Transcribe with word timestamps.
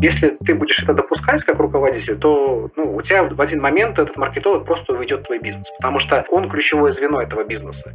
Если 0.00 0.36
ты 0.44 0.54
будешь 0.54 0.82
это 0.82 0.94
допускать 0.94 1.42
как 1.44 1.58
руководитель, 1.58 2.18
то 2.18 2.70
ну, 2.76 2.94
у 2.94 3.02
тебя 3.02 3.24
в 3.24 3.40
один 3.40 3.60
момент 3.60 3.98
этот 3.98 4.16
маркетолог 4.16 4.64
просто 4.64 4.92
уведет 4.92 5.24
твой 5.24 5.38
бизнес, 5.38 5.70
потому 5.78 5.98
что 5.98 6.24
он 6.30 6.48
ключевое 6.48 6.92
звено 6.92 7.20
этого 7.20 7.44
бизнеса. 7.44 7.92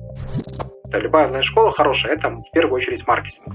Любая 0.91 1.27
онлайн-школа 1.27 1.71
хорошая, 1.71 2.13
это 2.13 2.29
в 2.29 2.51
первую 2.51 2.75
очередь 2.75 3.07
маркетинг 3.07 3.54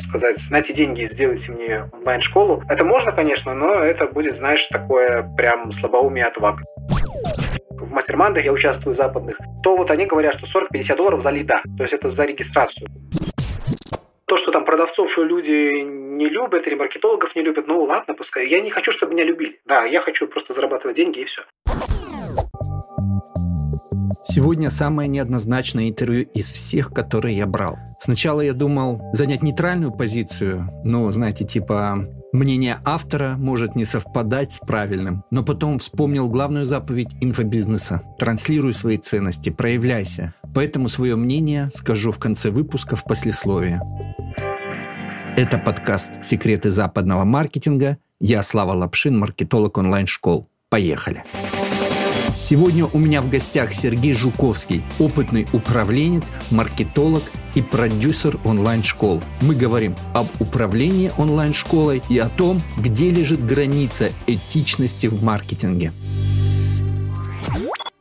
сказать, 0.00 0.38
знаете, 0.38 0.72
деньги, 0.72 1.04
сделайте 1.04 1.52
мне 1.52 1.90
онлайн-школу. 1.92 2.62
Это 2.68 2.84
можно, 2.84 3.12
конечно, 3.12 3.54
но 3.54 3.74
это 3.74 4.06
будет, 4.06 4.36
знаешь, 4.36 4.66
такое 4.66 5.22
прям 5.36 5.72
слабоумие 5.72 6.26
отваг. 6.26 6.60
Мастер-мандах 7.94 8.44
я 8.44 8.52
участвую 8.52 8.96
западных, 8.96 9.38
то 9.62 9.76
вот 9.76 9.88
они 9.88 10.06
говорят, 10.06 10.34
что 10.34 10.46
40-50 10.60 10.96
долларов 10.96 11.22
за 11.22 11.30
лида, 11.30 11.62
то 11.76 11.84
есть 11.84 11.94
это 11.94 12.08
за 12.08 12.24
регистрацию. 12.24 12.88
То, 14.26 14.36
что 14.36 14.50
там 14.50 14.64
продавцов 14.64 15.16
люди 15.16 15.82
не 15.82 16.28
любят 16.28 16.66
или 16.66 16.74
маркетологов 16.74 17.36
не 17.36 17.42
любят, 17.42 17.68
ну 17.68 17.84
ладно, 17.84 18.14
пускай. 18.14 18.48
Я 18.48 18.60
не 18.62 18.70
хочу, 18.70 18.90
чтобы 18.90 19.14
меня 19.14 19.22
любили. 19.22 19.60
Да, 19.64 19.84
я 19.84 20.00
хочу 20.00 20.26
просто 20.26 20.54
зарабатывать 20.54 20.96
деньги 20.96 21.20
и 21.20 21.24
все. 21.24 21.42
Сегодня 24.26 24.70
самое 24.70 25.06
неоднозначное 25.06 25.90
интервью 25.90 26.22
из 26.22 26.50
всех, 26.50 26.90
которые 26.90 27.36
я 27.36 27.46
брал. 27.46 27.78
Сначала 27.98 28.40
я 28.40 28.54
думал 28.54 29.02
занять 29.12 29.42
нейтральную 29.42 29.92
позицию, 29.92 30.70
ну, 30.82 31.12
знаете, 31.12 31.44
типа 31.44 32.08
мнение 32.32 32.78
автора 32.84 33.36
может 33.36 33.76
не 33.76 33.84
совпадать 33.84 34.52
с 34.52 34.60
правильным. 34.60 35.24
Но 35.30 35.44
потом 35.44 35.78
вспомнил 35.78 36.30
главную 36.30 36.64
заповедь 36.64 37.14
инфобизнеса. 37.20 38.02
Транслируй 38.18 38.72
свои 38.72 38.96
ценности, 38.96 39.50
проявляйся. 39.50 40.32
Поэтому 40.54 40.88
свое 40.88 41.16
мнение 41.16 41.68
скажу 41.70 42.10
в 42.10 42.18
конце 42.18 42.50
выпуска 42.50 42.96
в 42.96 43.04
послесловии. 43.04 43.78
Это 45.36 45.58
подкаст 45.58 46.24
«Секреты 46.24 46.70
западного 46.70 47.24
маркетинга». 47.24 47.98
Я 48.20 48.42
Слава 48.42 48.72
Лапшин, 48.72 49.18
маркетолог 49.18 49.76
онлайн-школ. 49.76 50.48
Поехали! 50.70 51.24
Сегодня 52.34 52.86
у 52.86 52.98
меня 52.98 53.22
в 53.22 53.30
гостях 53.30 53.72
Сергей 53.72 54.12
Жуковский, 54.12 54.82
опытный 54.98 55.46
управленец, 55.52 56.32
маркетолог 56.50 57.22
и 57.54 57.62
продюсер 57.62 58.40
онлайн-школ. 58.44 59.22
Мы 59.40 59.54
говорим 59.54 59.94
об 60.14 60.26
управлении 60.40 61.12
онлайн-школой 61.16 62.02
и 62.08 62.18
о 62.18 62.28
том, 62.28 62.60
где 62.76 63.10
лежит 63.10 63.46
граница 63.46 64.10
этичности 64.26 65.06
в 65.06 65.22
маркетинге. 65.22 65.92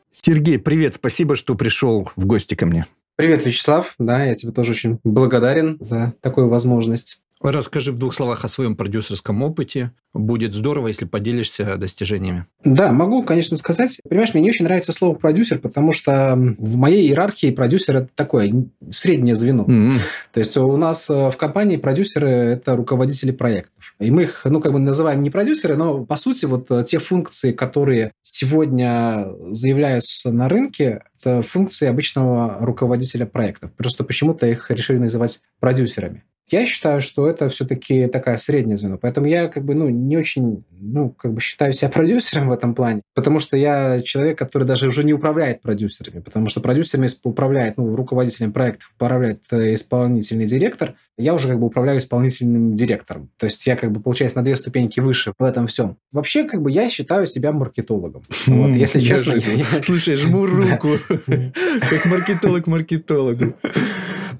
Сергей, 0.09 0.57
привет, 0.57 0.95
спасибо, 0.95 1.35
что 1.35 1.53
пришел 1.53 2.09
в 2.15 2.25
гости 2.25 2.55
ко 2.55 2.65
мне. 2.65 2.87
Привет, 3.15 3.45
Вячеслав. 3.45 3.93
Да, 3.99 4.23
я 4.23 4.33
тебе 4.33 4.51
тоже 4.51 4.71
очень 4.71 4.99
благодарен 5.03 5.77
за 5.79 6.15
такую 6.21 6.49
возможность. 6.49 7.21
Расскажи 7.43 7.91
в 7.91 7.97
двух 7.97 8.13
словах 8.13 8.45
о 8.45 8.47
своем 8.47 8.77
продюсерском 8.77 9.43
опыте. 9.43 9.91
Будет 10.13 10.53
здорово, 10.53 10.87
если 10.87 11.03
поделишься 11.03 11.75
достижениями. 11.75 12.45
Да, 12.63 12.93
могу, 12.93 13.21
конечно, 13.23 13.57
сказать. 13.57 13.99
Понимаешь, 14.07 14.33
мне 14.33 14.43
не 14.43 14.49
очень 14.49 14.63
нравится 14.63 14.93
слово 14.93 15.15
продюсер, 15.15 15.59
потому 15.59 15.91
что 15.91 16.35
в 16.37 16.77
моей 16.77 17.07
иерархии 17.07 17.51
продюсер 17.51 17.97
это 17.97 18.09
такое 18.15 18.53
среднее 18.91 19.35
звено. 19.35 19.65
Mm-hmm. 19.65 19.97
То 20.31 20.39
есть 20.39 20.55
у 20.55 20.77
нас 20.77 21.09
э, 21.09 21.31
в 21.31 21.35
компании 21.35 21.75
продюсеры 21.75 22.29
это 22.29 22.77
руководители 22.77 23.31
проектов. 23.31 23.93
И 23.99 24.09
мы 24.09 24.23
их, 24.23 24.43
ну, 24.45 24.61
как 24.61 24.71
бы 24.71 24.79
называем 24.79 25.21
не 25.21 25.29
продюсеры, 25.29 25.75
но 25.75 26.05
по 26.05 26.15
сути 26.15 26.45
вот 26.45 26.71
э, 26.71 26.85
те 26.87 26.99
функции, 26.99 27.51
которые 27.51 28.13
сегодня 28.21 29.27
заявляются 29.49 30.31
на 30.31 30.47
рынке, 30.47 31.03
это 31.19 31.41
функции 31.41 31.87
обычного 31.87 32.57
руководителя 32.61 33.25
проектов. 33.25 33.73
Просто 33.73 34.03
почему-то 34.03 34.47
их 34.47 34.71
решили 34.71 34.97
называть 34.97 35.41
продюсерами. 35.59 36.23
Я 36.49 36.65
считаю, 36.65 37.01
что 37.01 37.27
это 37.27 37.49
все-таки 37.49 38.07
такая 38.07 38.37
средняя 38.37 38.77
звено. 38.77 38.97
Поэтому 38.97 39.27
я 39.27 39.47
как 39.47 39.63
бы 39.63 39.75
ну, 39.75 39.89
не 39.89 40.17
очень 40.17 40.63
ну, 40.83 41.09
как 41.09 41.33
бы 41.33 41.41
считаю 41.41 41.73
себя 41.73 41.89
продюсером 41.93 42.49
в 42.49 42.51
этом 42.51 42.75
плане, 42.75 43.01
потому 43.15 43.39
что 43.39 43.57
я 43.57 44.01
человек, 44.01 44.37
который 44.37 44.65
даже 44.65 44.87
уже 44.87 45.03
не 45.03 45.13
управляет 45.13 45.61
продюсерами, 45.61 46.19
потому 46.21 46.47
что 46.47 46.59
продюсерами 46.59 47.09
управляет, 47.23 47.77
ну, 47.77 47.95
руководителем 47.95 48.51
проектов 48.51 48.91
управляет 48.95 49.41
э, 49.51 49.73
исполнительный 49.73 50.45
директор, 50.45 50.95
я 51.17 51.33
уже 51.33 51.47
как 51.47 51.59
бы 51.59 51.67
управляю 51.67 51.99
исполнительным 51.99 52.75
директором. 52.75 53.29
То 53.37 53.45
есть 53.45 53.65
я 53.65 53.75
как 53.75 53.91
бы, 53.91 54.01
получается, 54.01 54.39
на 54.39 54.43
две 54.43 54.55
ступеньки 54.55 54.99
выше 54.99 55.33
в 55.37 55.43
этом 55.43 55.67
всем. 55.67 55.97
Вообще, 56.11 56.43
как 56.43 56.61
бы 56.61 56.71
я 56.71 56.89
считаю 56.89 57.27
себя 57.27 57.51
маркетологом. 57.51 58.23
Вот, 58.53 58.69
если 58.69 58.99
честно. 58.99 59.35
Слушай, 59.81 60.15
жму 60.15 60.45
руку, 60.45 60.89
как 61.07 62.05
маркетолог 62.05 62.67
маркетологу. 62.67 63.55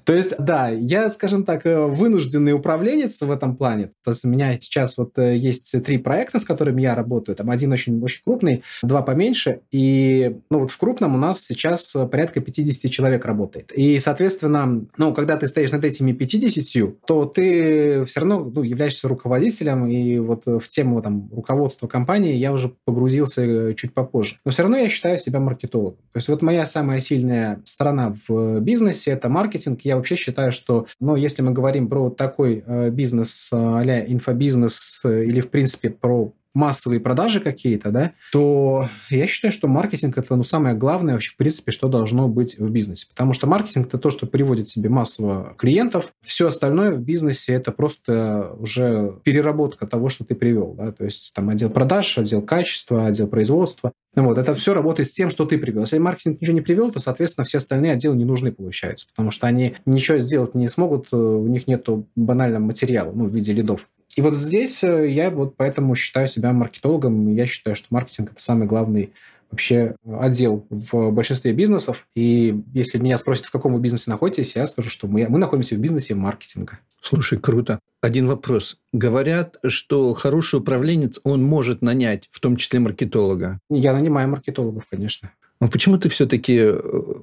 То 0.04 0.14
есть, 0.14 0.34
да, 0.38 0.68
я, 0.68 1.08
скажем 1.08 1.44
так, 1.44 1.66
э, 1.66 1.86
вынужденный 1.86 2.52
управленец 2.52 3.20
в 3.22 3.30
этом 3.30 3.56
плане. 3.56 3.90
То 4.04 4.10
есть 4.10 4.24
у 4.24 4.28
меня 4.28 4.52
сейчас 4.60 4.98
вот 4.98 5.18
э, 5.18 5.36
есть 5.36 5.74
три 5.84 5.98
проекта, 5.98 6.38
с 6.38 6.44
которыми 6.44 6.82
я 6.82 6.94
работаю. 6.94 7.36
Там 7.36 7.50
один 7.50 7.72
очень, 7.72 8.02
очень 8.02 8.22
крупный, 8.24 8.62
два 8.82 9.02
поменьше. 9.02 9.60
И 9.70 10.36
ну, 10.50 10.60
вот 10.60 10.70
в 10.70 10.78
крупном 10.78 11.14
у 11.14 11.18
нас 11.18 11.40
сейчас 11.40 11.96
порядка 12.10 12.40
50 12.40 12.90
человек 12.90 13.24
работает. 13.24 13.72
И, 13.72 13.98
соответственно, 13.98 14.84
ну, 14.96 15.14
когда 15.14 15.36
ты 15.36 15.46
стоишь 15.46 15.72
над 15.72 15.84
этими 15.84 16.12
50, 16.12 17.06
то 17.06 17.24
ты 17.24 18.04
все 18.04 18.20
равно 18.20 18.50
ну, 18.54 18.62
являешься 18.62 19.08
руководителем. 19.08 19.86
И 19.86 20.18
вот 20.18 20.44
в 20.46 20.68
тему 20.68 21.00
там, 21.02 21.30
руководства 21.32 21.86
компании 21.86 22.34
я 22.34 22.52
уже 22.52 22.72
погрузился 22.84 23.42
э, 23.42 23.74
чуть 23.74 23.94
попозже. 23.94 24.36
Но 24.44 24.50
все 24.50 24.62
равно 24.62 24.76
я 24.76 24.88
считаю 24.88 25.18
себя 25.18 25.40
маркетологом. 25.40 25.98
То 26.12 26.18
есть 26.18 26.28
вот 26.28 26.42
моя 26.42 26.66
самая 26.66 27.00
сильная 27.00 27.60
сторона 27.64 28.16
в 28.28 28.60
бизнесе– 28.60 29.10
это 29.12 29.28
маркетинг. 29.28 29.80
Я 29.82 29.93
вообще 29.96 30.16
считаю, 30.16 30.52
что, 30.52 30.86
ну, 31.00 31.16
если 31.16 31.42
мы 31.42 31.52
говорим 31.52 31.88
про 31.88 32.10
такой 32.10 32.62
э, 32.66 32.90
бизнес 32.90 33.50
а 33.52 33.82
инфобизнес 33.82 35.00
э, 35.04 35.24
или, 35.24 35.40
в 35.40 35.50
принципе, 35.50 35.90
про 35.90 36.32
массовые 36.54 37.00
продажи 37.00 37.40
какие-то, 37.40 37.90
да, 37.90 38.12
то 38.32 38.88
я 39.10 39.26
считаю, 39.26 39.52
что 39.52 39.68
маркетинг 39.68 40.16
это 40.16 40.36
ну, 40.36 40.42
самое 40.42 40.74
главное 40.74 41.14
вообще, 41.14 41.32
в 41.32 41.36
принципе, 41.36 41.72
что 41.72 41.88
должно 41.88 42.28
быть 42.28 42.58
в 42.58 42.70
бизнесе. 42.70 43.06
Потому 43.10 43.32
что 43.32 43.46
маркетинг 43.46 43.88
это 43.88 43.98
то, 43.98 44.10
что 44.10 44.26
приводит 44.26 44.68
себе 44.68 44.88
массово 44.88 45.54
клиентов. 45.58 46.12
Все 46.22 46.46
остальное 46.46 46.92
в 46.92 47.00
бизнесе 47.00 47.54
это 47.54 47.72
просто 47.72 48.54
уже 48.58 49.18
переработка 49.24 49.86
того, 49.86 50.08
что 50.08 50.24
ты 50.24 50.34
привел. 50.34 50.74
Да? 50.74 50.92
То 50.92 51.04
есть 51.04 51.32
там 51.34 51.48
отдел 51.50 51.70
продаж, 51.70 52.18
отдел 52.18 52.42
качества, 52.42 53.06
отдел 53.06 53.26
производства. 53.26 53.92
Вот, 54.14 54.38
это 54.38 54.54
все 54.54 54.74
работает 54.74 55.08
с 55.08 55.12
тем, 55.12 55.30
что 55.30 55.44
ты 55.44 55.58
привел. 55.58 55.82
Если 55.82 55.98
маркетинг 55.98 56.40
ничего 56.40 56.54
не 56.54 56.60
привел, 56.60 56.92
то, 56.92 57.00
соответственно, 57.00 57.44
все 57.44 57.58
остальные 57.58 57.92
отделы 57.92 58.16
не 58.16 58.24
нужны 58.24 58.52
получаются, 58.52 59.08
потому 59.08 59.30
что 59.32 59.46
они 59.46 59.76
ничего 59.86 60.18
сделать 60.18 60.54
не 60.54 60.68
смогут, 60.68 61.08
э, 61.12 61.16
у 61.16 61.46
них 61.48 61.66
нет 61.66 61.86
банального 62.14 62.62
материала, 62.62 63.12
ну, 63.12 63.26
в 63.26 63.34
виде 63.34 63.52
лидов. 63.52 63.88
И 64.16 64.20
вот 64.20 64.34
здесь 64.34 64.82
э, 64.84 65.10
я 65.10 65.30
вот 65.30 65.56
поэтому 65.56 65.94
считаю 65.94 66.28
себя 66.28 66.52
маркетологом. 66.52 67.34
Я 67.34 67.46
считаю, 67.46 67.76
что 67.76 67.88
маркетинг– 67.90 68.30
это 68.32 68.40
самый 68.40 68.66
главный 68.66 69.12
вообще 69.50 69.94
отдел 70.04 70.66
в 70.70 71.10
большинстве 71.10 71.52
бизнесов. 71.52 72.06
И 72.16 72.60
если 72.72 72.98
меня 72.98 73.18
спросят, 73.18 73.46
в 73.46 73.52
каком 73.52 73.72
вы 73.72 73.80
бизнесе 73.80 74.10
находитесь, 74.10 74.56
я 74.56 74.66
скажу, 74.66 74.90
что 74.90 75.06
мы, 75.06 75.28
мы 75.28 75.38
находимся 75.38 75.76
в 75.76 75.78
бизнесе 75.78 76.14
маркетинга. 76.14 76.80
Слушай, 77.00 77.38
круто. 77.38 77.78
Один 78.00 78.26
вопрос. 78.26 78.78
Говорят, 78.92 79.58
что 79.66 80.14
хороший 80.14 80.58
управленец, 80.58 81.20
он 81.22 81.42
может 81.44 81.82
нанять, 81.82 82.28
в 82.30 82.40
том 82.40 82.56
числе 82.56 82.80
маркетолога. 82.80 83.60
Я 83.70 83.92
нанимаю 83.92 84.28
маркетологов, 84.28 84.86
конечно. 84.90 85.30
Но 85.60 85.68
почему 85.68 85.98
ты 85.98 86.08
все-таки 86.08 86.58
э, 86.58 86.80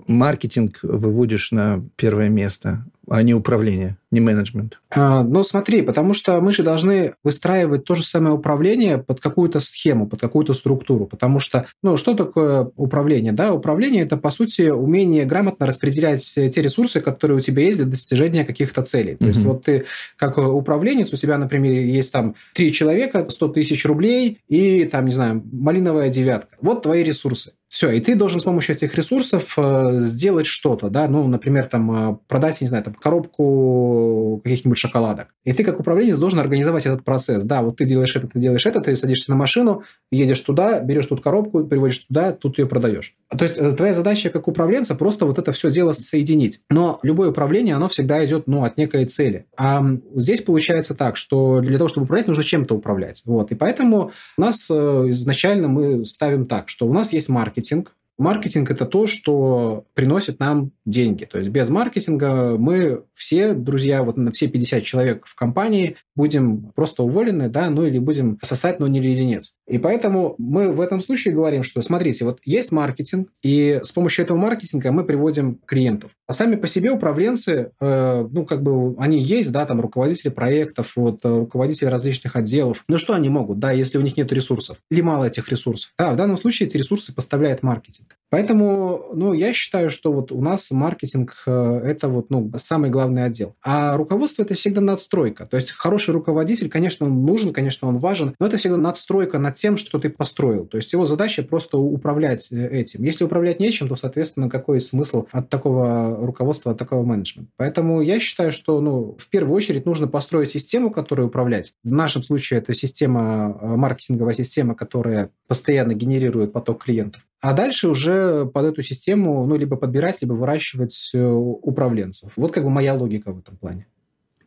маркетинг 0.08 0.80
выводишь 0.84 1.52
на 1.52 1.84
первое 1.96 2.30
место? 2.30 2.86
А 3.12 3.24
не 3.24 3.34
управление, 3.34 3.98
не 4.10 4.22
менеджмент. 4.22 4.80
А, 4.90 5.22
ну, 5.24 5.44
смотри, 5.44 5.82
потому 5.82 6.14
что 6.14 6.40
мы 6.40 6.54
же 6.54 6.64
должны 6.64 7.14
выстраивать 7.26 7.84
то 7.84 7.94
же 7.94 8.04
самое 8.04 8.34
управление 8.34 9.00
под 9.00 9.20
какую-то 9.20 9.60
схему, 9.60 10.08
под 10.08 10.22
какую-то 10.22 10.54
структуру. 10.54 11.08
Потому 11.08 11.42
что, 11.42 11.66
ну, 11.84 11.98
что 11.98 12.14
такое 12.14 12.72
управление? 12.78 13.34
Да, 13.34 13.54
управление– 13.54 14.04
это, 14.04 14.16
по 14.16 14.30
сути, 14.30 14.70
умение 14.70 15.26
грамотно 15.26 15.66
распределять 15.66 16.24
те 16.34 16.62
ресурсы, 16.62 17.02
которые 17.02 17.38
у 17.38 17.42
тебя 17.42 17.64
есть 17.64 17.80
для 17.80 17.86
достижения 17.86 18.46
каких-то 18.46 18.82
целей. 18.84 19.18
То 19.18 19.26
mm-hmm. 19.26 19.28
есть 19.28 19.44
вот 19.44 19.66
ты 19.66 19.86
как 20.16 20.38
управленец, 20.38 21.12
у 21.12 21.18
тебя, 21.18 21.38
например, 21.38 21.84
есть 21.84 22.14
там 22.14 22.36
три 22.54 22.72
человека, 22.72 23.30
100 23.30 23.48
тысяч 23.50 23.86
рублей 23.86 24.40
и, 24.48 24.86
там, 24.86 25.06
не 25.06 25.12
знаю, 25.12 25.44
малиновая 25.52 26.08
девятка. 26.08 26.56
Вот 26.62 26.84
твои 26.84 27.04
ресурсы. 27.04 27.52
Все, 27.72 27.90
и 27.90 28.02
ты 28.02 28.16
должен 28.16 28.42
с 28.42 28.44
помощью 28.44 28.76
этих 28.76 28.96
ресурсов 28.96 29.54
э, 29.56 30.00
сделать 30.02 30.46
что-то, 30.46 30.90
да, 30.90 31.08
ну, 31.08 31.26
например, 31.26 31.68
там, 31.68 31.92
э, 32.12 32.18
продать, 32.28 32.60
не 32.60 32.68
знаю, 32.68 32.84
там, 32.84 32.94
коробку 32.94 34.42
каких-нибудь 34.44 34.78
шоколадок. 34.78 35.30
И 35.46 35.54
ты, 35.54 35.64
как 35.64 35.80
управленец, 35.80 36.18
должен 36.18 36.40
организовать 36.40 36.86
этот 36.86 37.06
процесс. 37.06 37.44
Да, 37.44 37.62
вот 37.62 37.78
ты 37.78 37.86
делаешь 37.86 38.14
это, 38.14 38.28
ты 38.28 38.40
делаешь 38.40 38.66
это, 38.66 38.82
ты 38.82 38.98
садишься 38.98 39.32
на 39.32 39.38
машину, 39.38 39.84
едешь 40.12 40.42
туда, 40.42 40.82
берешь 40.82 41.06
тут 41.06 41.24
коробку, 41.24 41.64
приводишь 41.64 42.00
туда, 42.00 42.34
тут 42.34 42.60
ее 42.60 42.66
продаешь. 42.66 43.16
То 43.30 43.46
есть 43.46 43.58
э, 43.58 43.72
твоя 43.72 43.94
задача 43.94 44.30
как 44.32 44.50
управленца 44.50 44.94
просто 44.96 45.26
вот 45.26 45.40
это 45.40 45.54
все 45.54 45.72
дело 45.72 45.94
соединить. 45.94 46.60
Но 46.70 47.00
любое 47.04 47.30
управление, 47.30 47.76
оно 47.76 47.88
всегда 47.88 48.24
идет, 48.26 48.48
ну, 48.48 48.66
от 48.66 48.76
некой 48.76 49.06
цели. 49.06 49.46
А 49.56 49.82
здесь 50.14 50.42
получается 50.42 50.94
так, 50.94 51.16
что 51.16 51.62
для 51.62 51.78
того, 51.78 51.88
чтобы 51.88 52.04
управлять, 52.04 52.28
нужно 52.28 52.44
чем-то 52.44 52.76
управлять. 52.76 53.22
Вот. 53.26 53.54
И 53.54 53.56
поэтому 53.56 54.12
у 54.38 54.42
нас 54.42 54.70
изначально 54.70 55.70
мы 55.70 56.04
ставим 56.04 56.48
так, 56.48 56.68
что 56.68 56.86
у 56.86 56.92
нас 56.92 57.14
есть 57.14 57.30
маркетинг, 57.30 57.61
маркетинг, 57.62 57.96
Маркетинг– 58.22 58.70
это 58.72 58.86
то, 58.86 59.08
что 59.08 59.86
приносит 59.96 60.40
нам 60.40 60.72
деньги. 60.86 61.26
То 61.26 61.40
есть 61.40 61.50
без 61.50 61.70
маркетинга 61.70 62.56
мы 62.58 63.04
все, 63.14 63.54
друзья, 63.54 64.04
вот 64.04 64.18
на 64.18 64.32
все 64.32 64.48
50 64.48 64.84
человек 64.84 65.26
в 65.26 65.36
компании 65.36 65.98
будем 66.16 66.72
просто 66.76 67.04
уволены, 67.04 67.50
да, 67.50 67.70
ну 67.70 67.84
или 67.84 67.98
будем 67.98 68.38
сосать, 68.44 68.80
но 68.80 68.88
не 68.88 69.02
леденец. 69.02 69.56
И 69.68 69.80
поэтому 69.80 70.36
мы 70.38 70.72
в 70.72 70.82
этом 70.82 71.02
случае 71.02 71.34
говорим, 71.34 71.64
что 71.64 71.82
смотрите, 71.82 72.26
вот 72.26 72.40
есть 72.46 72.72
маркетинг, 72.72 73.30
и 73.42 73.80
с 73.84 73.92
помощью 73.92 74.26
этого 74.26 74.38
маркетинга 74.38 74.92
мы 74.92 75.04
приводим 75.04 75.60
клиентов. 75.66 76.12
А 76.28 76.34
сами 76.34 76.56
по 76.56 76.68
себе 76.68 76.92
управленцы, 76.92 77.72
э, 77.80 78.28
ну 78.32 78.46
как 78.46 78.62
бы 78.62 78.96
они 79.00 79.20
есть, 79.20 79.52
да, 79.52 79.66
там 79.66 79.82
руководители 79.82 80.30
проектов, 80.30 80.94
вот 80.96 81.22
руководители 81.24 81.88
различных 81.88 82.36
отделов. 82.36 82.84
Но 82.88 83.00
что 83.00 83.14
они 83.14 83.30
могут, 83.30 83.58
да, 83.58 83.72
если 83.72 83.98
у 83.98 84.02
них 84.02 84.16
нет 84.16 84.32
ресурсов 84.32 84.78
или 84.92 85.02
мало 85.02 85.26
этих 85.26 85.50
ресурсов? 85.50 85.92
Да, 85.98 86.12
в 86.12 86.16
данном 86.16 86.38
случае 86.38 86.68
эти 86.68 86.78
ресурсы 86.78 87.14
поставляет 87.14 87.64
маркетинг. 87.64 88.11
back. 88.12 88.21
Поэтому, 88.32 89.10
ну, 89.14 89.34
я 89.34 89.52
считаю, 89.52 89.90
что 89.90 90.14
вот 90.14 90.32
у 90.32 90.42
нас 90.42 90.72
маркетинг 90.72 91.44
э,– 91.46 91.82
это 91.84 92.08
вот, 92.08 92.30
ну, 92.30 92.50
самый 92.56 92.90
главный 92.90 93.26
отдел. 93.26 93.56
А 93.62 93.98
руководство– 93.98 94.42
это 94.44 94.54
всегда 94.54 94.80
надстройка. 94.80 95.46
То 95.46 95.58
есть 95.58 95.72
хороший 95.72 96.12
руководитель, 96.12 96.70
конечно, 96.70 97.06
он 97.06 97.26
нужен, 97.26 97.52
конечно, 97.52 97.90
он 97.90 97.98
важен, 97.98 98.34
но 98.40 98.48
это 98.48 98.56
всегда 98.56 98.78
надстройка 98.78 99.38
над 99.38 99.56
тем, 99.56 99.76
что 99.76 100.00
ты 100.00 100.10
построил. 100.10 100.66
То 100.66 100.78
есть 100.78 100.94
его 100.94 101.06
задача 101.06 101.44
просто 101.44 101.78
управлять 101.78 102.54
э, 102.54 102.70
этим. 102.70 103.04
Если 103.04 103.26
управлять 103.26 103.60
нечем, 103.60 103.90
то, 103.90 103.98
соответственно, 103.98 104.50
какой 104.50 104.80
смысл 104.80 105.26
от 105.34 105.50
такого 105.50 106.16
руководства, 106.26 106.72
от 106.72 106.78
такого 106.78 107.04
менеджмента? 107.04 107.52
Поэтому 107.58 108.00
я 108.00 108.22
считаю, 108.22 108.54
что, 108.54 108.80
ну, 108.80 109.18
в 109.20 109.28
первую 109.30 109.58
очередь 109.58 109.86
нужно 109.86 110.08
построить 110.08 110.52
систему, 110.52 110.90
которую 110.90 111.28
управлять. 111.28 111.74
В 111.84 111.92
нашем 111.92 112.24
случае 112.24 112.60
это 112.60 112.74
система, 112.74 113.58
э, 113.62 113.68
маркетинговая 113.76 114.34
система, 114.34 114.74
которая 114.74 115.32
постоянно 115.50 115.94
генерирует 115.94 116.54
поток 116.54 116.86
клиентов. 116.86 117.24
А 117.42 117.54
дальше 117.54 117.90
уже 117.90 118.21
под 118.54 118.66
эту 118.66 118.82
систему, 118.82 119.46
ну, 119.46 119.56
либо 119.56 119.76
подбирать, 119.76 120.22
либо 120.22 120.34
выращивать 120.34 121.12
э, 121.14 121.24
управленцев. 121.24 122.34
Вот 122.36 122.52
как 122.52 122.64
бы 122.64 122.70
моя 122.70 122.94
логика 122.94 123.32
в 123.34 123.40
этом 123.40 123.58
плане. 123.58 123.88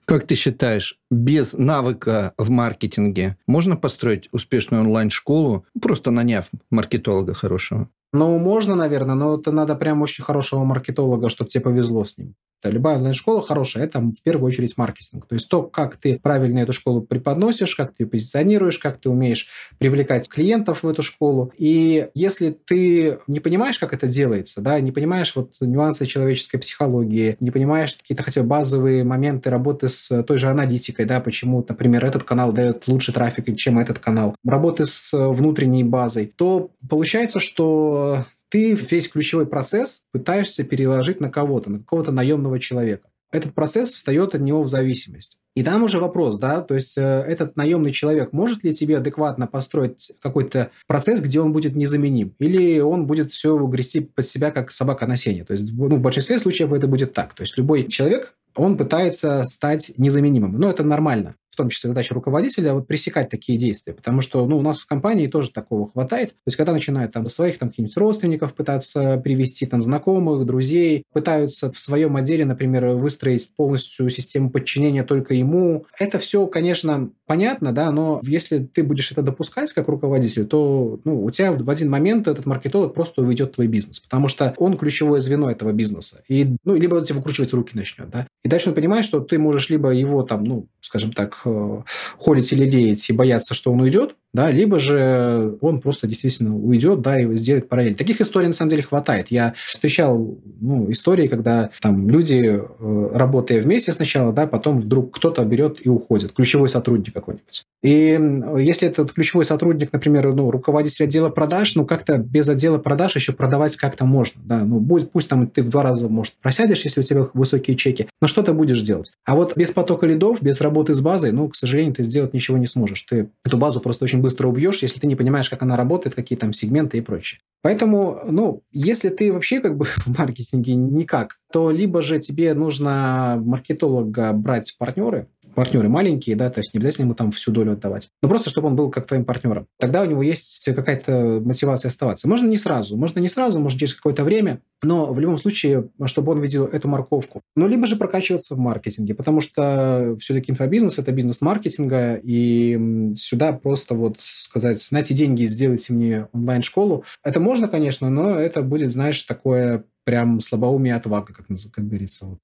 Как 0.05 0.27
ты 0.27 0.35
считаешь, 0.35 0.99
без 1.11 1.55
навыка 1.55 2.35
в 2.37 2.51
маркетинге 2.51 3.39
можно 3.47 3.77
построить 3.77 4.29
успешную 4.33 4.83
онлайн-школу, 4.83 5.65
просто 5.81 6.11
наняв 6.11 6.51
маркетолога 6.71 7.33
хорошего? 7.33 7.89
Ну, 8.15 8.39
можно, 8.39 8.77
наверное, 8.77 9.17
но 9.17 9.35
это 9.35 9.51
надо 9.51 9.75
прям 9.75 10.01
очень 10.01 10.23
хорошего 10.23 10.63
маркетолога, 10.63 11.29
чтобы 11.29 11.51
тебе 11.51 11.63
повезло 11.63 12.05
с 12.05 12.17
ним. 12.17 12.37
Любая 12.63 12.97
онлайн-школа 12.97 13.43
хорошая, 13.43 13.85
это 13.85 14.01
в 14.01 14.23
первую 14.25 14.47
очередь 14.47 14.79
маркетинг. 14.79 15.27
То 15.27 15.35
есть 15.35 15.49
то, 15.51 15.63
как 15.63 15.97
ты 15.97 16.19
правильно 16.19 16.61
эту 16.61 16.73
школу 16.73 17.03
преподносишь, 17.03 17.75
как 17.75 17.95
ты 17.95 18.05
ее 18.05 18.07
позиционируешь, 18.09 18.79
как 18.79 18.99
ты 18.99 19.11
умеешь 19.11 19.49
привлекать 19.79 20.29
клиентов 20.29 20.83
в 20.83 20.89
эту 20.89 21.03
школу. 21.03 21.53
И 21.59 22.09
если 22.15 22.51
ты 22.51 23.19
не 23.27 23.41
понимаешь, 23.41 23.79
как 23.79 23.93
это 23.93 24.07
делается, 24.07 24.63
да, 24.63 24.81
не 24.81 24.93
понимаешь 24.93 25.35
вот 25.37 25.53
нюансы 25.61 26.07
человеческой 26.07 26.59
психологии, 26.59 27.37
не 27.41 27.51
понимаешь 27.51 27.97
какие-то 27.97 28.23
хотя 28.23 28.41
бы 28.43 28.49
базовые 28.49 29.05
моменты 29.05 29.51
работы 29.51 29.89
с 29.89 30.23
той 30.23 30.39
же 30.39 30.49
аналитикой, 30.49 31.05
да, 31.05 31.21
почему, 31.21 31.65
например, 31.69 32.05
этот 32.05 32.23
канал 32.23 32.53
дает 32.53 32.89
лучше 32.89 33.13
трафика, 33.13 33.55
чем 33.55 33.79
этот 33.79 33.99
канал, 33.99 34.37
работы 34.43 34.87
с 34.87 35.13
внутренней 35.13 35.85
базой, 35.85 36.33
то 36.35 36.71
получается, 36.89 37.41
что 37.41 38.04
ты 38.49 38.75
весь 38.75 39.09
ключевой 39.09 39.47
процесс 39.47 40.05
пытаешься 40.13 40.65
переложить 40.65 41.21
на 41.21 41.31
кого-то, 41.31 41.71
на 41.71 41.79
какого-то 41.79 42.13
наемного 42.13 42.61
человека. 42.61 43.09
Этот 43.33 43.53
процесс 43.53 43.91
встает 43.91 44.35
от 44.37 44.41
него 44.43 44.63
в 44.63 44.69
зависимость. 44.69 45.39
И 45.57 45.63
там 45.63 45.85
уже 45.85 45.99
вопрос, 45.99 46.39
да, 46.39 46.61
то 46.63 46.75
есть 46.75 46.99
э, 46.99 47.03
этот 47.03 47.57
наемный 47.57 47.93
человек 47.93 48.33
может 48.33 48.65
ли 48.65 48.75
тебе 48.75 48.99
адекватно 48.99 49.47
построить 49.47 50.13
какой-то 50.21 50.71
процесс, 50.89 51.21
где 51.21 51.41
он 51.41 51.53
будет 51.53 51.77
незаменим, 51.77 52.35
или 52.41 52.81
он 52.81 53.07
будет 53.07 53.31
все 53.31 53.57
грести 53.67 54.01
под 54.01 54.27
себя 54.27 54.51
как 54.51 54.73
собака 54.73 55.07
на 55.07 55.17
сене. 55.17 55.45
То 55.45 55.53
есть 55.53 55.73
ну, 55.73 55.97
в 55.97 56.01
большинстве 56.01 56.39
случаев 56.39 56.73
это 56.73 56.89
будет 56.89 57.13
так. 57.13 57.35
То 57.35 57.43
есть 57.43 57.57
любой 57.57 57.89
человек, 57.89 58.35
он 58.57 58.77
пытается 58.77 59.45
стать 59.45 59.93
незаменимым. 59.97 60.59
Но 60.59 60.71
это 60.71 60.83
нормально 60.83 61.37
в 61.55 61.57
том 61.57 61.69
числе 61.69 61.89
задача 61.89 62.15
руководителя, 62.15 62.75
вот 62.75 62.87
пресекать 62.87 63.31
такие 63.31 63.59
действия. 63.59 63.95
Потому 63.95 64.21
что 64.21 64.47
ну, 64.47 64.59
у 64.59 64.63
нас 64.63 64.81
в 64.81 64.87
компании 64.87 65.27
тоже 65.27 65.51
такого 65.51 65.91
хватает. 65.91 66.31
То 66.31 66.43
есть, 66.47 66.57
когда 66.57 66.73
начинают 66.73 67.13
там 67.13 67.27
своих 67.27 67.59
там 67.59 67.71
каких-нибудь 67.71 67.97
родственников 67.97 68.55
пытаться 68.55 69.17
привести, 69.19 69.67
там 69.67 69.83
знакомых, 69.83 70.45
друзей, 70.45 71.05
пытаются 71.13 71.73
в 71.73 71.79
своем 71.79 72.17
отделе, 72.17 72.45
например, 72.45 72.87
выстроить 72.89 73.51
полностью 73.57 74.09
систему 74.11 74.51
подчинения 74.51 75.05
только 75.05 75.35
ему. 75.35 75.87
Это 75.99 76.19
все, 76.19 76.47
конечно, 76.47 77.11
понятно, 77.27 77.73
да, 77.73 77.91
но 77.91 78.21
если 78.25 78.59
ты 78.59 78.83
будешь 78.83 79.13
это 79.13 79.23
допускать 79.23 79.73
как 79.73 79.89
руководитель, 79.89 80.47
то 80.47 81.01
ну, 81.05 81.25
у 81.25 81.31
тебя 81.31 81.53
в 81.53 81.71
один 81.71 81.91
момент 81.91 82.29
этот 82.29 82.47
маркетолог 82.47 82.95
просто 82.95 83.23
уведет 83.23 83.53
твой 83.53 83.67
бизнес, 83.67 84.01
потому 84.01 84.29
что 84.29 84.55
он 84.59 84.77
ключевое 84.77 85.21
звено 85.21 85.51
этого 85.51 85.73
бизнеса. 85.73 86.23
И, 86.29 86.57
ну, 86.65 86.75
либо 86.75 86.97
он 86.97 87.05
тебе 87.05 87.17
выкручивать 87.17 87.53
руки 87.53 87.73
начнет, 87.75 88.11
да. 88.11 88.27
И 88.45 88.49
дальше 88.49 88.71
он 88.71 88.75
понимает, 88.75 89.05
что 89.05 89.21
ты 89.21 89.39
можешь 89.39 89.71
либо 89.71 89.91
его 89.91 90.23
там, 90.23 90.45
ну, 90.45 90.67
скажем 90.85 91.13
так, 91.13 91.41
э, 91.45 91.83
холить 92.19 92.53
или 92.53 92.69
леять 92.69 93.09
и 93.09 93.13
бояться, 93.13 93.55
что 93.55 93.73
он 93.73 93.81
уйдет, 93.81 94.15
да, 94.35 94.51
либо 94.51 94.81
же 94.81 95.57
он 95.61 95.81
просто 95.81 96.09
действительно 96.09 96.57
уйдет, 96.57 97.01
да, 97.01 97.21
и 97.21 97.37
сделает 97.37 97.69
параллель. 97.69 97.95
Таких 97.95 98.21
историй, 98.21 98.49
на 98.49 98.53
самом 98.53 98.71
деле, 98.71 98.83
хватает. 98.83 99.29
Я 99.31 99.55
встречал 99.57 100.39
ну, 100.61 100.91
истории, 100.91 101.29
когда 101.29 101.71
там 101.81 102.11
люди, 102.11 102.61
э, 102.61 103.11
работая 103.15 103.61
вместе 103.61 103.93
сначала, 103.93 104.33
да, 104.33 104.47
потом 104.47 104.81
вдруг 104.81 105.17
кто-то 105.17 105.45
берет 105.45 105.79
и 105.87 105.89
уходит, 105.89 106.33
ключевой 106.33 106.69
сотрудник 106.69 107.15
какой-нибудь. 107.15 107.63
И 107.83 108.19
если 108.59 108.89
этот 108.89 109.13
ключевой 109.13 109.45
сотрудник, 109.45 109.93
например, 109.93 110.33
ну, 110.35 110.51
руководитель 110.51 111.05
отдела 111.05 111.29
продаж, 111.29 111.77
ну, 111.77 111.87
как-то 111.87 112.19
без 112.19 112.49
отдела 112.49 112.79
продаж 112.79 113.15
еще 113.15 113.33
продавать 113.33 113.77
как-то 113.77 114.05
можно, 114.05 114.43
да, 114.45 114.65
ну, 114.65 114.81
будь, 114.81 115.11
пусть 115.13 115.29
там 115.29 115.47
ты 115.47 115.63
в 115.63 115.71
два 115.71 115.85
раза, 115.85 116.09
может, 116.09 116.35
просядешь, 116.43 116.85
если 116.85 117.01
у 117.01 117.03
тебя 117.05 117.29
высокие 117.35 117.77
чеки, 117.77 118.09
но 118.21 118.27
что 118.27 118.43
ты 118.43 118.53
будешь 118.53 118.83
делать? 118.83 119.13
А 119.25 119.37
вот 119.37 119.57
без 119.57 119.71
потока 119.71 120.07
лидов, 120.07 120.43
без 120.43 120.61
работы 120.61 120.84
с 120.93 121.01
базой, 121.01 121.33
ну, 121.33 121.49
к 121.49 121.57
сожалению, 121.57 121.95
ты 121.95 122.03
сделать 122.03 122.35
ничего 122.35 122.59
не 122.59 122.67
сможешь. 122.67 123.03
Ты 123.03 123.31
эту 123.45 123.57
базу 123.57 123.81
просто 123.81 124.05
очень 124.05 124.21
быстро 124.21 124.49
убьешь, 124.49 124.83
если 124.83 125.01
ты 125.01 125.07
не 125.07 125.17
понимаешь, 125.17 125.49
как 125.49 125.63
она 125.63 125.77
работает, 125.77 126.15
какие 126.15 126.37
там 126.37 126.53
сегменты 126.53 126.99
и 126.99 127.01
прочее. 127.01 127.41
Поэтому, 127.63 128.21
ну, 128.29 128.63
если 128.73 129.09
ты 129.09 129.33
вообще 129.33 129.61
как 129.61 129.77
бы 129.77 129.85
в 129.87 130.19
маркетинге 130.19 130.75
никак, 130.75 131.39
то 131.55 131.71
либо 131.71 132.03
же 132.03 132.19
тебе 132.19 132.53
нужно 132.53 133.41
маркетолога 133.45 134.33
брать 134.33 134.73
в 134.73 134.77
партнеры, 134.77 135.29
партнеры 135.55 135.89
маленькие, 135.89 136.35
да, 136.35 136.51
то 136.51 136.59
есть 136.59 136.75
не 136.75 136.79
обязательно 136.79 137.05
ему 137.05 137.15
там 137.15 137.31
всю 137.31 137.53
долю 137.53 137.75
отдавать, 137.75 138.09
но 138.21 138.29
просто 138.29 138.51
чтобы 138.51 138.67
он 138.67 138.75
был 138.75 138.91
как 138.91 139.07
твоим 139.07 139.25
партнером. 139.25 139.69
Тогда 139.79 140.03
у 140.03 140.07
него 140.07 140.21
есть 140.25 140.69
какая-то 140.75 141.41
мотивация 141.45 141.91
оставаться. 141.91 142.29
Можно 142.29 142.49
не 142.49 142.57
сразу, 142.57 142.97
можно 142.97 143.21
не 143.21 143.29
сразу, 143.29 143.61
может 143.61 143.79
через 143.79 143.95
какое-то 143.95 144.25
время, 144.25 144.63
но 144.83 145.13
в 145.13 145.21
любом 145.21 145.39
случае, 145.39 145.91
чтобы 146.07 146.33
он 146.33 146.41
видел 146.41 146.65
эту 146.65 146.89
морковку. 146.89 147.41
Ну, 147.55 147.69
либо 147.69 147.87
же 147.87 147.95
прокачиваться 147.95 148.57
в 148.57 148.59
маркетинге, 148.59 149.15
потому 149.15 149.41
что 149.41 150.17
все-таки 150.19 150.51
инфобизнес– 150.51 150.99
это 150.99 151.13
бизнес 151.13 151.41
маркетинга, 151.41 152.17
и 152.17 153.13
сюда 153.15 153.53
просто 153.53 153.95
вот 153.95 154.17
сказать, 154.21 154.83
знаете, 154.83 155.15
деньги, 155.15 155.45
сделайте 155.45 155.93
мне 155.93 156.27
онлайн-школу. 156.33 157.05
Это 157.23 157.39
можно, 157.39 157.69
конечно, 157.69 158.11
но 158.11 158.31
это 158.31 158.63
будет, 158.63 158.91
знаешь, 158.91 159.23
такое 159.23 159.85
прям 160.05 160.41
слабоумие 160.41 160.95
отвага, 160.95 161.33
как, 161.33 161.47
как 161.47 161.87
говорится. 161.87 162.39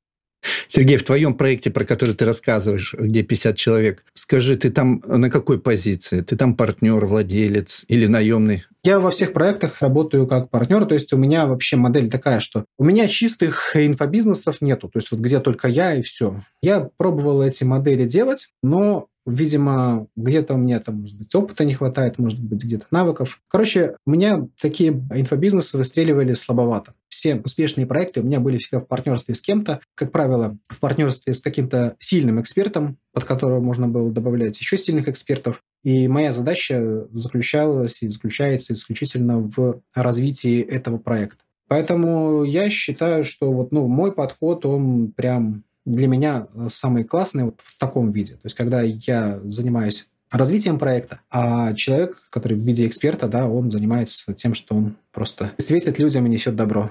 Сергей, 0.68 0.96
в 0.96 1.04
твоем 1.04 1.34
проекте, 1.34 1.70
про 1.70 1.84
который 1.84 2.14
ты 2.14 2.24
рассказываешь, 2.24 2.94
где 2.94 3.22
50 3.22 3.56
человек, 3.56 4.04
скажи, 4.14 4.56
ты 4.56 4.70
там 4.70 5.02
на 5.06 5.30
какой 5.30 5.60
позиции? 5.60 6.22
Ты 6.22 6.36
там 6.36 6.54
партнер, 6.54 7.04
владелец 7.04 7.84
или 7.88 8.06
наемный? 8.06 8.64
Я 8.82 9.00
во 9.00 9.10
всех 9.10 9.32
проектах 9.32 9.82
работаю 9.82 10.26
как 10.26 10.48
партнер, 10.48 10.86
то 10.86 10.94
есть 10.94 11.12
у 11.12 11.18
меня 11.18 11.46
вообще 11.46 11.76
модель 11.76 12.10
такая, 12.10 12.40
что 12.40 12.64
у 12.78 12.84
меня 12.84 13.08
чистых 13.08 13.72
инфобизнесов 13.74 14.62
нету, 14.62 14.88
то 14.88 14.98
есть 14.98 15.10
вот 15.10 15.20
где 15.20 15.40
только 15.40 15.68
я 15.68 15.94
и 15.94 16.02
все. 16.02 16.40
Я 16.62 16.88
пробовал 16.96 17.42
эти 17.42 17.64
модели 17.64 18.06
делать, 18.06 18.48
но 18.62 19.06
Видимо, 19.26 20.06
где-то 20.16 20.54
у 20.54 20.56
меня 20.56 20.80
там, 20.80 21.02
может 21.02 21.16
быть, 21.16 21.34
опыта 21.34 21.64
не 21.64 21.74
хватает, 21.74 22.18
может 22.18 22.40
быть, 22.40 22.64
где-то 22.64 22.86
навыков. 22.90 23.40
Короче, 23.48 23.96
у 24.06 24.10
меня 24.12 24.48
такие 24.60 24.92
инфобизнесы 25.14 25.76
выстреливали 25.76 26.32
слабовато. 26.32 26.94
Все 27.10 27.36
успешные 27.36 27.86
проекты 27.86 28.20
у 28.20 28.24
меня 28.24 28.40
были 28.40 28.56
всегда 28.56 28.78
в 28.78 28.86
партнерстве 28.86 29.34
с 29.34 29.40
кем-то, 29.40 29.80
как 29.96 30.12
правило, 30.12 30.56
в 30.68 30.78
партнерстве 30.78 31.34
с 31.34 31.42
каким-то 31.42 31.96
сильным 31.98 32.40
экспертом, 32.40 32.98
под 33.12 33.24
которого 33.24 33.60
можно 33.60 33.88
было 33.88 34.10
добавлять 34.10 34.58
еще 34.58 34.78
сильных 34.78 35.08
экспертов. 35.08 35.62
И 35.82 36.06
моя 36.06 36.30
задача 36.30 37.06
заключалась 37.12 38.02
и 38.02 38.08
заключается 38.08 38.74
исключительно 38.74 39.40
в 39.40 39.82
развитии 39.92 40.62
этого 40.62 40.98
проекта. 40.98 41.42
Поэтому 41.66 42.44
я 42.44 42.70
считаю, 42.70 43.24
что 43.24 43.52
вот, 43.52 43.72
ну, 43.72 43.86
мой 43.88 44.12
подход, 44.12 44.64
он 44.64 45.12
прям 45.12 45.64
для 45.84 46.06
меня 46.06 46.46
э, 46.54 46.66
самый 46.68 47.04
классный 47.04 47.44
вот 47.44 47.60
в 47.62 47.78
таком 47.78 48.10
виде. 48.10 48.34
То 48.34 48.44
есть, 48.44 48.56
когда 48.56 48.82
я 48.82 49.40
занимаюсь 49.44 50.06
развитием 50.30 50.78
проекта, 50.78 51.20
а 51.30 51.74
человек, 51.74 52.22
который 52.30 52.56
в 52.56 52.60
виде 52.60 52.86
эксперта, 52.86 53.28
да, 53.28 53.48
он 53.48 53.70
занимается 53.70 54.32
тем, 54.34 54.54
что 54.54 54.74
он 54.74 54.96
просто 55.12 55.52
светит 55.58 55.98
людям 55.98 56.26
и 56.26 56.28
несет 56.28 56.56
добро. 56.56 56.90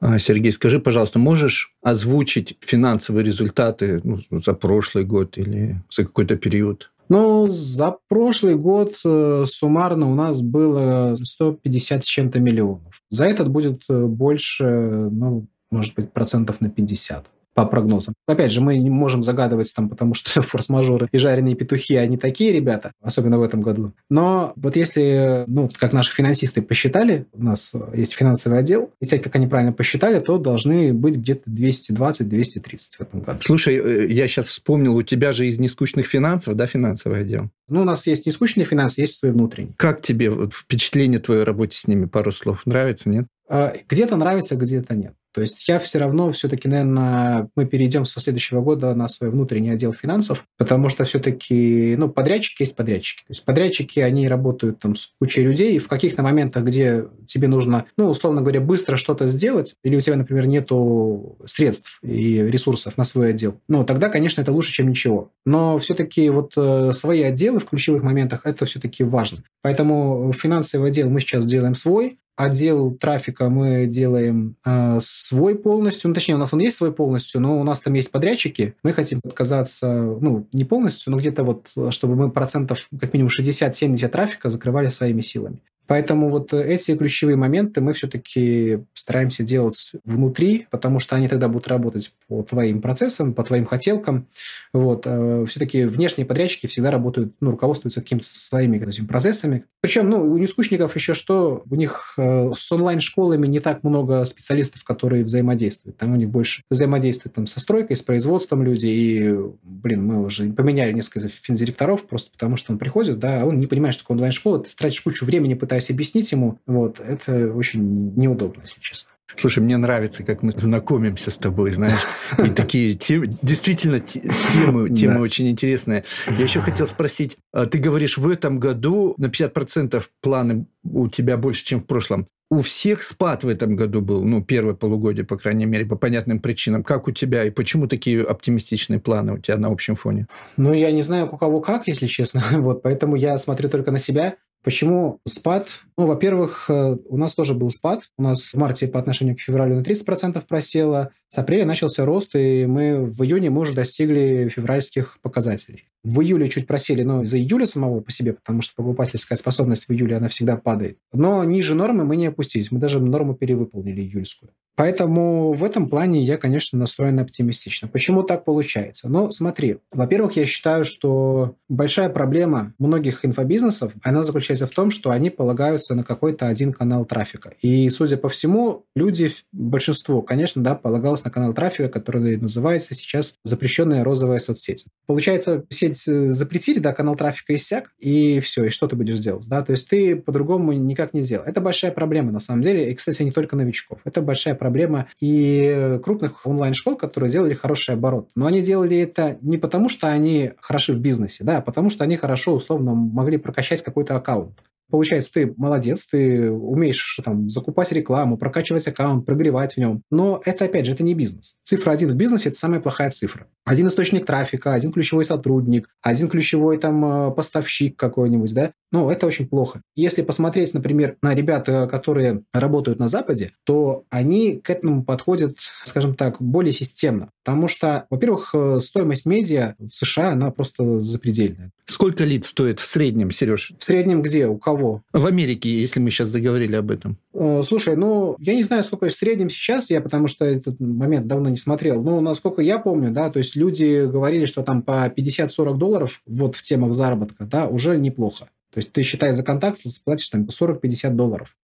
А, 0.00 0.18
Сергей, 0.18 0.52
скажи, 0.52 0.78
пожалуйста, 0.78 1.18
можешь 1.18 1.74
озвучить 1.82 2.56
финансовые 2.60 3.24
результаты 3.24 4.00
ну, 4.04 4.18
за 4.30 4.54
прошлый 4.54 5.04
год 5.04 5.36
или 5.38 5.82
за 5.90 6.04
какой-то 6.04 6.36
период? 6.36 6.90
Ну, 7.08 7.48
за 7.48 7.96
прошлый 8.08 8.54
год 8.54 8.96
э, 9.04 9.44
суммарно 9.46 10.10
у 10.10 10.14
нас 10.14 10.42
было 10.42 11.16
150 11.20 12.04
с 12.04 12.06
чем-то 12.06 12.38
миллионов. 12.38 13.02
За 13.10 13.24
этот 13.24 13.48
будет 13.48 13.82
э, 13.88 14.04
больше, 14.04 14.64
ну, 14.64 15.46
может 15.70 15.94
быть, 15.94 16.12
процентов 16.12 16.60
на 16.60 16.68
50 16.68 17.26
по 17.58 17.66
прогнозам. 17.66 18.14
Опять 18.28 18.52
же, 18.52 18.60
мы 18.60 18.78
не 18.78 18.88
можем 18.88 19.24
загадывать 19.24 19.72
там, 19.74 19.88
потому 19.88 20.14
что 20.14 20.42
форс-мажоры 20.42 21.08
и 21.10 21.18
жареные 21.18 21.56
петухи, 21.56 21.96
они 21.96 22.16
такие 22.16 22.52
ребята, 22.52 22.92
особенно 23.02 23.38
в 23.38 23.42
этом 23.42 23.62
году. 23.62 23.92
Но 24.08 24.52
вот 24.54 24.76
если, 24.76 25.42
ну, 25.48 25.68
как 25.76 25.92
наши 25.92 26.14
финансисты 26.14 26.62
посчитали, 26.62 27.26
у 27.32 27.42
нас 27.42 27.74
есть 27.94 28.12
финансовый 28.12 28.60
отдел, 28.60 28.90
если 29.00 29.18
как 29.18 29.34
они 29.34 29.48
правильно 29.48 29.72
посчитали, 29.72 30.20
то 30.20 30.38
должны 30.38 30.92
быть 30.92 31.16
где-то 31.16 31.50
220-230 31.50 32.78
в 32.98 33.00
этом 33.00 33.20
году. 33.22 33.40
Слушай, 33.42 33.76
э, 33.76 34.06
я 34.12 34.28
сейчас 34.28 34.46
вспомнил, 34.46 34.94
у 34.94 35.02
тебя 35.02 35.32
же 35.32 35.48
из 35.48 35.58
нескучных 35.58 36.06
финансов, 36.06 36.54
да, 36.54 36.68
финансовый 36.68 37.22
отдел? 37.22 37.50
Ну, 37.68 37.82
у 37.82 37.84
нас 37.84 38.06
есть 38.06 38.26
нескучные 38.26 38.66
финансы, 38.66 39.00
есть 39.00 39.18
свои 39.18 39.32
внутренние. 39.32 39.74
Как 39.76 40.00
тебе 40.00 40.30
впечатление 40.48 41.18
твоей 41.18 41.42
работе 41.42 41.76
с 41.76 41.88
ними? 41.88 42.06
Пару 42.06 42.30
слов. 42.30 42.62
Нравится, 42.66 43.08
нет? 43.08 43.26
А, 43.48 43.74
где-то 43.88 44.16
нравится, 44.16 44.54
где-то 44.54 44.94
нет. 44.94 45.14
То 45.38 45.42
есть 45.42 45.68
я 45.68 45.78
все 45.78 46.00
равно 46.00 46.32
все-таки, 46.32 46.66
наверное, 46.66 47.48
мы 47.54 47.64
перейдем 47.64 48.04
со 48.04 48.18
следующего 48.18 48.60
года 48.60 48.92
на 48.96 49.06
свой 49.06 49.30
внутренний 49.30 49.70
отдел 49.70 49.92
финансов, 49.92 50.44
потому 50.56 50.88
что 50.88 51.04
все-таки, 51.04 51.94
ну, 51.96 52.08
подрядчики 52.08 52.62
есть 52.62 52.74
подрядчики. 52.74 53.20
То 53.20 53.30
есть 53.30 53.44
подрядчики, 53.44 54.00
они 54.00 54.26
работают 54.26 54.80
там 54.80 54.96
с 54.96 55.12
кучей 55.20 55.44
людей, 55.44 55.76
и 55.76 55.78
в 55.78 55.86
каких-то 55.86 56.24
моментах, 56.24 56.64
где 56.64 57.04
тебе 57.24 57.46
нужно, 57.46 57.84
ну, 57.96 58.08
условно 58.08 58.40
говоря, 58.40 58.60
быстро 58.60 58.96
что-то 58.96 59.28
сделать, 59.28 59.76
или 59.84 59.94
у 59.94 60.00
тебя, 60.00 60.16
например, 60.16 60.48
нету 60.48 61.38
средств 61.44 62.00
и 62.02 62.42
ресурсов 62.42 62.98
на 62.98 63.04
свой 63.04 63.30
отдел, 63.30 63.60
ну, 63.68 63.84
тогда, 63.84 64.08
конечно, 64.08 64.42
это 64.42 64.50
лучше, 64.50 64.72
чем 64.72 64.88
ничего. 64.88 65.30
Но 65.46 65.78
все-таки 65.78 66.28
вот 66.30 66.54
э, 66.56 66.90
свои 66.90 67.22
отделы 67.22 67.60
в 67.60 67.66
ключевых 67.66 68.02
моментах, 68.02 68.40
это 68.42 68.64
все-таки 68.64 69.04
важно. 69.04 69.44
Поэтому 69.62 70.32
финансовый 70.32 70.90
отдел 70.90 71.08
мы 71.08 71.20
сейчас 71.20 71.46
делаем 71.46 71.76
свой, 71.76 72.18
отдел 72.38 72.92
трафика 72.92 73.48
мы 73.50 73.86
делаем 73.86 74.54
э, 74.64 74.98
свой 75.00 75.56
полностью. 75.56 76.08
Ну, 76.08 76.14
точнее, 76.14 76.36
у 76.36 76.38
нас 76.38 76.54
он 76.54 76.60
есть 76.60 76.76
свой 76.76 76.92
полностью, 76.92 77.40
но 77.40 77.60
у 77.60 77.64
нас 77.64 77.80
там 77.80 77.94
есть 77.94 78.12
подрядчики. 78.12 78.74
Мы 78.84 78.92
хотим 78.92 79.20
отказаться, 79.24 79.92
ну, 79.92 80.46
не 80.52 80.64
полностью, 80.64 81.10
но 81.10 81.18
где-то 81.18 81.42
вот, 81.42 81.66
чтобы 81.92 82.14
мы 82.14 82.30
процентов 82.30 82.88
как 82.98 83.12
минимум 83.12 83.30
60-70 83.36 84.08
трафика 84.08 84.50
закрывали 84.50 84.86
своими 84.86 85.20
силами. 85.20 85.58
Поэтому 85.88 86.28
вот 86.28 86.52
эти 86.52 86.94
ключевые 86.94 87.36
моменты 87.36 87.80
мы 87.80 87.94
все-таки 87.94 88.84
стараемся 88.92 89.42
делать 89.42 89.92
внутри, 90.04 90.66
потому 90.70 90.98
что 90.98 91.16
они 91.16 91.28
тогда 91.28 91.48
будут 91.48 91.66
работать 91.68 92.12
по 92.28 92.42
твоим 92.42 92.82
процессам, 92.82 93.32
по 93.32 93.42
твоим 93.42 93.64
хотелкам. 93.64 94.26
Вот. 94.74 95.02
Э, 95.06 95.46
все-таки 95.48 95.84
внешние 95.84 96.26
подрядчики 96.26 96.66
всегда 96.66 96.90
работают, 96.90 97.32
ну, 97.40 97.52
руководствуются 97.52 98.02
какими-то 98.02 98.26
своими 98.26 98.76
этими 98.76 99.06
процессами. 99.06 99.64
Причем, 99.80 100.10
ну, 100.10 100.22
у 100.22 100.36
нескучников 100.36 100.94
еще 100.94 101.14
что, 101.14 101.62
у 101.68 101.74
них 101.74 102.14
э, 102.18 102.52
с 102.54 102.70
онлайн-школами 102.70 103.46
не 103.46 103.60
так 103.60 103.82
много 103.82 104.24
специалистов, 104.24 104.84
которые 104.84 105.24
взаимодействуют. 105.24 105.96
Там 105.96 106.12
у 106.12 106.16
них 106.16 106.28
больше 106.28 106.62
взаимодействуют 106.70 107.34
там, 107.34 107.46
со 107.46 107.60
стройкой, 107.60 107.96
с 107.96 108.02
производством 108.02 108.62
люди. 108.62 108.86
И, 108.86 109.34
блин, 109.62 110.04
мы 110.04 110.22
уже 110.22 110.52
поменяли 110.52 110.92
несколько 110.92 111.28
финдиректоров 111.28 112.06
просто 112.06 112.30
потому, 112.30 112.56
что 112.56 112.72
он 112.72 112.78
приходит, 112.78 113.18
да, 113.18 113.46
он 113.46 113.58
не 113.58 113.66
понимает, 113.66 113.94
что 113.94 114.04
такое 114.04 114.16
онлайн-школа, 114.16 114.60
ты 114.60 114.74
тратишь 114.76 115.00
кучу 115.00 115.24
времени, 115.24 115.54
пытаясь 115.54 115.77
пытаясь 115.78 115.90
объяснить 115.90 116.32
ему, 116.32 116.58
вот, 116.66 117.00
это 117.00 117.52
очень 117.52 118.12
неудобно, 118.16 118.62
если 118.62 118.80
честно. 118.80 119.12
Слушай, 119.36 119.62
мне 119.62 119.76
нравится, 119.76 120.24
как 120.24 120.42
мы 120.42 120.52
знакомимся 120.52 121.30
с 121.30 121.36
тобой, 121.36 121.72
знаешь. 121.72 122.00
И 122.38 122.48
такие 122.48 122.94
темы, 122.94 123.26
действительно, 123.42 124.00
темы, 124.00 124.88
темы 124.90 125.14
да. 125.14 125.20
очень 125.20 125.48
интересные. 125.48 126.04
Я 126.26 126.44
еще 126.44 126.60
хотел 126.60 126.86
спросить, 126.86 127.36
а 127.52 127.66
ты 127.66 127.78
говоришь, 127.78 128.18
в 128.18 128.28
этом 128.28 128.58
году 128.58 129.14
на 129.18 129.26
50% 129.26 130.02
планы 130.22 130.66
у 130.82 131.08
тебя 131.08 131.36
больше, 131.36 131.64
чем 131.64 131.80
в 131.80 131.86
прошлом. 131.86 132.26
У 132.50 132.60
всех 132.60 133.02
спад 133.02 133.44
в 133.44 133.48
этом 133.48 133.76
году 133.76 134.00
был, 134.00 134.24
ну, 134.24 134.42
первое 134.42 134.72
полугодие, 134.72 135.26
по 135.26 135.36
крайней 135.36 135.66
мере, 135.66 135.84
по 135.84 135.96
понятным 135.96 136.40
причинам. 136.40 136.82
Как 136.82 137.06
у 137.06 137.10
тебя 137.10 137.44
и 137.44 137.50
почему 137.50 137.86
такие 137.86 138.22
оптимистичные 138.22 138.98
планы 138.98 139.34
у 139.34 139.38
тебя 139.38 139.58
на 139.58 139.68
общем 139.68 139.96
фоне? 139.96 140.26
Ну, 140.56 140.72
я 140.72 140.90
не 140.90 141.02
знаю, 141.02 141.28
у 141.30 141.36
кого 141.36 141.60
как, 141.60 141.86
если 141.86 142.06
честно. 142.06 142.42
Вот, 142.68 142.82
поэтому 142.82 143.16
я 143.16 143.36
смотрю 143.36 143.68
только 143.68 143.90
на 143.90 143.98
себя. 143.98 144.36
Почему 144.64 145.20
спад? 145.24 145.68
Ну, 145.96 146.06
во-первых, 146.06 146.66
э, 146.68 146.96
у 147.08 147.16
нас 147.16 147.34
тоже 147.34 147.54
был 147.54 147.70
спад. 147.70 148.02
У 148.16 148.22
нас 148.22 148.52
в 148.52 148.56
марте 148.56 148.88
по 148.88 148.98
отношению 148.98 149.36
к 149.36 149.40
февралю 149.40 149.76
на 149.76 149.82
30% 149.82 150.44
просело. 150.46 151.12
С 151.28 151.38
апреля 151.38 151.64
начался 151.64 152.04
рост, 152.04 152.34
и 152.34 152.66
мы 152.66 153.04
в 153.04 153.22
июне 153.22 153.50
мы 153.50 153.60
уже 153.60 153.74
достигли 153.74 154.48
февральских 154.48 155.18
показателей. 155.22 155.88
В 156.02 156.20
июле 156.20 156.48
чуть 156.48 156.66
просели, 156.66 157.02
но 157.02 157.22
из-за 157.22 157.38
июля 157.38 157.66
самого 157.66 158.00
по 158.00 158.10
себе, 158.10 158.32
потому 158.32 158.62
что 158.62 158.74
покупательская 158.74 159.36
способность 159.36 159.88
в 159.88 159.92
июле, 159.92 160.16
она 160.16 160.28
всегда 160.28 160.56
падает. 160.56 160.98
Но 161.12 161.44
ниже 161.44 161.74
нормы 161.74 162.04
мы 162.04 162.16
не 162.16 162.26
опустились. 162.26 162.72
Мы 162.72 162.80
даже 162.80 163.00
норму 163.00 163.34
перевыполнили 163.34 164.00
июльскую. 164.00 164.52
Поэтому 164.78 165.54
в 165.54 165.64
этом 165.64 165.88
плане 165.88 166.22
я, 166.22 166.36
конечно, 166.36 166.78
настроен 166.78 167.18
оптимистично. 167.18 167.88
Почему 167.88 168.22
так 168.22 168.44
получается? 168.44 169.08
Ну, 169.08 169.28
смотри, 169.32 169.78
во-первых, 169.90 170.36
я 170.36 170.46
считаю, 170.46 170.84
что 170.84 171.56
большая 171.68 172.10
проблема 172.10 172.74
многих 172.78 173.24
инфобизнесов, 173.24 173.92
она 174.04 174.22
заключается 174.22 174.68
в 174.68 174.70
том, 174.70 174.92
что 174.92 175.10
они 175.10 175.30
полагаются 175.30 175.96
на 175.96 176.04
какой-то 176.04 176.46
один 176.46 176.72
канал 176.72 177.04
трафика. 177.06 177.54
И, 177.60 177.90
судя 177.90 178.18
по 178.18 178.28
всему, 178.28 178.84
люди, 178.94 179.32
большинство, 179.50 180.22
конечно, 180.22 180.62
да, 180.62 180.76
полагалось 180.76 181.24
на 181.24 181.32
канал 181.32 181.52
трафика, 181.54 181.88
который 181.88 182.36
называется 182.36 182.94
сейчас 182.94 183.34
запрещенная 183.42 184.04
розовая 184.04 184.38
соцсеть. 184.38 184.84
Получается, 185.06 185.64
сеть 185.70 186.06
э, 186.06 186.30
запретили, 186.30 186.78
да, 186.78 186.92
канал 186.92 187.16
трафика 187.16 187.52
иссяк, 187.52 187.90
и 187.98 188.38
все, 188.38 188.66
и 188.66 188.68
что 188.68 188.86
ты 188.86 188.94
будешь 188.94 189.18
делать, 189.18 189.48
да? 189.48 189.62
То 189.62 189.72
есть 189.72 189.88
ты 189.88 190.14
по-другому 190.14 190.72
никак 190.72 191.14
не 191.14 191.22
сделал. 191.22 191.46
Это 191.46 191.60
большая 191.60 191.90
проблема, 191.90 192.30
на 192.30 192.38
самом 192.38 192.62
деле, 192.62 192.92
и, 192.92 192.94
кстати, 192.94 193.24
не 193.24 193.32
только 193.32 193.56
новичков. 193.56 193.98
Это 194.04 194.22
большая 194.22 194.54
проблема 194.54 194.67
проблема 194.68 195.06
и 195.18 195.98
крупных 196.04 196.46
онлайн-школ, 196.46 196.96
которые 196.96 197.30
делали 197.30 197.54
хороший 197.54 197.94
оборот. 197.94 198.28
Но 198.34 198.44
они 198.44 198.60
делали 198.60 198.98
это 198.98 199.38
не 199.40 199.56
потому, 199.56 199.88
что 199.88 200.08
они 200.08 200.52
хороши 200.60 200.92
в 200.92 201.00
бизнесе, 201.00 201.42
да, 201.42 201.58
а 201.58 201.60
потому 201.62 201.88
что 201.88 202.04
они 202.04 202.16
хорошо, 202.16 202.52
условно, 202.52 202.92
могли 202.92 203.38
прокачать 203.38 203.82
какой-то 203.82 204.14
аккаунт. 204.14 204.58
Получается, 204.90 205.32
ты 205.34 205.54
молодец, 205.56 206.06
ты 206.06 206.50
умеешь 206.50 207.20
там 207.22 207.48
закупать 207.48 207.92
рекламу, 207.92 208.38
прокачивать 208.38 208.88
аккаунт, 208.88 209.26
прогревать 209.26 209.74
в 209.74 209.78
нем. 209.78 210.02
Но 210.10 210.40
это, 210.44 210.64
опять 210.64 210.86
же, 210.86 210.92
это 210.92 211.02
не 211.02 211.14
бизнес. 211.14 211.56
Цифра 211.64 211.92
один 211.92 212.08
в 212.08 212.14
бизнесе– 212.14 212.48
это 212.50 212.58
самая 212.58 212.80
плохая 212.80 213.10
цифра. 213.10 213.46
Один 213.66 213.88
источник 213.88 214.24
трафика, 214.24 214.72
один 214.72 214.92
ключевой 214.92 215.24
сотрудник, 215.24 215.88
один 216.00 216.28
ключевой 216.28 216.78
там 216.78 217.04
э, 217.04 217.30
поставщик 217.32 217.96
какой-нибудь, 217.96 218.54
да, 218.54 218.72
ну, 218.92 219.10
это 219.10 219.26
очень 219.26 219.48
плохо. 219.48 219.82
Если 219.94 220.22
посмотреть, 220.22 220.74
например, 220.74 221.16
на 221.22 221.34
ребят, 221.34 221.66
которые 221.66 222.42
работают 222.52 222.98
на 222.98 223.08
Западе, 223.08 223.52
то 223.64 224.04
они 224.10 224.56
к 224.56 224.70
этому 224.70 225.04
подходят, 225.04 225.56
скажем 225.84 226.14
так, 226.14 226.40
более 226.40 226.72
системно. 226.72 227.30
Потому 227.44 227.68
что, 227.68 228.06
во-первых, 228.10 228.50
э, 228.54 228.78
стоимость 228.80 229.24
медиа 229.24 229.74
в 229.78 229.88
США, 229.88 230.32
она 230.32 230.50
просто 230.50 231.00
запредельная. 231.00 231.70
Сколько 231.86 232.24
лид 232.24 232.44
стоит 232.44 232.78
в 232.78 232.86
среднем, 232.86 233.30
Сереж? 233.30 233.72
В 233.78 233.84
среднем 233.84 234.20
где? 234.20 234.46
У 234.46 234.58
кого? 234.58 235.02
В 235.14 235.26
Америке, 235.26 235.70
если 235.70 236.00
мы 236.00 236.10
сейчас 236.10 236.28
заговорили 236.28 236.76
об 236.76 236.90
этом. 236.90 237.16
Э, 237.32 237.62
слушай, 237.64 237.96
ну, 237.96 238.36
я 238.38 238.54
не 238.54 238.62
знаю, 238.62 238.84
сколько 238.84 239.08
в 239.08 239.14
среднем 239.14 239.48
сейчас, 239.48 239.90
я 239.90 240.00
потому 240.00 240.28
что 240.28 240.44
этот 240.44 240.78
момент 240.78 241.26
давно 241.26 241.48
не 241.48 241.56
смотрел. 241.56 242.02
Но 242.02 242.20
насколько 242.20 242.60
я 242.60 242.78
помню, 242.78 243.10
да, 243.10 243.30
то 243.30 243.38
есть 243.38 243.56
люди 243.56 244.06
говорили, 244.06 244.44
что 244.44 244.62
там 244.62 244.82
по 244.82 245.06
50-40 245.08 245.76
долларов 245.78 246.20
вот 246.26 246.56
в 246.56 246.62
темах 246.62 246.92
заработка, 246.92 247.44
да, 247.46 247.66
уже 247.66 247.96
неплохо. 247.96 248.48
То 248.72 248.78
есть 248.78 248.92
ты, 248.92 249.02
считай, 249.02 249.32
за 249.32 249.42
контакт 249.42 249.78
платишь 250.04 250.28
там 250.28 250.46
40-50 250.46 251.10
долларов. 251.10 251.56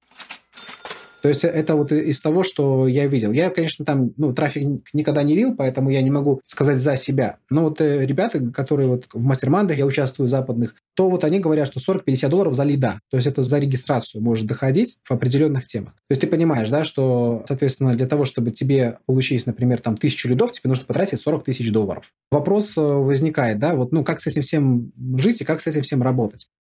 То 1.25 1.29
есть 1.29 1.43
это 1.43 1.75
вот 1.75 1.91
из 1.91 2.21
того, 2.21 2.43
что 2.43 2.87
я 2.87 3.07
видел. 3.07 3.33
Я, 3.33 3.49
конечно, 3.49 3.83
там 3.83 4.13
ну, 4.19 4.35
трафик 4.35 4.83
никогда 4.93 5.23
не 5.23 5.35
лил, 5.35 5.57
поэтому 5.57 5.89
я 5.89 6.03
не 6.03 6.11
могу 6.11 6.43
сказать 6.45 6.77
за 6.77 6.99
себя. 6.99 7.39
Но 7.49 7.63
вот 7.63 7.81
э, 7.81 8.05
ребята, 8.05 8.41
которые 8.51 8.91
вот 8.91 9.07
в 9.11 9.25
мастер-мандах 9.25 9.79
я 9.79 9.87
участвую 9.87 10.29
западных, 10.29 10.75
то 10.95 11.09
вот 11.09 11.25
они 11.25 11.41
говорят, 11.41 11.67
что 11.67 11.81
40-50 11.81 12.29
долларов 12.29 12.53
за 12.53 12.65
лида. 12.65 13.01
То 13.11 13.17
есть 13.17 13.27
это 13.27 13.41
за 13.41 13.59
регистрацию 13.59 14.23
может 14.23 14.45
доходить 14.45 14.99
в 15.03 15.13
определенных 15.13 15.67
темах. 15.67 15.95
То 15.95 16.11
есть 16.11 16.21
ты 16.21 16.27
понимаешь, 16.27 16.69
да, 16.69 16.85
что, 16.85 17.43
соответственно, 17.49 17.97
для 17.97 18.07
того, 18.07 18.27
чтобы 18.27 18.51
тебе 18.51 18.99
получить, 19.07 19.47
например, 19.47 19.81
там 19.81 19.97
тысячу 19.97 20.29
лидов, 20.29 20.53
тебе 20.53 20.69
нужно 20.69 20.85
потратить 20.85 21.19
40 21.21 21.43
тысяч 21.43 21.73
долларов. 21.73 22.13
Вопрос 22.31 22.77
э, 22.77 22.83
возникает, 22.83 23.59
да, 23.59 23.75
вот, 23.75 23.93
ну, 23.93 24.05
как 24.05 24.21
с 24.21 24.27
этим 24.27 24.43
всем 24.43 24.93
жить 25.17 25.41
и 25.41 25.45
как 25.45 25.63
с 25.63 25.67
этим 25.67 25.81
всем 25.81 26.03
работать. 26.03 26.51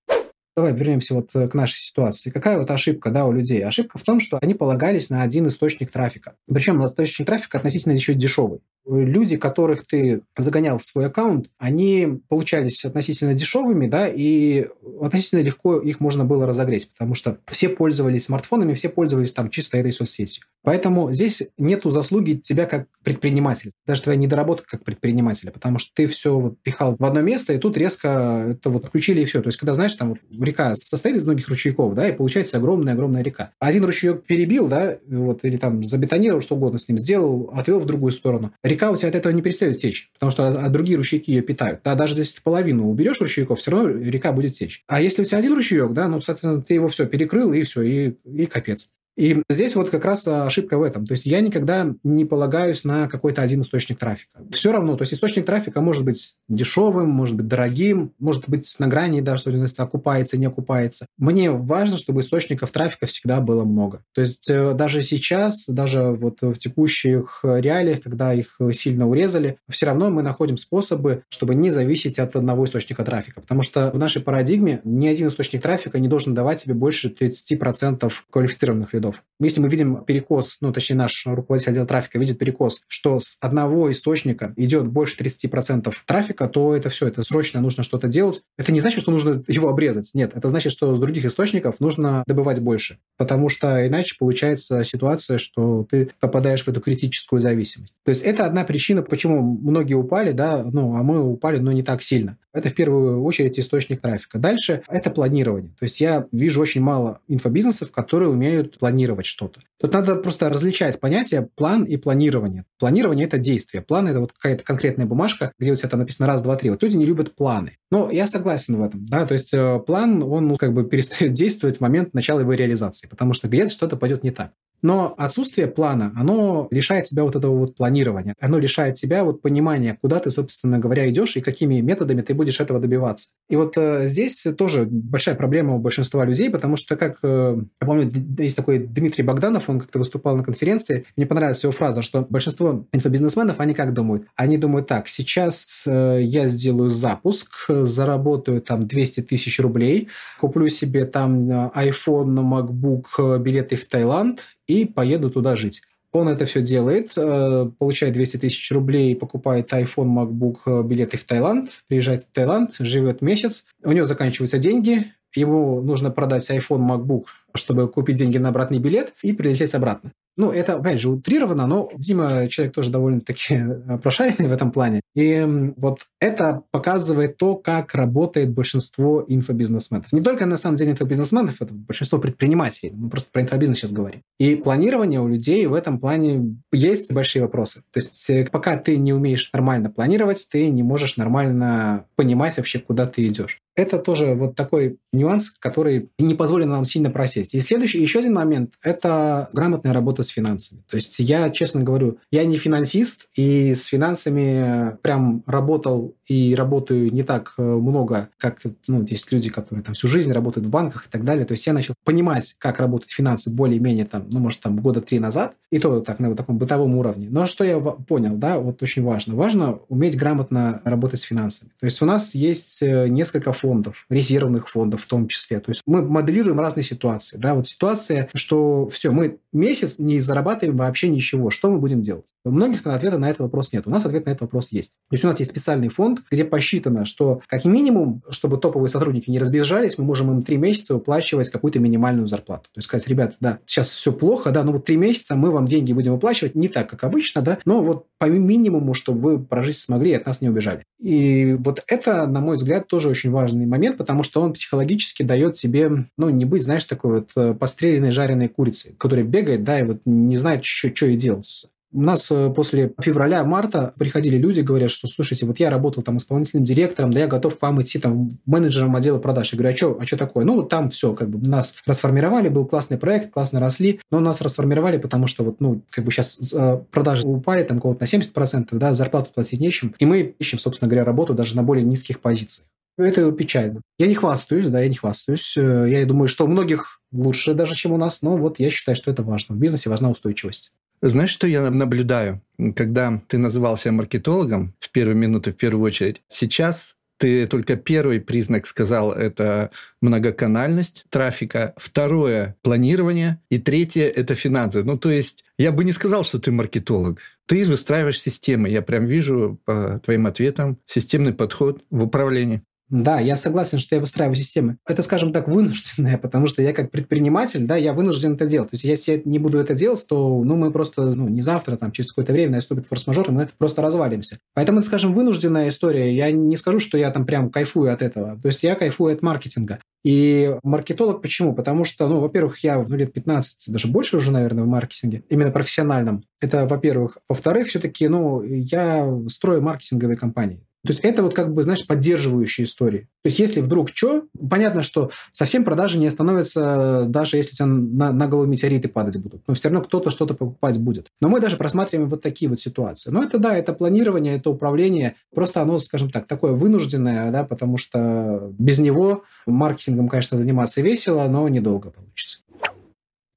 Давай 0.56 0.72
вернемся 0.72 1.14
вот 1.14 1.30
э, 1.34 1.48
к 1.48 1.54
нашей 1.54 1.78
ситуации. 1.78 2.30
Какая 2.30 2.58
вот 2.58 2.70
ошибка 2.70 3.10
да, 3.10 3.26
у 3.26 3.32
людей? 3.32 3.64
Ошибка 3.64 3.98
в 3.98 4.02
том, 4.04 4.20
что 4.20 4.38
они 4.40 4.54
полагались 4.54 5.10
на 5.10 5.22
один 5.22 5.48
источник 5.48 5.90
трафика. 5.90 6.36
Причем 6.46 6.84
источник 6.84 7.26
трафика 7.26 7.58
относительно 7.58 7.92
еще 7.92 8.14
дешевый. 8.14 8.60
Люди, 8.86 9.36
которых 9.36 9.86
ты 9.86 10.22
загонял 10.36 10.78
в 10.78 10.84
свой 10.84 11.06
аккаунт, 11.06 11.48
они 11.58 12.20
получались 12.28 12.84
относительно 12.84 13.34
дешевыми, 13.34 13.86
да, 13.86 14.08
и 14.08 14.66
относительно 15.00 15.40
легко 15.40 15.78
их 15.78 16.00
можно 16.00 16.24
было 16.24 16.46
разогреть, 16.46 16.90
потому 16.92 17.14
что 17.14 17.38
все 17.46 17.68
пользовались 17.68 18.24
смартфонами, 18.24 18.74
все 18.74 18.88
пользовались 18.88 19.32
там 19.32 19.50
чисто 19.50 19.78
этой 19.78 19.92
соцсетью. 19.92 20.44
Поэтому 20.62 21.12
здесь 21.12 21.42
нету 21.58 21.90
заслуги 21.90 22.40
тебя 22.42 22.64
как 22.64 22.86
предпринимателя, 23.02 23.72
даже 23.86 24.02
твоя 24.02 24.18
недоработка 24.18 24.66
как 24.66 24.84
предпринимателя, 24.84 25.50
потому 25.50 25.78
что 25.78 25.92
ты 25.94 26.06
все 26.06 26.38
вот 26.38 26.54
пихал 26.62 26.96
в 26.98 27.04
одно 27.04 27.20
место, 27.20 27.52
и 27.52 27.58
тут 27.58 27.76
резко 27.76 28.46
это 28.52 28.70
вот 28.70 28.86
включили 28.86 29.20
и 29.20 29.24
все. 29.26 29.42
То 29.42 29.48
есть, 29.48 29.58
когда, 29.58 29.74
знаешь, 29.74 29.92
там 29.92 30.10
вот 30.10 30.18
река 30.40 30.74
состоит 30.74 31.16
из 31.16 31.24
многих 31.26 31.48
ручейков, 31.48 31.94
да, 31.94 32.08
и 32.08 32.12
получается 32.12 32.56
огромная-огромная 32.56 33.22
река. 33.22 33.50
Один 33.58 33.84
ручеек 33.84 34.24
перебил, 34.24 34.66
да, 34.66 34.96
вот, 35.06 35.44
или 35.44 35.58
там 35.58 35.84
забетонировал, 35.84 36.40
что 36.40 36.56
угодно 36.56 36.78
с 36.78 36.88
ним 36.88 36.96
сделал, 36.96 37.50
отвел 37.54 37.78
в 37.78 37.84
другую 37.84 38.12
сторону. 38.12 38.52
Река 38.74 38.90
у 38.90 38.96
тебя 38.96 39.08
от 39.08 39.14
этого 39.14 39.32
не 39.32 39.40
перестает 39.40 39.78
течь, 39.78 40.10
потому 40.14 40.32
что 40.32 40.48
а, 40.48 40.68
другие 40.68 40.96
ручейки 40.96 41.30
ее 41.30 41.42
питают. 41.42 41.82
Да, 41.84 41.94
даже 41.94 42.16
если 42.16 42.40
половину 42.40 42.90
уберешь 42.90 43.20
ручейков, 43.20 43.60
все 43.60 43.70
равно 43.70 43.90
река 43.90 44.32
будет 44.32 44.54
течь. 44.54 44.82
А 44.88 45.00
если 45.00 45.22
у 45.22 45.24
тебя 45.24 45.38
один 45.38 45.54
ручеек, 45.54 45.92
да, 45.92 46.08
ну, 46.08 46.20
соответственно, 46.20 46.60
ты 46.60 46.74
его 46.74 46.88
все 46.88 47.06
перекрыл, 47.06 47.52
и 47.52 47.62
все, 47.62 47.82
и, 47.82 48.14
и 48.24 48.46
капец. 48.46 48.90
И 49.16 49.42
здесь 49.48 49.76
вот 49.76 49.90
как 49.90 50.04
раз 50.04 50.26
ошибка 50.26 50.76
в 50.78 50.82
этом. 50.82 51.06
То 51.06 51.12
есть 51.12 51.26
я 51.26 51.40
никогда 51.40 51.94
не 52.02 52.24
полагаюсь 52.24 52.84
на 52.84 53.08
какой-то 53.08 53.42
один 53.42 53.62
источник 53.62 53.98
трафика. 53.98 54.40
Все 54.50 54.72
равно, 54.72 54.96
то 54.96 55.02
есть 55.02 55.14
источник 55.14 55.46
трафика 55.46 55.80
может 55.80 56.04
быть 56.04 56.34
дешевым, 56.48 57.10
может 57.10 57.36
быть 57.36 57.46
дорогим, 57.46 58.12
может 58.18 58.48
быть 58.48 58.74
на 58.78 58.88
грани, 58.88 59.20
да, 59.20 59.36
что 59.36 59.52
окупается, 59.78 60.36
не 60.36 60.46
окупается. 60.46 61.06
Мне 61.18 61.50
важно, 61.50 61.96
чтобы 61.96 62.20
источников 62.20 62.70
трафика 62.72 63.06
всегда 63.06 63.40
было 63.40 63.64
много. 63.64 64.02
То 64.14 64.20
есть 64.20 64.50
э, 64.50 64.74
даже 64.74 65.02
сейчас, 65.02 65.66
даже 65.68 66.02
вот 66.02 66.38
в 66.40 66.54
текущих 66.54 67.40
реалиях, 67.42 68.02
когда 68.02 68.34
их 68.34 68.58
сильно 68.72 69.08
урезали, 69.08 69.58
все 69.70 69.86
равно 69.86 70.10
мы 70.10 70.22
находим 70.22 70.56
способы, 70.56 71.22
чтобы 71.28 71.54
не 71.54 71.70
зависеть 71.70 72.18
от 72.18 72.36
одного 72.36 72.64
источника 72.64 73.04
трафика. 73.04 73.40
Потому 73.40 73.62
что 73.62 73.90
в 73.92 73.98
нашей 73.98 74.22
парадигме 74.22 74.80
ни 74.84 75.06
один 75.06 75.28
источник 75.28 75.62
трафика 75.62 75.98
не 75.98 76.08
должен 76.08 76.34
давать 76.34 76.62
тебе 76.62 76.74
больше 76.74 77.08
30% 77.08 78.12
квалифицированных 78.30 78.92
лидов 78.92 79.03
следов. 79.04 79.22
Если 79.40 79.60
мы 79.60 79.68
видим 79.68 80.04
перекос, 80.04 80.58
ну, 80.60 80.72
точнее, 80.72 80.96
наш 80.96 81.26
руководитель 81.26 81.72
отдела 81.72 81.86
трафика 81.86 82.18
видит 82.18 82.38
перекос, 82.38 82.82
что 82.88 83.18
с 83.18 83.36
одного 83.40 83.90
источника 83.90 84.54
идет 84.56 84.86
больше 84.86 85.16
30% 85.22 85.92
трафика, 86.06 86.48
то 86.48 86.74
это 86.74 86.88
все, 86.88 87.08
это 87.08 87.22
срочно 87.24 87.60
нужно 87.60 87.82
что-то 87.84 88.08
делать. 88.08 88.42
Это 88.56 88.72
не 88.72 88.80
значит, 88.80 89.02
что 89.02 89.10
нужно 89.10 89.42
его 89.48 89.68
обрезать. 89.68 90.10
Нет, 90.14 90.32
это 90.34 90.48
значит, 90.48 90.72
что 90.72 90.94
с 90.94 90.98
других 90.98 91.24
источников 91.24 91.80
нужно 91.80 92.22
добывать 92.26 92.60
больше. 92.60 92.98
Потому 93.16 93.48
что 93.48 93.86
иначе 93.86 94.16
получается 94.18 94.82
ситуация, 94.84 95.38
что 95.38 95.86
ты 95.90 96.10
попадаешь 96.20 96.62
в 96.62 96.68
эту 96.68 96.80
критическую 96.80 97.40
зависимость. 97.40 97.96
То 98.04 98.10
есть 98.10 98.22
это 98.22 98.46
одна 98.46 98.64
причина, 98.64 99.02
почему 99.02 99.42
многие 99.42 99.94
упали, 99.94 100.32
да, 100.32 100.62
ну, 100.64 100.96
а 100.96 101.02
мы 101.02 101.20
упали, 101.20 101.58
но 101.58 101.72
не 101.72 101.82
так 101.82 102.02
сильно. 102.02 102.38
Это 102.52 102.68
в 102.68 102.74
первую 102.74 103.22
очередь 103.24 103.58
источник 103.58 104.00
трафика. 104.00 104.38
Дальше 104.38 104.82
это 104.88 105.10
планирование. 105.10 105.72
То 105.78 105.82
есть 105.82 106.00
я 106.00 106.26
вижу 106.30 106.60
очень 106.60 106.80
мало 106.80 107.18
инфобизнесов, 107.26 107.90
которые 107.90 108.30
умеют 108.30 108.78
планировать 108.78 108.93
что-то. 109.26 109.60
Тут 109.80 109.92
надо 109.92 110.16
просто 110.16 110.48
различать 110.48 111.00
понятия 111.00 111.48
план 111.56 111.84
и 111.84 111.96
планирование. 111.96 112.64
Планирование– 112.78 113.26
это 113.26 113.38
действие. 113.38 113.82
План– 113.82 114.08
это 114.08 114.20
вот 114.20 114.32
какая-то 114.32 114.64
конкретная 114.64 115.06
бумажка, 115.06 115.52
где 115.58 115.72
у 115.72 115.76
тебя 115.76 115.88
там 115.88 116.00
написано 116.00 116.26
раз, 116.26 116.42
два, 116.42 116.56
три. 116.56 116.70
Вот 116.70 116.82
люди 116.82 116.96
не 116.96 117.06
любят 117.06 117.34
планы. 117.34 117.76
Но 117.90 118.10
я 118.10 118.26
согласен 118.26 118.76
в 118.76 118.82
этом. 118.82 119.06
Да? 119.06 119.26
То 119.26 119.34
есть 119.34 119.52
э, 119.52 119.78
план, 119.86 120.22
он 120.22 120.48
ну, 120.48 120.56
как 120.56 120.72
бы 120.72 120.84
перестает 120.84 121.32
действовать 121.34 121.78
в 121.78 121.80
момент 121.80 122.14
начала 122.14 122.40
его 122.40 122.52
реализации, 122.52 123.06
потому 123.06 123.32
что 123.32 123.48
где-то 123.48 123.70
что-то 123.70 123.96
пойдет 123.96 124.22
не 124.22 124.30
так. 124.30 124.52
Но 124.84 125.14
отсутствие 125.16 125.66
плана, 125.66 126.12
оно 126.14 126.68
лишает 126.70 127.06
себя 127.06 127.24
вот 127.24 127.34
этого 127.34 127.56
вот 127.56 127.74
планирования. 127.74 128.34
Оно 128.38 128.58
лишает 128.58 128.98
себя 128.98 129.24
вот 129.24 129.40
понимания, 129.40 129.96
куда 130.02 130.18
ты, 130.18 130.30
собственно 130.30 130.78
говоря, 130.78 131.08
идешь 131.08 131.38
и 131.38 131.40
какими 131.40 131.80
методами 131.80 132.20
ты 132.20 132.34
будешь 132.34 132.60
этого 132.60 132.78
добиваться. 132.78 133.30
И 133.48 133.56
вот 133.56 133.78
э, 133.78 134.08
здесь 134.08 134.46
тоже 134.58 134.84
большая 134.84 135.36
проблема 135.36 135.74
у 135.74 135.78
большинства 135.78 136.26
людей, 136.26 136.50
потому 136.50 136.76
что, 136.76 136.96
как 136.96 137.16
э, 137.22 137.56
я 137.80 137.86
помню, 137.86 138.12
есть 138.38 138.56
такой 138.56 138.78
Дмитрий 138.78 139.24
Богданов, 139.24 139.70
он 139.70 139.80
как-то 139.80 139.98
выступал 139.98 140.36
на 140.36 140.44
конференции, 140.44 141.06
мне 141.16 141.24
понравилась 141.24 141.62
его 141.62 141.72
фраза, 141.72 142.02
что 142.02 142.26
большинство 142.28 142.84
инфобизнесменов, 142.92 143.60
они 143.60 143.72
как 143.72 143.94
думают? 143.94 144.26
Они 144.36 144.58
думают 144.58 144.86
так, 144.86 145.08
сейчас 145.08 145.84
э, 145.86 146.18
я 146.20 146.48
сделаю 146.48 146.90
запуск, 146.90 147.70
заработаю 147.70 148.60
там 148.60 148.86
200 148.86 149.22
тысяч 149.22 149.58
рублей, 149.60 150.08
куплю 150.38 150.68
себе 150.68 151.06
там 151.06 151.50
э, 151.50 151.70
iPhone, 151.74 152.34
MacBook, 152.34 153.04
э, 153.16 153.38
билеты 153.38 153.76
в 153.76 153.86
Таиланд 153.86 154.42
и 154.66 154.73
поеду 154.82 155.30
туда 155.30 155.54
жить. 155.56 155.82
Он 156.12 156.28
это 156.28 156.46
все 156.46 156.62
делает, 156.62 157.12
э, 157.16 157.70
получает 157.78 158.14
200 158.14 158.36
тысяч 158.36 158.70
рублей, 158.70 159.16
покупает 159.16 159.72
iPhone, 159.72 160.14
MacBook, 160.14 160.58
э, 160.66 160.82
билеты 160.84 161.16
в 161.16 161.24
Таиланд, 161.24 161.82
приезжает 161.88 162.22
в 162.22 162.26
Таиланд, 162.32 162.76
живет 162.78 163.20
месяц, 163.20 163.66
у 163.82 163.90
него 163.90 164.06
заканчиваются 164.06 164.58
деньги, 164.58 165.12
ему 165.34 165.80
нужно 165.80 166.10
продать 166.10 166.48
iPhone, 166.50 166.86
MacBook, 166.88 167.24
чтобы 167.54 167.88
купить 167.88 168.16
деньги 168.16 168.38
на 168.38 168.48
обратный 168.48 168.78
билет 168.78 169.14
и 169.22 169.32
прилететь 169.32 169.74
обратно. 169.74 170.12
Ну, 170.36 170.50
это, 170.50 170.74
опять 170.74 171.00
же, 171.00 171.10
утрировано, 171.10 171.66
но 171.66 171.90
Дима 171.96 172.48
человек 172.48 172.74
тоже 172.74 172.90
довольно-таки 172.90 173.54
э, 173.54 173.98
прошаренный 173.98 174.48
в 174.48 174.52
этом 174.52 174.72
плане. 174.72 175.00
И 175.14 175.46
вот 175.76 176.00
это 176.20 176.62
показывает 176.72 177.36
то, 177.36 177.54
как 177.54 177.94
работает 177.94 178.50
большинство 178.50 179.24
инфобизнесменов. 179.28 180.12
Не 180.12 180.22
только, 180.22 180.44
на 180.46 180.56
самом 180.56 180.76
деле, 180.76 180.92
инфобизнесменов, 180.92 181.62
это 181.62 181.72
большинство 181.72 182.18
предпринимателей. 182.18 182.92
Мы 182.94 183.10
просто 183.10 183.30
про 183.30 183.42
инфобизнес 183.42 183.78
сейчас 183.78 183.92
говорим. 183.92 184.22
И 184.40 184.56
планирование 184.56 185.20
у 185.20 185.28
людей 185.28 185.66
в 185.66 185.74
этом 185.74 186.00
плане 186.00 186.56
есть 186.72 187.12
большие 187.12 187.42
вопросы. 187.42 187.82
То 187.92 188.00
есть 188.00 188.28
э, 188.28 188.44
пока 188.50 188.76
ты 188.76 188.96
не 188.96 189.12
умеешь 189.12 189.52
нормально 189.52 189.88
планировать, 189.88 190.48
ты 190.50 190.68
не 190.68 190.82
можешь 190.82 191.16
нормально 191.16 192.06
понимать 192.16 192.56
вообще, 192.56 192.80
куда 192.80 193.06
ты 193.06 193.24
идешь. 193.24 193.60
Это 193.76 193.98
тоже 193.98 194.34
вот 194.34 194.54
такой 194.54 194.98
нюанс, 195.12 195.50
который 195.50 196.08
не 196.18 196.34
позволит 196.34 196.66
нам 196.66 196.84
сильно 196.84 197.10
просесть. 197.10 197.43
И 197.52 197.60
следующий, 197.60 198.00
еще 198.00 198.20
один 198.20 198.34
момент– 198.34 198.74
это 198.82 199.48
грамотная 199.52 199.92
работа 199.92 200.22
с 200.22 200.28
финансами. 200.28 200.82
То 200.88 200.96
есть 200.96 201.18
я, 201.18 201.50
честно 201.50 201.82
говорю, 201.82 202.18
я 202.30 202.44
не 202.44 202.56
финансист, 202.56 203.28
и 203.34 203.74
с 203.74 203.86
финансами 203.86 204.96
прям 205.02 205.42
работал 205.46 206.14
и 206.26 206.54
работаю 206.54 207.12
не 207.12 207.22
так 207.22 207.54
э, 207.58 207.62
много, 207.62 208.30
как 208.38 208.60
ну, 208.86 209.04
есть 209.08 209.32
люди, 209.32 209.50
которые 209.50 209.84
там 209.84 209.94
всю 209.94 210.08
жизнь 210.08 210.32
работают 210.32 210.66
в 210.66 210.70
банках 210.70 211.06
и 211.06 211.10
так 211.10 211.24
далее. 211.24 211.44
То 211.44 211.52
есть 211.52 211.66
я 211.66 211.72
начал 211.72 211.94
понимать, 212.04 212.54
как 212.58 212.78
работают 212.78 213.10
финансы 213.10 213.50
более-менее 213.50 214.06
там, 214.06 214.26
ну, 214.30 214.40
может, 214.40 214.60
там 214.60 214.78
года 214.78 215.00
три 215.00 215.18
назад, 215.18 215.54
и 215.70 215.78
то 215.78 216.00
так 216.00 216.20
на 216.20 216.28
вот 216.28 216.38
таком 216.38 216.56
бытовом 216.56 216.96
уровне. 216.96 217.26
Но 217.30 217.46
что 217.46 217.64
я 217.64 217.78
понял, 217.80 218.36
да, 218.36 218.58
вот 218.58 218.82
очень 218.82 219.02
важно. 219.02 219.34
Важно 219.34 219.80
уметь 219.88 220.16
грамотно 220.16 220.80
работать 220.84 221.20
с 221.20 221.24
финансами. 221.24 221.70
То 221.80 221.86
есть 221.86 222.00
у 222.00 222.06
нас 222.06 222.34
есть 222.34 222.82
э, 222.82 223.08
несколько 223.08 223.52
фондов, 223.52 224.06
резервных 224.08 224.68
фондов 224.68 225.02
в 225.02 225.06
том 225.06 225.28
числе. 225.28 225.60
То 225.60 225.70
есть 225.70 225.82
мы 225.86 226.02
моделируем 226.02 226.60
разные 226.60 226.84
ситуации. 226.84 227.33
Да? 227.38 227.54
Вот 227.54 227.66
ситуация, 227.66 228.28
что 228.34 228.88
все, 228.88 229.10
мы 229.10 229.38
месяц 229.52 229.98
не 229.98 230.18
зарабатываем 230.18 230.76
вообще 230.76 231.08
ничего. 231.08 231.50
Что 231.50 231.70
мы 231.70 231.78
будем 231.78 232.02
делать? 232.02 232.26
У 232.44 232.50
многих 232.50 232.86
ответа 232.86 233.18
на 233.18 233.30
этот 233.30 233.40
вопрос 233.40 233.72
нет. 233.72 233.86
У 233.86 233.90
нас 233.90 234.04
ответ 234.04 234.26
на 234.26 234.30
этот 234.30 234.42
вопрос 234.42 234.70
есть. 234.72 234.90
То 235.08 235.14
есть 235.14 235.24
у 235.24 235.28
нас 235.28 235.38
есть 235.38 235.50
специальный 235.50 235.88
фонд, 235.88 236.20
где 236.30 236.44
посчитано, 236.44 237.04
что 237.04 237.40
как 237.46 237.64
минимум, 237.64 238.22
чтобы 238.28 238.58
топовые 238.58 238.88
сотрудники 238.88 239.30
не 239.30 239.38
разбежались, 239.38 239.96
мы 239.96 240.04
можем 240.04 240.30
им 240.32 240.42
три 240.42 240.56
месяца 240.56 240.94
выплачивать 240.94 241.50
какую-то 241.50 241.78
минимальную 241.78 242.26
зарплату. 242.26 242.64
То 242.64 242.78
есть 242.78 242.88
сказать, 242.88 243.08
ребята, 243.08 243.36
да, 243.40 243.58
сейчас 243.64 243.90
все 243.90 244.12
плохо, 244.12 244.50
да, 244.50 244.64
но 244.64 244.72
вот 244.72 244.84
три 244.84 244.96
месяца 244.96 245.36
мы 245.36 245.50
вам 245.50 245.66
деньги 245.66 245.92
будем 245.92 246.12
выплачивать 246.12 246.54
не 246.54 246.68
так, 246.68 246.90
как 246.90 247.04
обычно, 247.04 247.40
да, 247.40 247.58
но 247.64 247.82
вот 247.82 248.06
по 248.18 248.26
минимуму, 248.26 248.94
чтобы 248.94 249.20
вы 249.20 249.38
прожить 249.38 249.78
смогли 249.78 250.10
и 250.10 250.14
от 250.14 250.26
нас 250.26 250.40
не 250.40 250.48
убежали. 250.48 250.84
И 251.00 251.56
вот 251.58 251.82
это, 251.86 252.26
на 252.26 252.40
мой 252.40 252.56
взгляд, 252.56 252.88
тоже 252.88 253.08
очень 253.08 253.30
важный 253.30 253.66
момент, 253.66 253.96
потому 253.96 254.22
что 254.22 254.40
он 254.40 254.52
психологически 254.52 255.22
дает 255.22 255.56
себе, 255.56 256.06
ну, 256.16 256.28
не 256.30 256.44
быть, 256.44 256.62
знаешь, 256.62 256.84
такой 256.84 257.10
вот 257.24 257.30
э, 257.36 257.54
постреленной 257.54 258.10
жареной 258.10 258.48
курицей, 258.48 258.94
которая 258.98 259.24
бегает, 259.24 259.64
да, 259.64 259.80
и 259.80 259.84
вот 259.84 260.02
не 260.04 260.36
знает, 260.36 260.64
что, 260.64 261.06
и 261.06 261.16
делать. 261.16 261.66
У 261.92 262.00
нас 262.00 262.28
э, 262.32 262.50
после 262.50 262.92
февраля-марта 263.00 263.94
приходили 263.96 264.36
люди, 264.36 264.60
говорят, 264.62 264.90
что, 264.90 265.06
слушайте, 265.06 265.46
вот 265.46 265.60
я 265.60 265.70
работал 265.70 266.02
там 266.02 266.16
исполнительным 266.16 266.64
директором, 266.64 267.12
да 267.12 267.20
я 267.20 267.28
готов 267.28 267.56
к 267.56 267.62
вам 267.62 267.80
идти 267.80 268.00
там 268.00 268.30
менеджером 268.46 268.96
отдела 268.96 269.18
продаж. 269.20 269.52
Я 269.52 269.58
говорю, 269.58 269.72
а 269.72 269.76
что, 269.76 269.98
а 270.00 270.04
что 270.04 270.16
такое? 270.16 270.44
Ну, 270.44 270.56
вот 270.56 270.68
там 270.68 270.90
все, 270.90 271.14
как 271.14 271.30
бы 271.30 271.46
нас 271.46 271.76
расформировали, 271.86 272.48
был 272.48 272.66
классный 272.66 272.98
проект, 272.98 273.32
классно 273.32 273.60
росли, 273.60 274.00
но 274.10 274.18
нас 274.18 274.40
расформировали, 274.40 274.98
потому 274.98 275.28
что 275.28 275.44
вот, 275.44 275.60
ну, 275.60 275.82
как 275.88 276.04
бы 276.04 276.10
сейчас 276.10 276.52
э, 276.52 276.80
продажи 276.90 277.24
упали 277.28 277.62
там 277.62 277.80
кого-то 277.80 278.02
на 278.02 278.06
70%, 278.06 278.66
да, 278.72 278.92
зарплату 278.92 279.30
платить 279.32 279.60
нечем, 279.60 279.94
и 280.00 280.04
мы 280.04 280.34
ищем, 280.40 280.58
собственно 280.58 280.88
говоря, 280.88 281.04
работу 281.04 281.32
даже 281.32 281.54
на 281.54 281.62
более 281.62 281.84
низких 281.84 282.18
позициях. 282.18 282.66
Это 282.96 283.30
печально. 283.32 283.80
Я 283.98 284.06
не 284.06 284.14
хвастаюсь, 284.14 284.66
да, 284.66 284.80
я 284.80 284.88
не 284.88 284.94
хвастаюсь. 284.94 285.56
Э, 285.56 285.86
я 285.88 286.04
думаю, 286.06 286.28
что 286.28 286.44
у 286.44 286.48
многих 286.48 287.00
лучше 287.12 287.54
даже, 287.54 287.74
чем 287.74 287.92
у 287.92 287.96
нас, 287.96 288.22
но 288.22 288.36
вот 288.36 288.60
я 288.60 288.70
считаю, 288.70 288.96
что 288.96 289.10
это 289.10 289.22
важно. 289.22 289.56
В 289.56 289.58
бизнесе 289.58 289.90
важна 289.90 290.10
устойчивость. 290.10 290.72
Знаешь, 291.02 291.30
что 291.30 291.46
я 291.46 291.70
наблюдаю? 291.70 292.40
Когда 292.76 293.20
ты 293.28 293.38
назывался 293.38 293.92
маркетологом 293.92 294.74
в 294.80 294.90
первые 294.90 295.16
минуты, 295.16 295.52
в 295.52 295.56
первую 295.56 295.84
очередь, 295.84 296.22
сейчас 296.28 296.96
ты 297.18 297.46
только 297.46 297.76
первый 297.76 298.20
признак 298.20 298.66
сказал– 298.66 299.12
это 299.12 299.70
многоканальность 300.00 301.04
трафика. 301.10 301.74
Второе– 301.76 302.56
планирование. 302.62 303.40
И 303.50 303.58
третье– 303.58 304.08
это 304.16 304.34
финансы. 304.34 304.82
Ну, 304.82 304.98
то 304.98 305.10
есть, 305.10 305.44
я 305.58 305.72
бы 305.72 305.84
не 305.84 305.92
сказал, 305.92 306.24
что 306.24 306.38
ты 306.38 306.50
маркетолог. 306.50 307.20
Ты 307.46 307.64
выстраиваешь 307.64 308.20
системы. 308.20 308.68
Я 308.68 308.82
прям 308.82 309.04
вижу 309.04 309.60
по 309.64 310.00
твоим 310.04 310.26
ответам 310.26 310.78
системный 310.86 311.32
подход 311.32 311.84
в 311.90 312.02
управлении. 312.02 312.62
Да, 312.90 313.18
я 313.18 313.36
согласен, 313.36 313.78
что 313.78 313.94
я 313.94 314.00
выстраиваю 314.00 314.36
системы. 314.36 314.76
Это, 314.86 315.02
скажем 315.02 315.32
так, 315.32 315.48
вынужденное, 315.48 316.18
потому 316.22 316.46
что 316.46 316.62
я 316.62 316.72
как 316.72 316.90
предприниматель, 316.90 317.64
да, 317.66 317.76
я 317.76 317.92
вынужден 317.92 318.34
это 318.34 318.46
делать. 318.46 318.70
То 318.70 318.74
есть 318.74 318.84
если 318.84 319.12
я 319.12 319.22
не 319.24 319.38
буду 319.38 319.58
это 319.58 319.74
делать, 319.74 320.04
то 320.06 320.42
ну, 320.44 320.56
мы 320.56 320.70
просто, 320.70 321.06
ну, 321.14 321.28
не 321.28 321.42
завтра, 321.42 321.76
там, 321.76 321.92
через 321.92 322.10
какое-то 322.10 322.32
время 322.32 322.52
наступит 322.52 322.86
форс-мажор, 322.86 323.28
и 323.30 323.32
мы 323.32 323.50
просто 323.58 323.82
развалимся. 323.82 324.38
Поэтому 324.54 324.80
это, 324.80 324.88
скажем, 324.88 325.14
вынужденная 325.14 325.68
история. 325.68 326.14
Я 326.14 326.30
не 326.30 326.56
скажу, 326.56 326.78
что 326.78 326.98
я 326.98 327.10
там 327.10 327.24
прям 327.24 327.50
кайфую 327.50 327.92
от 327.92 328.02
этого. 328.02 328.38
То 328.40 328.48
есть 328.48 328.62
я 328.62 328.74
кайфую 328.74 329.14
от 329.14 329.22
маркетинга. 329.22 329.78
И 330.04 330.54
маркетолог 330.62 331.22
почему? 331.22 331.54
Потому 331.54 331.86
что, 331.86 332.06
ну, 332.08 332.20
во-первых, 332.20 332.58
я 332.58 332.78
ну, 332.78 332.94
лет 332.94 333.14
15, 333.14 333.72
даже 333.72 333.88
больше 333.88 334.18
уже, 334.18 334.30
наверное, 334.30 334.64
в 334.64 334.66
маркетинге, 334.66 335.24
именно 335.30 335.50
профессиональном. 335.50 336.22
Это, 336.40 336.66
во-первых. 336.66 337.18
Во-вторых, 337.28 337.68
все-таки, 337.68 338.06
ну, 338.08 338.42
я 338.42 339.10
строю 339.28 339.62
маркетинговые 339.62 340.18
компании. 340.18 340.66
То 340.86 340.92
есть 340.92 341.00
это 341.00 341.22
вот 341.22 341.34
как 341.34 341.54
бы, 341.54 341.62
знаешь, 341.62 341.86
поддерживающие 341.86 342.64
истории. 342.64 343.08
То 343.22 343.28
есть 343.28 343.38
если 343.38 343.60
вдруг 343.60 343.88
что, 343.88 344.24
понятно, 344.50 344.82
что 344.82 345.10
совсем 345.32 345.64
продажи 345.64 345.98
не 345.98 346.06
остановятся, 346.06 347.04
даже 347.08 347.38
если 347.38 347.56
тебе 347.56 347.66
на, 347.66 348.12
на 348.12 348.28
голову 348.28 348.46
метеориты 348.46 348.88
падать 348.88 349.22
будут. 349.22 349.42
Но 349.46 349.54
все 349.54 349.68
равно 349.68 349.82
кто-то 349.82 350.10
что-то 350.10 350.34
покупать 350.34 350.78
будет. 350.78 351.08
Но 351.22 351.28
мы 351.28 351.40
даже 351.40 351.56
просматриваем 351.56 352.10
вот 352.10 352.20
такие 352.20 352.50
вот 352.50 352.60
ситуации. 352.60 353.10
Но 353.10 353.22
это 353.22 353.38
да, 353.38 353.56
это 353.56 353.72
планирование, 353.72 354.36
это 354.36 354.50
управление. 354.50 355.16
Просто 355.34 355.62
оно, 355.62 355.78
скажем 355.78 356.10
так, 356.10 356.26
такое 356.26 356.52
вынужденное, 356.52 357.30
да, 357.30 357.44
потому 357.44 357.78
что 357.78 358.52
без 358.58 358.78
него 358.78 359.24
маркетингом, 359.46 360.08
конечно, 360.08 360.36
заниматься 360.36 360.82
весело, 360.82 361.26
но 361.28 361.48
недолго 361.48 361.90
получится. 361.90 362.43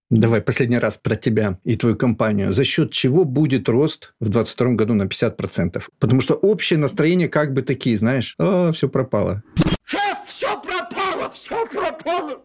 Давай 0.09 0.41
последний 0.41 0.79
раз 0.79 0.97
про 0.97 1.15
тебя 1.15 1.59
и 1.65 1.75
твою 1.75 1.97
компанию. 1.97 2.53
За 2.53 2.63
счет 2.63 2.91
чего 2.91 3.25
будет 3.25 3.67
рост 3.67 4.13
в 4.21 4.29
2022 4.29 4.67
году 4.75 4.93
на 4.93 5.03
50%? 5.03 5.83
Потому 5.99 6.21
что 6.21 6.33
общее 6.35 6.79
настроение 6.79 7.27
как 7.27 7.53
бы 7.53 7.61
такие, 7.61 7.97
знаешь, 7.97 8.33
о, 8.37 8.71
все 8.71 8.87
пропало. 8.87 9.43
Шеф, 9.83 10.17
все 10.25 10.61
пропало, 10.61 11.29
все 11.33 11.65
пропало. 11.67 12.41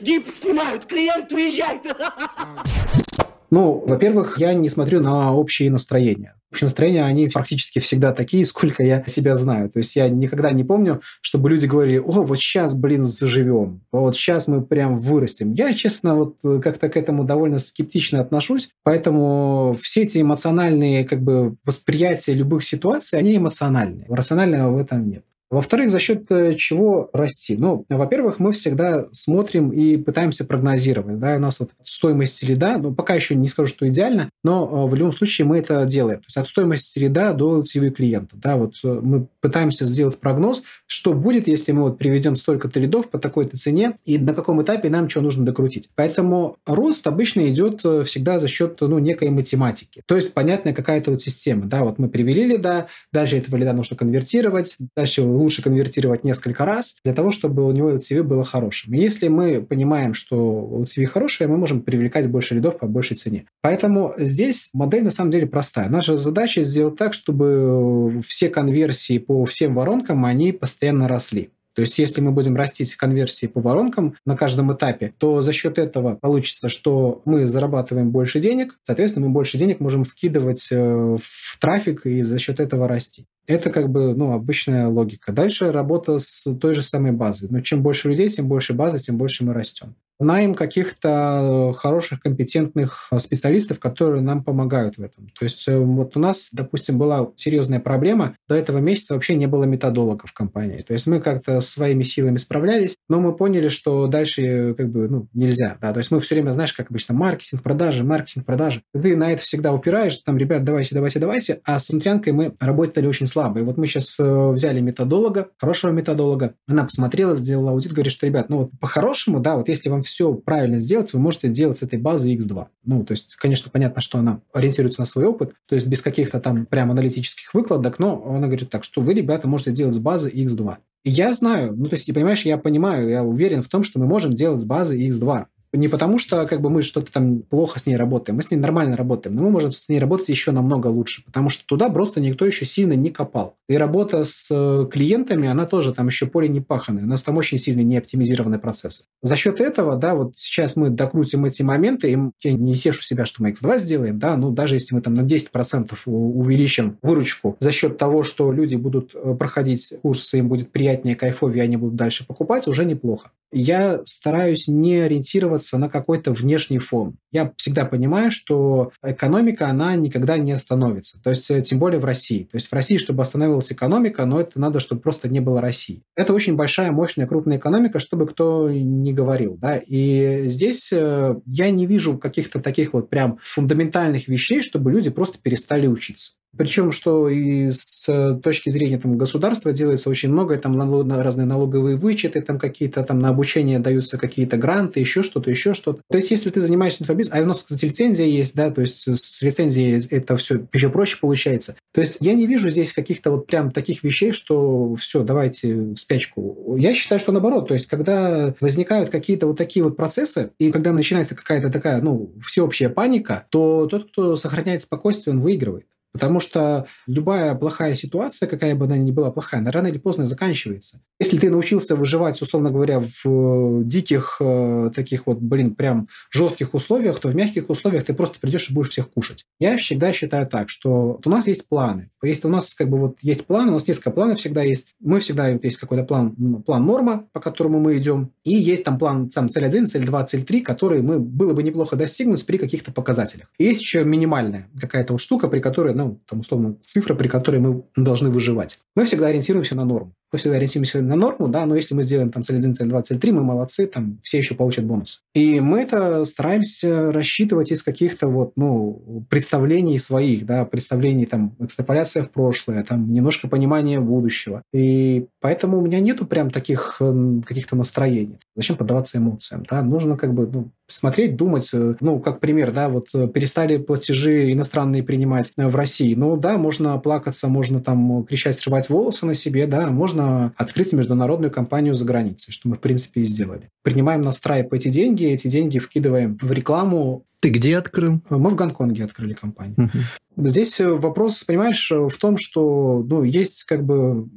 Дип 0.00 0.28
снимают, 0.28 0.86
клиент 0.86 1.30
уезжает. 1.32 1.82
Ну, 3.56 3.82
во-первых, 3.86 4.36
я 4.36 4.52
не 4.52 4.68
смотрю 4.68 5.00
на 5.00 5.34
общие 5.34 5.70
настроения. 5.70 6.34
Общие 6.52 6.66
настроения, 6.66 7.04
они 7.04 7.26
практически 7.28 7.78
всегда 7.78 8.12
такие, 8.12 8.44
сколько 8.52 8.82
я 8.82 9.02
себя 9.06 9.34
знаю. 9.34 9.70
То 9.70 9.78
есть 9.78 9.96
я 9.96 10.10
никогда 10.10 10.52
не 10.52 10.62
помню, 10.62 11.00
чтобы 11.22 11.48
люди 11.48 11.64
говорили, 11.64 11.96
о, 11.96 12.22
вот 12.22 12.36
сейчас, 12.36 12.74
блин, 12.74 13.02
заживем, 13.02 13.80
вот 13.92 14.14
сейчас 14.14 14.46
мы 14.46 14.60
прям 14.60 14.98
вырастем. 14.98 15.54
Я, 15.54 15.72
честно, 15.72 16.16
вот 16.16 16.36
как-то 16.62 16.90
к 16.90 16.98
этому 16.98 17.24
довольно 17.24 17.58
скептично 17.58 18.20
отношусь, 18.20 18.68
поэтому 18.82 19.74
все 19.80 20.02
эти 20.02 20.20
эмоциональные 20.20 21.06
как 21.06 21.22
бы 21.22 21.56
восприятия 21.64 22.34
любых 22.34 22.62
ситуаций, 22.62 23.18
они 23.18 23.38
эмоциональные. 23.38 24.04
Рационального 24.10 24.70
в 24.70 24.76
этом 24.76 25.08
нет. 25.08 25.24
Во-вторых, 25.48 25.92
за 25.92 26.00
счет 26.00 26.24
э, 26.30 26.54
чего 26.54 27.08
расти? 27.12 27.56
Ну, 27.56 27.84
во-первых, 27.88 28.40
мы 28.40 28.50
всегда 28.50 29.06
смотрим 29.12 29.70
и 29.70 29.96
пытаемся 29.96 30.44
прогнозировать. 30.44 31.20
Да? 31.20 31.36
У 31.36 31.38
нас 31.38 31.60
вот 31.60 31.70
стоимость 31.84 32.42
лида, 32.42 32.78
ну, 32.78 32.92
пока 32.92 33.14
еще 33.14 33.36
не 33.36 33.46
скажу, 33.46 33.68
что 33.68 33.88
идеально, 33.88 34.28
но 34.42 34.64
э, 34.64 34.90
в 34.90 34.94
любом 34.96 35.12
случае 35.12 35.46
мы 35.46 35.58
это 35.58 35.84
делаем. 35.84 36.18
То 36.18 36.24
есть 36.26 36.36
от 36.36 36.48
стоимости 36.48 36.98
лида 36.98 37.32
до 37.32 37.60
LTV 37.60 37.90
клиента. 37.90 38.34
Да? 38.36 38.56
Вот 38.56 38.74
э, 38.82 38.88
мы 39.00 39.28
пытаемся 39.40 39.86
сделать 39.86 40.18
прогноз, 40.18 40.64
что 40.88 41.12
будет, 41.12 41.46
если 41.46 41.70
мы 41.70 41.82
вот 41.82 41.98
приведем 41.98 42.34
столько-то 42.34 42.80
лидов 42.80 43.08
по 43.08 43.18
такой-то 43.18 43.56
цене, 43.56 43.98
и 44.04 44.18
на 44.18 44.34
каком 44.34 44.60
этапе 44.62 44.90
нам 44.90 45.08
что 45.08 45.20
нужно 45.20 45.44
докрутить. 45.44 45.90
Поэтому 45.94 46.56
рост 46.66 47.06
обычно 47.06 47.48
идет 47.48 47.82
всегда 48.04 48.40
за 48.40 48.48
счет 48.48 48.78
ну, 48.80 48.98
некой 48.98 49.30
математики. 49.30 50.02
То 50.06 50.16
есть 50.16 50.34
понятная 50.34 50.74
какая-то 50.74 51.12
вот 51.12 51.22
система. 51.22 51.66
Да? 51.66 51.84
Вот 51.84 52.00
мы 52.00 52.08
привели 52.08 52.44
лида, 52.46 52.88
дальше 53.12 53.36
этого 53.36 53.54
лида 53.54 53.72
нужно 53.72 53.96
конвертировать, 53.96 54.76
дальше 54.96 55.22
лучше 55.36 55.62
конвертировать 55.62 56.24
несколько 56.24 56.64
раз 56.64 56.96
для 57.04 57.14
того, 57.14 57.30
чтобы 57.30 57.66
у 57.66 57.72
него 57.72 57.90
LTV 57.92 58.22
было 58.22 58.44
хорошим. 58.44 58.94
И 58.94 58.98
если 58.98 59.28
мы 59.28 59.60
понимаем, 59.62 60.14
что 60.14 60.82
LTV 60.82 61.06
хорошее, 61.06 61.48
мы 61.48 61.56
можем 61.56 61.82
привлекать 61.82 62.28
больше 62.28 62.54
лидов 62.54 62.78
по 62.78 62.86
большей 62.86 63.16
цене. 63.16 63.46
Поэтому 63.62 64.14
здесь 64.18 64.70
модель 64.72 65.04
на 65.04 65.10
самом 65.10 65.30
деле 65.30 65.46
простая. 65.46 65.88
Наша 65.88 66.16
задача 66.16 66.62
сделать 66.64 66.96
так, 66.96 67.12
чтобы 67.12 68.20
все 68.26 68.48
конверсии 68.48 69.18
по 69.18 69.44
всем 69.44 69.74
воронкам, 69.74 70.24
они 70.24 70.52
постоянно 70.52 71.08
росли. 71.08 71.50
То 71.76 71.82
есть, 71.82 71.98
если 71.98 72.22
мы 72.22 72.32
будем 72.32 72.56
растить 72.56 72.96
конверсии 72.96 73.46
по 73.46 73.60
воронкам 73.60 74.14
на 74.24 74.34
каждом 74.34 74.72
этапе, 74.72 75.12
то 75.18 75.42
за 75.42 75.52
счет 75.52 75.78
этого 75.78 76.14
получится, 76.16 76.70
что 76.70 77.20
мы 77.26 77.46
зарабатываем 77.46 78.10
больше 78.10 78.40
денег, 78.40 78.78
соответственно, 78.82 79.26
мы 79.26 79.32
больше 79.34 79.58
денег 79.58 79.78
можем 79.78 80.04
вкидывать 80.04 80.68
э, 80.70 80.76
в 81.20 81.58
трафик 81.60 82.06
и 82.06 82.22
за 82.22 82.38
счет 82.38 82.60
этого 82.60 82.88
расти. 82.88 83.26
Это 83.46 83.70
как 83.70 83.90
бы 83.90 84.14
ну, 84.14 84.32
обычная 84.32 84.88
логика. 84.88 85.32
Дальше 85.32 85.70
работа 85.70 86.18
с 86.18 86.42
той 86.58 86.72
же 86.72 86.80
самой 86.80 87.12
базой. 87.12 87.50
Но 87.50 87.60
чем 87.60 87.82
больше 87.82 88.08
людей, 88.08 88.30
тем 88.30 88.48
больше 88.48 88.72
базы, 88.72 88.98
тем 88.98 89.18
больше 89.18 89.44
мы 89.44 89.52
растем 89.52 89.94
найм 90.18 90.54
каких-то 90.54 91.74
хороших, 91.78 92.20
компетентных 92.20 93.10
специалистов, 93.18 93.78
которые 93.78 94.22
нам 94.22 94.42
помогают 94.42 94.96
в 94.96 95.02
этом. 95.02 95.28
То 95.38 95.44
есть 95.44 95.66
э, 95.68 95.78
вот 95.78 96.16
у 96.16 96.20
нас, 96.20 96.50
допустим, 96.52 96.98
была 96.98 97.28
серьезная 97.36 97.80
проблема. 97.80 98.36
До 98.48 98.54
этого 98.54 98.78
месяца 98.78 99.14
вообще 99.14 99.34
не 99.34 99.46
было 99.46 99.64
методолога 99.64 100.26
в 100.26 100.32
компании. 100.32 100.82
То 100.82 100.94
есть 100.94 101.06
мы 101.06 101.20
как-то 101.20 101.60
своими 101.60 102.02
силами 102.02 102.38
справлялись, 102.38 102.96
но 103.08 103.20
мы 103.20 103.34
поняли, 103.34 103.68
что 103.68 104.06
дальше 104.06 104.42
э, 104.42 104.74
как 104.74 104.90
бы 104.90 105.08
ну, 105.08 105.28
нельзя. 105.34 105.76
Да? 105.80 105.92
То 105.92 105.98
есть 105.98 106.10
мы 106.10 106.20
все 106.20 106.34
время, 106.34 106.52
знаешь, 106.52 106.72
как 106.72 106.90
обычно, 106.90 107.14
маркетинг, 107.14 107.62
продажи, 107.62 108.04
маркетинг, 108.04 108.46
продажи. 108.46 108.82
Ты 108.94 109.16
на 109.16 109.32
это 109.32 109.42
всегда 109.42 109.72
упираешься, 109.72 110.24
там, 110.24 110.38
ребят, 110.38 110.64
давайте, 110.64 110.94
давайте, 110.94 111.18
давайте. 111.18 111.60
А 111.64 111.78
с 111.78 111.90
внутрянкой 111.90 112.32
мы 112.32 112.54
работали 112.58 113.06
очень 113.06 113.26
слабо. 113.26 113.60
И 113.60 113.62
вот 113.62 113.76
мы 113.76 113.86
сейчас 113.86 114.18
э, 114.18 114.50
взяли 114.50 114.80
методолога, 114.80 115.48
хорошего 115.58 115.90
методолога. 115.90 116.54
Она 116.66 116.84
посмотрела, 116.84 117.36
сделала 117.36 117.72
аудит, 117.72 117.92
говорит, 117.92 118.12
что, 118.12 118.26
ребят, 118.26 118.48
ну 118.48 118.58
вот 118.58 118.70
по-хорошему, 118.80 119.40
да, 119.40 119.56
вот 119.56 119.68
если 119.68 119.88
вам 119.88 120.02
все 120.06 120.32
правильно 120.34 120.80
сделать, 120.80 121.12
вы 121.12 121.20
можете 121.20 121.48
делать 121.48 121.78
с 121.78 121.82
этой 121.82 121.98
базы 121.98 122.34
X2. 122.34 122.66
Ну, 122.84 123.04
то 123.04 123.12
есть, 123.12 123.36
конечно, 123.36 123.70
понятно, 123.70 124.00
что 124.00 124.18
она 124.18 124.40
ориентируется 124.52 125.02
на 125.02 125.06
свой 125.06 125.26
опыт, 125.26 125.52
то 125.66 125.74
есть 125.74 125.86
без 125.86 126.00
каких-то 126.00 126.40
там 126.40 126.66
прям 126.66 126.90
аналитических 126.90 127.52
выкладок, 127.52 127.98
но 127.98 128.24
она 128.26 128.46
говорит 128.46 128.70
так, 128.70 128.84
что 128.84 129.00
вы, 129.00 129.14
ребята, 129.14 129.48
можете 129.48 129.72
делать 129.72 129.94
с 129.94 129.98
базы 129.98 130.30
X2. 130.30 130.76
И 131.04 131.10
я 131.10 131.32
знаю, 131.32 131.72
ну, 131.76 131.88
то 131.88 131.94
есть, 131.94 132.12
понимаешь, 132.12 132.44
я 132.44 132.58
понимаю, 132.58 133.08
я 133.08 133.22
уверен 133.22 133.62
в 133.62 133.68
том, 133.68 133.84
что 133.84 134.00
мы 134.00 134.06
можем 134.06 134.34
делать 134.34 134.60
с 134.60 134.64
базы 134.64 134.98
X2. 135.06 135.46
Не 135.72 135.88
потому, 135.88 136.18
что 136.18 136.46
как 136.46 136.60
бы 136.60 136.70
мы 136.70 136.82
что-то 136.82 137.12
там 137.12 137.40
плохо 137.40 137.78
с 137.78 137.86
ней 137.86 137.96
работаем, 137.96 138.36
мы 138.36 138.42
с 138.42 138.50
ней 138.50 138.56
нормально 138.56 138.96
работаем, 138.96 139.36
но 139.36 139.42
мы 139.42 139.50
можем 139.50 139.72
с 139.72 139.88
ней 139.88 139.98
работать 139.98 140.28
еще 140.28 140.52
намного 140.52 140.86
лучше, 140.88 141.24
потому 141.24 141.50
что 141.50 141.66
туда 141.66 141.90
просто 141.90 142.20
никто 142.20 142.46
еще 142.46 142.64
сильно 142.64 142.94
не 142.94 143.10
копал. 143.10 143.56
И 143.68 143.76
работа 143.76 144.24
с 144.24 144.48
э, 144.50 144.86
клиентами, 144.90 145.48
она 145.48 145.66
тоже 145.66 145.92
там 145.92 146.06
еще 146.06 146.26
поле 146.26 146.48
не 146.48 146.60
паханое, 146.60 147.04
у 147.04 147.06
нас 147.06 147.22
там 147.22 147.36
очень 147.36 147.58
сильно 147.58 147.80
не 147.80 147.98
оптимизированный 147.98 148.58
процесс. 148.58 149.06
За 149.22 149.36
счет 149.36 149.60
этого, 149.60 149.96
да, 149.96 150.14
вот 150.14 150.32
сейчас 150.36 150.76
мы 150.76 150.90
докрутим 150.90 151.44
эти 151.44 151.62
моменты, 151.62 152.12
и 152.12 152.18
я 152.42 152.52
не 152.52 152.74
тешу 152.74 153.02
себя, 153.02 153.24
что 153.24 153.42
мы 153.42 153.50
X2 153.50 153.78
сделаем, 153.78 154.18
да, 154.18 154.36
ну 154.36 154.50
даже 154.50 154.76
если 154.76 154.94
мы 154.94 155.00
там 155.00 155.14
на 155.14 155.22
10% 155.22 155.96
увеличим 156.06 156.98
выручку 157.02 157.56
за 157.58 157.72
счет 157.72 157.98
того, 157.98 158.22
что 158.22 158.52
люди 158.52 158.76
будут 158.76 159.14
э, 159.14 159.34
проходить 159.38 159.94
курсы, 160.02 160.38
им 160.38 160.48
будет 160.48 160.70
приятнее, 160.70 161.16
кайфовее, 161.16 161.64
они 161.64 161.76
будут 161.76 161.96
дальше 161.96 162.26
покупать, 162.26 162.68
уже 162.68 162.84
неплохо. 162.84 163.30
Я 163.58 164.02
стараюсь 164.04 164.68
не 164.68 164.96
ориентироваться 164.96 165.78
на 165.78 165.88
какой-то 165.88 166.32
внешний 166.32 166.78
фон. 166.78 167.16
Я 167.36 167.52
всегда 167.58 167.84
понимаю, 167.84 168.30
что 168.30 168.92
экономика, 169.02 169.68
она 169.68 169.94
никогда 169.94 170.38
не 170.38 170.52
остановится. 170.52 171.20
То 171.22 171.28
есть, 171.28 171.50
э, 171.50 171.60
тем 171.60 171.78
более 171.78 172.00
в 172.00 172.06
России. 172.06 172.44
То 172.44 172.56
есть, 172.56 172.68
в 172.68 172.72
России, 172.72 172.96
чтобы 172.96 173.20
остановилась 173.20 173.70
экономика, 173.70 174.24
но 174.24 174.40
это 174.40 174.58
надо, 174.58 174.80
чтобы 174.80 175.02
просто 175.02 175.28
не 175.28 175.40
было 175.40 175.60
России. 175.60 176.02
Это 176.16 176.32
очень 176.32 176.56
большая, 176.56 176.92
мощная, 176.92 177.26
крупная 177.26 177.58
экономика, 177.58 177.98
чтобы 177.98 178.26
кто 178.26 178.70
не 178.70 179.12
говорил. 179.12 179.58
Да? 179.60 179.76
И 179.76 180.44
здесь 180.46 180.90
э, 180.94 181.36
я 181.44 181.70
не 181.70 181.84
вижу 181.84 182.16
каких-то 182.16 182.58
таких 182.58 182.94
вот 182.94 183.10
прям 183.10 183.38
фундаментальных 183.44 184.28
вещей, 184.28 184.62
чтобы 184.62 184.90
люди 184.90 185.10
просто 185.10 185.36
перестали 185.38 185.86
учиться. 185.86 186.36
Причем, 186.56 186.90
что 186.90 187.28
и 187.28 187.68
с 187.68 188.06
точки 188.42 188.70
зрения 188.70 188.98
там, 188.98 189.18
государства 189.18 189.72
делается 189.72 190.08
очень 190.08 190.30
много, 190.30 190.56
там 190.56 190.80
разные 191.10 191.46
налоговые 191.46 191.96
вычеты, 191.96 192.40
там 192.40 192.58
какие-то 192.58 193.02
там 193.02 193.18
на 193.18 193.28
обучение 193.28 193.78
даются 193.78 194.16
какие-то 194.16 194.56
гранты, 194.56 195.00
еще 195.00 195.22
что-то, 195.22 195.50
еще 195.50 195.74
что-то. 195.74 196.00
То 196.10 196.16
есть, 196.16 196.30
если 196.30 196.50
ты 196.50 196.60
занимаешься 196.60 197.02
инфобизнесом, 197.02 197.25
а 197.32 197.40
у 197.40 197.46
нас, 197.46 197.62
кстати, 197.62 197.86
лицензия 197.86 198.26
есть, 198.26 198.54
да, 198.54 198.70
то 198.70 198.80
есть 198.80 199.06
с 199.08 199.42
лицензией 199.42 200.00
это 200.10 200.36
все 200.36 200.66
еще 200.72 200.88
проще 200.88 201.18
получается. 201.20 201.76
То 201.92 202.00
есть, 202.00 202.18
я 202.20 202.34
не 202.34 202.46
вижу 202.46 202.70
здесь 202.70 202.92
каких-то 202.92 203.30
вот 203.30 203.46
прям 203.46 203.70
таких 203.70 204.02
вещей, 204.04 204.32
что 204.32 204.94
все, 204.96 205.22
давайте 205.22 205.74
в 205.74 205.96
спячку. 205.96 206.76
Я 206.78 206.94
считаю, 206.94 207.20
что 207.20 207.32
наоборот, 207.32 207.68
то 207.68 207.74
есть, 207.74 207.86
когда 207.86 208.54
возникают 208.60 209.10
какие-то 209.10 209.46
вот 209.46 209.56
такие 209.56 209.84
вот 209.84 209.96
процессы, 209.96 210.50
и 210.58 210.70
когда 210.70 210.92
начинается 210.92 211.34
какая-то 211.34 211.70
такая, 211.70 212.00
ну, 212.00 212.32
всеобщая 212.44 212.88
паника, 212.88 213.46
то 213.50 213.86
тот, 213.86 214.10
кто 214.10 214.36
сохраняет 214.36 214.82
спокойствие, 214.82 215.34
он 215.34 215.40
выигрывает. 215.40 215.86
Потому 216.16 216.40
что 216.40 216.86
любая 217.06 217.54
плохая 217.54 217.92
ситуация, 217.92 218.48
какая 218.48 218.74
бы 218.74 218.86
она 218.86 218.96
ни 218.96 219.10
была 219.10 219.30
плохая, 219.30 219.60
она 219.60 219.70
рано 219.70 219.88
или 219.88 219.98
поздно 219.98 220.24
заканчивается. 220.24 221.02
Если 221.20 221.36
ты 221.36 221.50
научился 221.50 221.94
выживать, 221.94 222.40
условно 222.40 222.70
говоря, 222.70 223.00
в 223.00 223.26
э, 223.26 223.84
диких 223.84 224.38
э, 224.40 224.90
таких 224.94 225.26
вот, 225.26 225.40
блин, 225.40 225.74
прям 225.74 226.08
жестких 226.30 226.72
условиях, 226.72 227.20
то 227.20 227.28
в 227.28 227.36
мягких 227.36 227.68
условиях 227.68 228.04
ты 228.04 228.14
просто 228.14 228.40
придешь 228.40 228.70
и 228.70 228.74
будешь 228.74 228.88
всех 228.88 229.10
кушать. 229.10 229.44
Я 229.60 229.76
всегда 229.76 230.10
считаю 230.14 230.46
так, 230.46 230.70
что 230.70 231.20
у 231.22 231.28
нас 231.28 231.48
есть 231.48 231.68
планы. 231.68 232.08
Если 232.22 232.48
у 232.48 232.50
нас 232.50 232.72
как 232.74 232.88
бы 232.88 232.98
вот 232.98 233.18
есть 233.20 233.44
планы, 233.44 233.72
у 233.72 233.74
нас 233.74 233.86
несколько 233.86 234.10
планов 234.10 234.38
всегда 234.38 234.62
есть. 234.62 234.88
Мы 235.00 235.20
всегда 235.20 235.48
есть 235.48 235.76
какой-то 235.76 236.04
план, 236.04 236.62
план 236.64 236.86
норма, 236.86 237.26
по 237.34 237.40
которому 237.40 237.78
мы 237.78 237.98
идем, 237.98 238.30
и 238.42 238.54
есть 238.54 238.84
там 238.84 238.98
план 238.98 239.30
сам 239.30 239.50
цель 239.50 239.66
1, 239.66 239.86
цель 239.86 240.06
2, 240.06 240.24
цель 240.24 240.44
3, 240.44 240.62
которые 240.62 241.02
мы 241.02 241.18
было 241.18 241.52
бы 241.52 241.62
неплохо 241.62 241.94
достигнуть 241.94 242.46
при 242.46 242.56
каких-то 242.56 242.90
показателях. 242.90 243.48
И 243.58 243.64
есть 243.64 243.82
еще 243.82 244.02
минимальная 244.02 244.68
какая-то 244.80 245.12
вот 245.12 245.20
штука, 245.20 245.48
при 245.48 245.60
которой, 245.60 245.94
ну, 245.94 246.05
там, 246.26 246.40
условно, 246.40 246.76
цифра, 246.80 247.14
при 247.14 247.28
которой 247.28 247.58
мы 247.58 247.84
должны 247.96 248.30
выживать. 248.30 248.80
Мы 248.94 249.04
всегда 249.04 249.26
ориентируемся 249.26 249.74
на 249.74 249.84
норму. 249.84 250.14
Мы 250.32 250.38
всегда 250.38 250.56
ориентируемся 250.56 251.00
на 251.02 251.16
норму, 251.16 251.48
да, 251.48 251.66
но 251.66 251.76
если 251.76 251.94
мы 251.94 252.02
сделаем 252.02 252.30
там 252.30 252.42
цель 252.42 252.56
1, 252.56 252.74
цель 252.74 252.88
2, 252.88 253.02
цель 253.02 253.18
3, 253.18 253.32
мы 253.32 253.44
молодцы, 253.44 253.86
там 253.86 254.18
все 254.22 254.38
еще 254.38 254.54
получат 254.54 254.84
бонус. 254.84 255.22
И 255.34 255.60
мы 255.60 255.80
это 255.80 256.24
стараемся 256.24 257.12
рассчитывать 257.12 257.70
из 257.72 257.82
каких-то 257.82 258.28
вот, 258.28 258.52
ну, 258.56 259.24
представлений 259.30 259.98
своих, 259.98 260.46
да, 260.46 260.64
представлений 260.64 261.26
там 261.26 261.54
экстраполяция 261.60 262.22
в 262.22 262.30
прошлое, 262.30 262.82
там 262.84 263.12
немножко 263.12 263.48
понимания 263.48 264.00
будущего. 264.00 264.62
И 264.72 265.26
поэтому 265.40 265.78
у 265.78 265.82
меня 265.82 266.00
нету 266.00 266.26
прям 266.26 266.50
таких 266.50 267.00
каких-то 267.46 267.76
настроений. 267.76 268.38
Зачем 268.54 268.76
поддаваться 268.76 269.18
эмоциям, 269.18 269.64
да? 269.68 269.82
Нужно 269.82 270.16
как 270.16 270.34
бы, 270.34 270.46
ну, 270.46 270.70
смотреть, 270.88 271.36
думать. 271.36 271.70
Э, 271.74 271.94
ну, 272.00 272.18
как 272.20 272.40
пример, 272.40 272.72
да, 272.72 272.88
вот 272.88 273.08
э, 273.14 273.28
перестали 273.28 273.76
платежи 273.78 274.52
иностранные 274.52 275.02
принимать 275.02 275.52
э, 275.56 275.66
в 275.66 275.76
России. 275.76 276.14
Ну, 276.14 276.36
да, 276.36 276.58
можно 276.58 276.98
плакаться, 276.98 277.48
можно 277.48 277.80
там 277.80 278.24
кричать, 278.24 278.58
срывать 278.58 278.88
волосы 278.88 279.26
на 279.26 279.34
себе, 279.34 279.66
да, 279.66 279.88
можно 279.88 280.15
открыть 280.56 280.92
международную 280.92 281.50
компанию 281.50 281.94
за 281.94 282.04
границей, 282.04 282.52
что 282.52 282.68
мы, 282.68 282.76
в 282.76 282.80
принципе, 282.80 283.22
и 283.22 283.24
сделали. 283.24 283.70
Принимаем 283.82 284.20
на 284.20 284.32
страйп 284.32 284.72
эти 284.72 284.88
деньги, 284.88 285.24
эти 285.24 285.48
деньги 285.48 285.78
вкидываем 285.78 286.36
в 286.40 286.52
рекламу. 286.52 287.24
Ты 287.46 287.50
где 287.50 287.76
открыл? 287.76 288.20
Мы 288.28 288.50
в 288.50 288.56
Гонконге 288.56 289.04
открыли 289.04 289.32
компанию. 289.32 289.76
Угу. 289.76 290.48
Здесь 290.48 290.80
вопрос, 290.80 291.44
понимаешь, 291.44 291.92
в 291.92 292.18
том, 292.18 292.38
что 292.38 293.06
ну, 293.08 293.22
есть 293.22 293.62
как 293.62 293.84
бы 293.84 294.28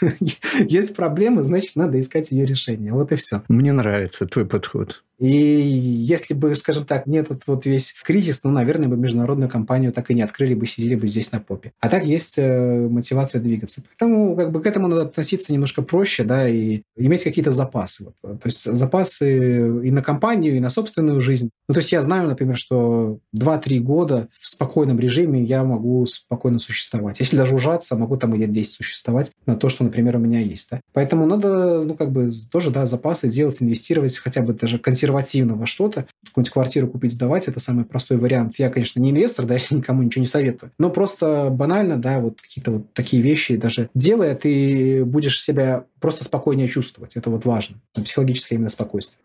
есть 0.58 0.96
проблемы, 0.96 1.44
значит, 1.44 1.76
надо 1.76 2.00
искать 2.00 2.32
ее 2.32 2.44
решение. 2.44 2.92
Вот 2.92 3.12
и 3.12 3.14
все. 3.14 3.44
Мне 3.46 3.72
нравится 3.72 4.26
твой 4.26 4.46
подход. 4.46 5.04
И 5.18 5.30
если 5.30 6.34
бы, 6.34 6.54
скажем 6.54 6.84
так, 6.84 7.06
не 7.06 7.16
этот 7.16 7.44
вот 7.46 7.64
весь 7.64 7.94
кризис, 8.04 8.44
ну, 8.44 8.50
наверное, 8.50 8.88
бы 8.88 8.98
международную 8.98 9.48
компанию 9.48 9.92
так 9.92 10.10
и 10.10 10.14
не 10.14 10.20
открыли 10.20 10.54
бы, 10.54 10.66
сидели 10.66 10.94
бы 10.94 11.08
здесь 11.08 11.32
на 11.32 11.40
попе. 11.40 11.72
А 11.80 11.88
так 11.88 12.04
есть 12.04 12.34
э, 12.36 12.88
мотивация 12.90 13.40
двигаться. 13.40 13.82
Поэтому 13.82 14.36
как 14.36 14.52
бы 14.52 14.60
к 14.60 14.66
этому 14.66 14.88
надо 14.88 15.02
относиться 15.02 15.54
немножко 15.54 15.80
проще, 15.80 16.24
да, 16.24 16.46
и 16.46 16.82
иметь 16.96 17.24
какие-то 17.24 17.50
запасы. 17.50 18.12
Вот. 18.22 18.42
То 18.42 18.46
есть 18.46 18.62
запасы 18.64 19.86
и 19.86 19.90
на 19.90 20.02
компанию, 20.02 20.56
и 20.56 20.60
на 20.60 20.68
собственную 20.68 21.22
жизнь. 21.22 21.48
Ну, 21.66 21.74
то 21.74 21.80
есть 21.80 21.92
я 21.92 22.02
знаю, 22.02 22.28
например, 22.28 22.55
что 22.56 23.18
2-3 23.36 23.78
года 23.78 24.28
в 24.38 24.48
спокойном 24.48 24.98
режиме 24.98 25.42
я 25.42 25.64
могу 25.64 26.04
спокойно 26.06 26.58
существовать. 26.58 27.20
Если 27.20 27.36
даже 27.36 27.54
ужаться, 27.54 27.96
могу 27.96 28.16
там 28.16 28.34
и 28.34 28.38
лет 28.38 28.52
10 28.52 28.72
существовать 28.72 29.32
на 29.46 29.56
то, 29.56 29.68
что, 29.68 29.84
например, 29.84 30.16
у 30.16 30.20
меня 30.20 30.40
есть. 30.40 30.70
Да? 30.70 30.80
Поэтому 30.92 31.26
надо, 31.26 31.82
ну, 31.84 31.94
как 31.94 32.12
бы 32.12 32.30
тоже, 32.50 32.70
да, 32.70 32.86
запасы 32.86 33.28
делать, 33.28 33.62
инвестировать, 33.62 34.16
хотя 34.16 34.42
бы 34.42 34.52
даже 34.52 34.78
консервативно 34.78 35.54
во 35.54 35.66
что-то. 35.66 36.06
Какую-нибудь 36.26 36.52
квартиру 36.52 36.88
купить, 36.88 37.12
сдавать– 37.12 37.48
это 37.48 37.60
самый 37.60 37.84
простой 37.84 38.16
вариант. 38.16 38.54
Я, 38.58 38.70
конечно, 38.70 39.00
не 39.00 39.10
инвестор, 39.10 39.46
да, 39.46 39.54
я 39.70 39.76
никому 39.76 40.02
ничего 40.02 40.20
не 40.20 40.26
советую. 40.26 40.72
Но 40.78 40.90
просто 40.90 41.48
банально, 41.50 41.96
да, 41.96 42.20
вот 42.20 42.40
какие-то 42.40 42.72
вот 42.72 42.92
такие 42.92 43.22
вещи 43.22 43.56
даже 43.56 43.88
делая, 43.94 44.34
ты 44.34 45.04
будешь 45.04 45.42
себя 45.42 45.84
просто 46.00 46.24
спокойнее 46.24 46.68
чувствовать. 46.68 47.16
Это 47.16 47.30
вот 47.30 47.44
важно. 47.44 47.76
Психологическое 47.94 48.56
именно 48.56 48.68
спокойствие. 48.68 49.20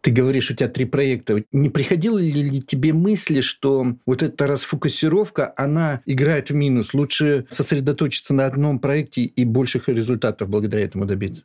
Ты 0.00 0.10
говоришь, 0.10 0.50
у 0.50 0.54
тебя 0.54 0.68
три 0.68 0.84
проекта. 0.84 1.42
Не 1.52 1.70
приходило 1.70 2.18
ли 2.18 2.60
тебе 2.60 2.92
мысли, 2.92 3.40
что 3.40 3.96
вот 4.06 4.22
эта 4.22 4.46
расфокусировка, 4.46 5.52
она 5.56 6.02
играет 6.06 6.50
в 6.50 6.54
минус? 6.54 6.94
Лучше 6.94 7.46
сосредоточиться 7.50 8.34
на 8.34 8.46
одном 8.46 8.78
проекте 8.78 9.22
и 9.22 9.44
больших 9.44 9.88
результатов 9.88 10.48
благодаря 10.48 10.84
этому 10.84 11.04
добиться? 11.04 11.44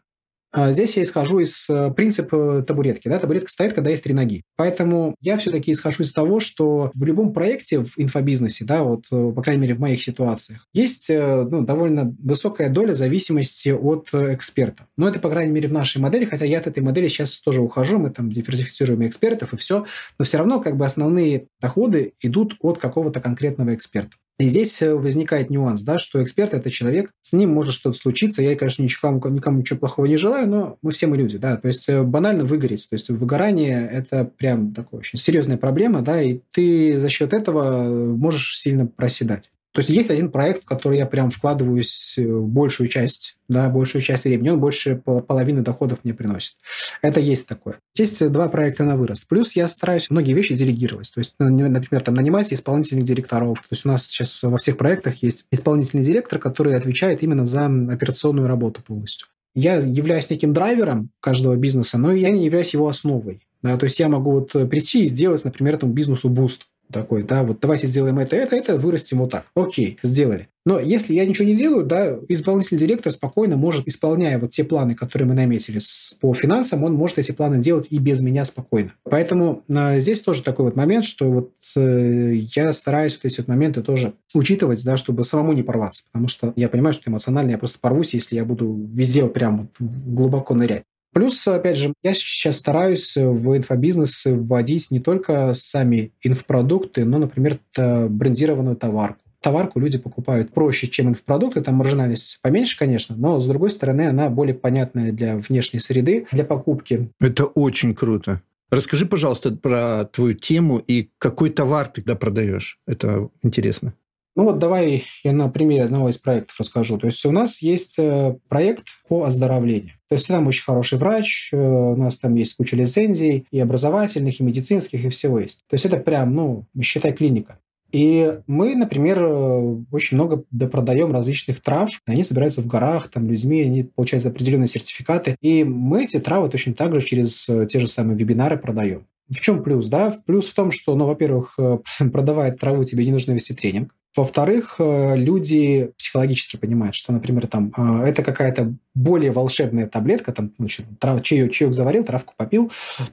А 0.55 0.71
здесь 0.71 0.95
я 0.97 1.03
исхожу 1.03 1.39
из 1.39 1.67
э, 1.67 1.89
принципа 1.95 2.63
табуретки. 2.65 3.07
Да? 3.07 3.17
Табуретка 3.17 3.49
стоит, 3.49 3.73
когда 3.73 3.89
есть 3.89 4.03
три 4.03 4.13
ноги. 4.13 4.43
Поэтому 4.55 5.15
я 5.19 5.39
все-таки 5.39 5.71
исхожу 5.71 6.03
из 6.03 6.13
того, 6.13 6.39
что 6.39 6.91
в 6.93 7.03
любом 7.03 7.33
проекте 7.33 7.79
в 7.79 7.93
инфобизнесе, 7.97 8.63
да, 8.63 8.83
вот, 8.83 9.05
э, 9.11 9.31
по 9.35 9.41
крайней 9.41 9.63
мере, 9.63 9.73
в 9.73 9.79
моих 9.79 10.03
ситуациях, 10.03 10.67
есть 10.71 11.09
э, 11.09 11.47
ну, 11.49 11.63
довольно 11.63 12.15
высокая 12.19 12.69
доля 12.69 12.93
зависимости 12.93 13.69
от 13.69 14.13
эксперта. 14.13 14.85
Но 14.95 15.07
это, 15.07 15.17
по 15.17 15.29
крайней 15.31 15.53
мере, 15.53 15.67
в 15.67 15.73
нашей 15.73 15.99
модели, 15.99 16.25
хотя 16.25 16.45
я 16.45 16.59
от 16.59 16.67
этой 16.67 16.83
модели 16.83 17.07
сейчас 17.07 17.41
тоже 17.41 17.59
ухожу, 17.59 17.97
мы 17.97 18.11
там 18.11 18.31
диверсифицируем 18.31 19.07
экспертов 19.07 19.53
и 19.53 19.57
все, 19.57 19.85
но 20.19 20.25
все 20.25 20.37
равно 20.37 20.59
как 20.59 20.77
бы 20.77 20.85
основные 20.85 21.47
доходы 21.59 22.13
идут 22.21 22.57
от 22.59 22.77
какого-то 22.79 23.21
конкретного 23.21 23.73
эксперта. 23.73 24.17
И 24.39 24.47
здесь 24.47 24.81
э, 24.81 24.93
возникает 24.93 25.49
нюанс, 25.49 25.81
да, 25.81 25.99
что 25.99 26.21
эксперт– 26.23 26.53
это 26.55 26.71
человек, 26.71 27.11
с 27.21 27.33
ним 27.33 27.53
может 27.53 27.73
что-то 27.75 27.97
случиться. 27.97 28.41
Я, 28.41 28.55
конечно, 28.55 28.81
никому, 28.81 29.21
никому 29.29 29.59
ничего 29.59 29.79
плохого 29.79 30.05
не 30.05 30.17
желаю, 30.17 30.47
но 30.47 30.77
мы 30.81 30.91
все 30.91 31.07
мы 31.07 31.17
люди, 31.17 31.37
да. 31.37 31.57
То 31.57 31.67
есть 31.67 31.87
э, 31.87 32.01
банально 32.01 32.43
выгореть. 32.43 32.89
То 32.89 32.95
есть 32.95 33.09
выгорание– 33.09 33.87
это 33.91 34.25
прям 34.25 34.73
такая 34.73 34.99
очень 34.99 35.19
серьезная 35.19 35.57
проблема, 35.57 36.01
да, 36.01 36.21
и 36.21 36.39
ты 36.51 36.99
за 36.99 37.09
счет 37.09 37.33
этого 37.33 37.83
можешь 38.15 38.57
сильно 38.57 38.87
проседать. 38.87 39.51
То 39.73 39.79
есть 39.79 39.89
есть 39.89 40.11
один 40.11 40.29
проект, 40.29 40.63
в 40.63 40.65
который 40.65 40.99
я 40.99 41.07
прям 41.07 41.31
вкладываюсь 41.31 42.13
э, 42.17 42.23
большую 42.23 42.87
часть, 42.87 43.37
да, 43.49 43.69
большую 43.69 44.03
часть 44.03 44.25
времени, 44.25 44.49
он 44.49 44.59
больше 44.59 44.95
половины 44.95 45.61
доходов 45.61 45.99
мне 46.03 46.13
приносит. 46.13 46.57
Это 47.01 47.19
есть 47.19 47.47
такое. 47.47 47.79
Есть 47.97 48.25
два 48.29 48.49
проекта 48.49 48.83
на 48.83 48.95
вырост. 48.95 49.27
Плюс 49.27 49.55
я 49.55 49.67
стараюсь 49.67 50.11
многие 50.11 50.33
вещи 50.33 50.53
делегировать. 50.53 51.11
То 51.11 51.19
есть, 51.19 51.33
например, 51.39 52.01
там 52.01 52.13
нанимать 52.13 52.53
исполнительных 52.53 53.03
директоров. 53.05 53.59
То 53.61 53.67
есть 53.71 53.83
у 53.85 53.89
нас 53.89 54.05
сейчас 54.05 54.43
во 54.43 54.57
всех 54.57 54.77
проектах 54.77 55.23
есть 55.23 55.45
исполнительный 55.49 56.03
директор, 56.03 56.37
который 56.37 56.75
отвечает 56.75 57.23
именно 57.23 57.47
за 57.47 57.65
операционную 57.65 58.47
работу 58.47 58.83
полностью. 58.83 59.27
Я 59.55 59.77
являюсь 59.77 60.29
неким 60.29 60.53
драйвером 60.53 61.09
каждого 61.19 61.55
бизнеса, 61.55 61.97
но 61.97 62.13
я 62.13 62.29
не 62.29 62.45
являюсь 62.45 62.73
его 62.73 62.87
основой. 62.87 63.41
Да, 63.63 63.77
то 63.77 63.85
есть 63.85 63.97
я 63.97 64.09
могу 64.09 64.31
вот 64.31 64.51
прийти 64.69 65.03
и 65.03 65.05
сделать, 65.05 65.45
например, 65.45 65.75
этому 65.75 65.93
бизнесу 65.93 66.29
boost 66.29 66.63
такой, 66.91 67.23
да, 67.23 67.43
вот 67.43 67.59
давайте 67.59 67.87
сделаем 67.87 68.19
это, 68.19 68.35
это, 68.35 68.55
это, 68.55 68.77
вырастим 68.77 69.19
вот 69.19 69.31
так. 69.31 69.45
Окей, 69.55 69.97
сделали. 70.03 70.47
Но 70.65 70.79
если 70.79 71.13
я 71.13 71.25
ничего 71.25 71.45
не 71.45 71.55
делаю, 71.55 71.85
да, 71.85 72.17
исполнительный 72.29 72.79
директор 72.79 73.11
спокойно 73.11 73.57
может, 73.57 73.87
исполняя 73.87 74.39
вот 74.39 74.51
те 74.51 74.63
планы, 74.63 74.95
которые 74.95 75.27
мы 75.27 75.33
наметили 75.33 75.79
по 76.21 76.33
финансам, 76.33 76.83
он 76.83 76.93
может 76.93 77.19
эти 77.19 77.31
планы 77.31 77.59
делать 77.59 77.87
и 77.89 77.97
без 77.97 78.21
меня 78.21 78.45
спокойно. 78.45 78.93
Поэтому 79.03 79.63
э, 79.67 79.99
здесь 79.99 80.21
тоже 80.21 80.41
такой 80.41 80.65
вот 80.65 80.75
момент, 80.77 81.03
что 81.03 81.29
вот 81.29 81.51
э, 81.75 82.33
я 82.55 82.71
стараюсь 82.71 83.15
вот 83.15 83.25
эти 83.25 83.39
вот 83.39 83.49
моменты 83.49 83.81
тоже 83.81 84.13
учитывать, 84.33 84.83
да, 84.85 84.95
чтобы 84.95 85.25
самому 85.25 85.51
не 85.51 85.63
порваться, 85.63 86.05
потому 86.11 86.29
что 86.29 86.53
я 86.55 86.69
понимаю, 86.69 86.93
что 86.93 87.09
эмоционально 87.09 87.51
я 87.51 87.57
просто 87.57 87.79
порвусь, 87.79 88.13
если 88.13 88.37
я 88.37 88.45
буду 88.45 88.87
везде 88.93 89.25
прям 89.27 89.57
вот 89.57 89.69
глубоко 89.79 90.55
нырять. 90.55 90.83
Плюс, 91.13 91.47
опять 91.47 91.77
же, 91.77 91.93
я 92.03 92.13
сейчас 92.13 92.57
стараюсь 92.57 93.15
в 93.15 93.55
инфобизнес 93.55 94.23
вводить 94.25 94.91
не 94.91 94.99
только 94.99 95.53
сами 95.53 96.11
инфопродукты, 96.21 97.05
но, 97.05 97.19
например, 97.19 97.59
брендированную 97.75 98.75
товарку. 98.75 99.19
Товарку 99.41 99.79
люди 99.79 99.97
покупают 99.97 100.53
проще, 100.53 100.87
чем 100.87 101.09
инфопродукты, 101.09 101.61
там 101.61 101.75
маржинальность 101.75 102.39
поменьше, 102.41 102.79
конечно, 102.79 103.15
но, 103.17 103.39
с 103.39 103.45
другой 103.45 103.71
стороны, 103.71 104.07
она 104.07 104.29
более 104.29 104.55
понятная 104.55 105.11
для 105.11 105.35
внешней 105.37 105.81
среды, 105.81 106.27
для 106.31 106.45
покупки. 106.45 107.09
Это 107.19 107.45
очень 107.45 107.93
круто. 107.93 108.41
Расскажи, 108.71 109.05
пожалуйста, 109.05 109.51
про 109.51 110.05
твою 110.05 110.33
тему 110.33 110.77
и 110.79 111.11
какой 111.19 111.49
товар 111.49 111.87
ты 111.87 112.01
тогда 112.01 112.15
продаешь. 112.15 112.79
Это 112.87 113.29
интересно. 113.43 113.93
Ну 114.35 114.45
вот 114.45 114.57
давай 114.57 115.03
я 115.23 115.31
на 115.31 115.47
примере 115.47 115.83
одного 115.83 116.09
из 116.09 116.17
проектов 116.17 116.59
расскажу. 116.59 116.97
То 116.97 117.05
есть 117.05 117.23
у 117.25 117.31
нас 117.31 117.61
есть 117.61 117.99
э, 117.99 118.35
проект 118.49 118.85
по 119.07 119.25
оздоровлению. 119.25 119.91
То 120.09 120.15
есть 120.15 120.27
там 120.27 120.47
очень 120.47 120.63
хороший 120.63 120.97
врач, 120.97 121.49
э, 121.53 121.57
у 121.57 121.95
нас 121.95 122.17
там 122.17 122.33
есть 122.33 122.55
куча 122.55 122.75
лицензий 122.75 123.45
и 123.51 123.59
образовательных, 123.59 124.39
и 124.39 124.43
медицинских, 124.43 125.05
и 125.05 125.09
всего 125.09 125.39
есть. 125.39 125.59
То 125.69 125.75
есть 125.75 125.85
это 125.85 125.97
прям, 125.97 126.33
ну, 126.33 126.65
считай, 126.81 127.13
клиника. 127.13 127.59
И 127.91 128.39
мы, 128.47 128.75
например, 128.75 129.21
э, 129.21 129.75
очень 129.91 130.17
много 130.17 130.43
допродаем 130.49 131.11
различных 131.11 131.61
трав. 131.61 131.91
Они 132.07 132.23
собираются 132.23 132.61
в 132.61 132.65
горах, 132.65 133.09
там 133.09 133.29
людьми, 133.29 133.61
они 133.61 133.83
получают 133.83 134.25
определенные 134.25 134.67
сертификаты. 134.67 135.35
И 135.41 135.63
мы 135.63 136.05
эти 136.05 136.19
травы 136.19 136.49
точно 136.49 136.73
так 136.73 136.91
же 136.95 137.05
через 137.05 137.47
те 137.69 137.79
же 137.79 137.85
самые 137.85 138.17
вебинары 138.17 138.57
продаем. 138.57 139.05
В 139.29 139.39
чем 139.39 139.61
плюс, 139.61 139.87
да? 139.89 140.17
Плюс 140.25 140.47
в 140.47 140.55
том, 140.55 140.71
что, 140.71 140.95
ну, 140.95 141.05
во-первых, 141.05 141.55
продавая 142.11 142.51
траву, 142.51 142.83
тебе 142.83 143.05
не 143.05 143.11
нужно 143.11 143.33
вести 143.33 143.53
тренинг. 143.53 143.93
Во-вторых, 144.15 144.75
э, 144.77 145.15
люди 145.15 145.91
психологически 145.97 146.57
понимают, 146.57 146.93
что, 146.95 147.11
например, 147.11 147.47
там 147.47 147.73
э, 147.75 148.05
это 148.05 148.21
какая-то 148.21 148.73
более 148.93 149.31
волшебная 149.31 149.87
таблетка, 149.87 150.31
там, 150.31 150.51
ну, 150.59 150.67
трав, 150.99 151.23
чаек, 151.23 151.51
чаек 151.51 151.73
заварил, 151.73 152.03
травку 152.03 152.33
попил, 152.37 152.71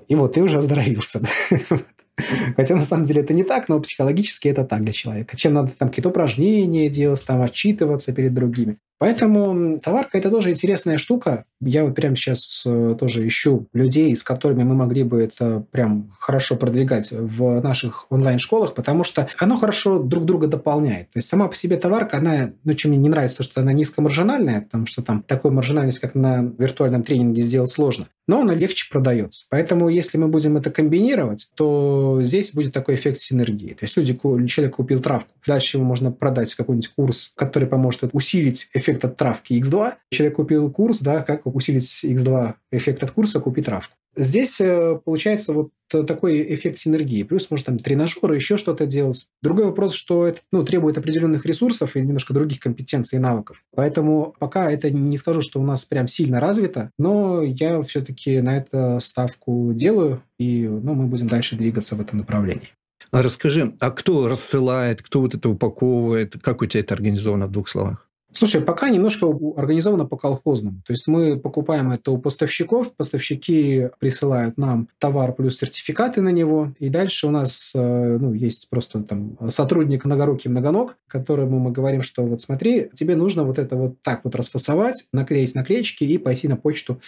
и 0.09 0.15
вот 0.15 0.35
ты 0.35 0.43
уже 0.43 0.59
оздоровился. 0.59 1.23
Хотя 2.57 2.77
на 2.77 2.85
самом 2.85 3.05
деле 3.05 3.23
это 3.23 3.33
не 3.33 3.45
так, 3.45 3.71
но 3.71 3.81
психологически 3.81 4.49
это 4.49 4.65
так 4.65 4.83
для 4.83 4.93
человека. 4.93 5.39
Чем 5.39 5.55
надо 5.55 5.73
там 5.73 5.89
какие-то 5.89 6.11
упражнения 6.11 6.91
делать, 6.91 7.25
там 7.27 7.41
отчитываться 7.41 8.13
перед 8.13 8.35
другими. 8.35 8.77
Поэтому 9.01 9.79
товарка– 9.79 10.19
это 10.19 10.29
тоже 10.29 10.51
интересная 10.51 10.99
штука. 10.99 11.45
Я 11.63 11.87
вот 11.87 11.95
прямо 11.95 12.17
сейчас 12.17 12.65
э, 12.67 12.95
тоже 13.01 13.27
ищу 13.27 13.67
людей, 13.73 14.15
с 14.15 14.23
которыми 14.23 14.63
мы 14.63 14.75
могли 14.75 15.05
бы 15.05 15.23
это 15.23 15.65
прям 15.71 16.13
хорошо 16.21 16.55
продвигать 16.55 17.11
в 17.11 17.63
наших 17.63 18.05
онлайн-школах, 18.11 18.75
потому 18.75 19.03
что 19.03 19.27
оно 19.39 19.57
хорошо 19.57 20.01
друг 20.01 20.27
друга 20.27 20.49
дополняет. 20.49 21.07
То 21.13 21.17
есть 21.17 21.29
сама 21.29 21.49
по 21.49 21.57
себе 21.57 21.79
товарка, 21.79 22.19
она, 22.19 22.51
ну, 22.65 22.75
чем 22.75 22.91
мне 22.91 23.01
не 23.01 23.09
нравится, 23.09 23.39
то, 23.39 23.43
что 23.43 23.63
она 23.63 23.73
низкомаржинальная, 23.73 24.61
потому 24.61 24.85
что 24.85 25.01
там 25.03 25.23
такой 25.23 25.51
маржинальность, 25.51 26.01
как 26.01 26.15
на 26.15 26.53
виртуальном 26.59 27.03
тренинге, 27.03 27.41
сделать 27.41 27.71
сложно 27.71 28.07
но 28.31 28.43
она 28.43 28.55
легче 28.55 28.89
продается. 28.89 29.47
Поэтому, 29.51 29.89
если 29.89 30.17
мы 30.17 30.29
будем 30.29 30.57
это 30.57 30.71
комбинировать, 30.71 31.51
то 31.57 32.21
здесь 32.23 32.55
будет 32.55 32.73
такой 32.73 32.95
эффект 32.95 33.19
синергии. 33.19 33.75
То 33.75 33.85
есть 33.85 33.97
люди, 33.97 34.17
человек 34.47 34.77
купил 34.77 35.01
травку, 35.01 35.33
дальше 35.45 35.79
ему 35.79 35.87
можно 35.87 36.13
продать 36.13 36.55
какой-нибудь 36.55 36.93
курс, 36.95 37.33
который 37.35 37.67
поможет 37.67 38.11
усилить 38.13 38.69
эффект 38.73 38.90
от 39.05 39.17
травки 39.17 39.55
X2. 39.55 39.95
Человек 40.11 40.37
купил 40.37 40.71
курс, 40.71 41.01
да, 41.01 41.23
как 41.23 41.47
усилить 41.47 42.05
X2 42.05 42.55
эффект 42.73 43.03
от 43.03 43.11
курса, 43.13 43.41
купить 43.41 43.67
травку. 43.67 43.95
Здесь 44.17 44.61
э, 44.61 44.99
получается 45.05 45.53
вот 45.53 45.71
такой 45.89 46.55
эффект 46.55 46.79
синергии. 46.79 47.23
Плюс, 47.23 47.51
может, 47.51 47.67
там 47.67 47.79
тренажеры, 47.79 48.35
еще 48.35 48.57
что-то 48.57 48.87
делать. 48.87 49.27
Другой 49.41 49.67
вопрос, 49.67 49.95
что 49.95 50.27
это 50.27 50.41
ну, 50.51 50.65
требует 50.65 50.99
определенных 50.99 51.47
ресурсов 51.47 51.97
и 51.97 52.01
немножко 52.01 52.35
других 52.35 52.59
компетенций 52.59 53.19
и 53.19 53.23
навыков. 53.23 53.63
Поэтому 53.75 54.35
пока 54.39 54.71
это 54.71 54.91
не 54.91 55.17
скажу, 55.17 55.43
что 55.43 55.61
у 55.61 55.65
нас 55.65 55.85
прям 55.85 56.09
сильно 56.09 56.41
развито, 56.41 56.91
но 56.99 57.43
я 57.43 57.83
все-таки 57.83 58.41
на 58.41 58.59
это 58.59 58.99
ставку 59.01 59.73
делаю, 59.75 60.23
и 60.39 60.67
ну, 60.67 60.95
мы 60.95 61.07
будем 61.07 61.29
дальше 61.29 61.57
двигаться 61.57 61.95
в 61.95 62.01
этом 62.01 62.19
направлении. 62.19 62.69
А 63.13 63.23
расскажи, 63.23 63.75
а 63.81 63.91
кто 63.91 64.29
рассылает, 64.29 65.03
кто 65.03 65.21
вот 65.21 65.35
это 65.35 65.49
упаковывает, 65.49 66.37
как 66.43 66.63
у 66.63 66.67
тебя 66.67 66.81
это 66.81 66.95
организовано 66.95 67.47
в 67.47 67.53
двух 67.53 67.69
словах? 67.69 68.10
Слушай, 68.33 68.63
пока 68.63 68.89
немножко 68.89 69.27
организовано 69.57 70.07
по 70.07 70.17
колхозному. 70.17 70.83
То 70.87 70.93
есть 70.93 71.09
мы 71.09 71.39
покупаем 71.39 71.91
это 71.91 72.13
у 72.13 72.19
поставщиков, 72.19 72.95
поставщики 72.95 73.89
присылают 73.99 74.57
нам 74.57 74.89
товар 74.99 75.33
плюс 75.33 75.59
сертификаты 75.59 76.23
на 76.23 76.31
него, 76.31 76.73
и 76.79 76.89
дальше 76.89 77.27
у 77.27 77.31
нас 77.31 77.73
э, 77.75 78.19
ну, 78.21 78.33
есть 78.33 78.71
просто 78.71 79.03
там 79.03 79.37
сотрудник 79.51 80.05
многорукий 80.05 80.51
многоног, 80.51 80.97
которому 81.09 81.59
мы 81.59 81.73
говорим, 81.73 82.03
что 82.03 82.23
вот 82.23 82.41
смотри, 82.41 82.89
тебе 82.95 83.17
нужно 83.17 83.45
вот 83.45 83.59
это 83.59 83.77
вот 83.77 84.01
так 84.03 84.25
вот 84.25 84.35
расфасовать, 84.35 85.09
наклеить 85.13 85.55
наклеечки 85.55 86.05
и 86.05 86.17
пойти 86.17 86.47
на 86.47 86.57
почту 86.57 87.01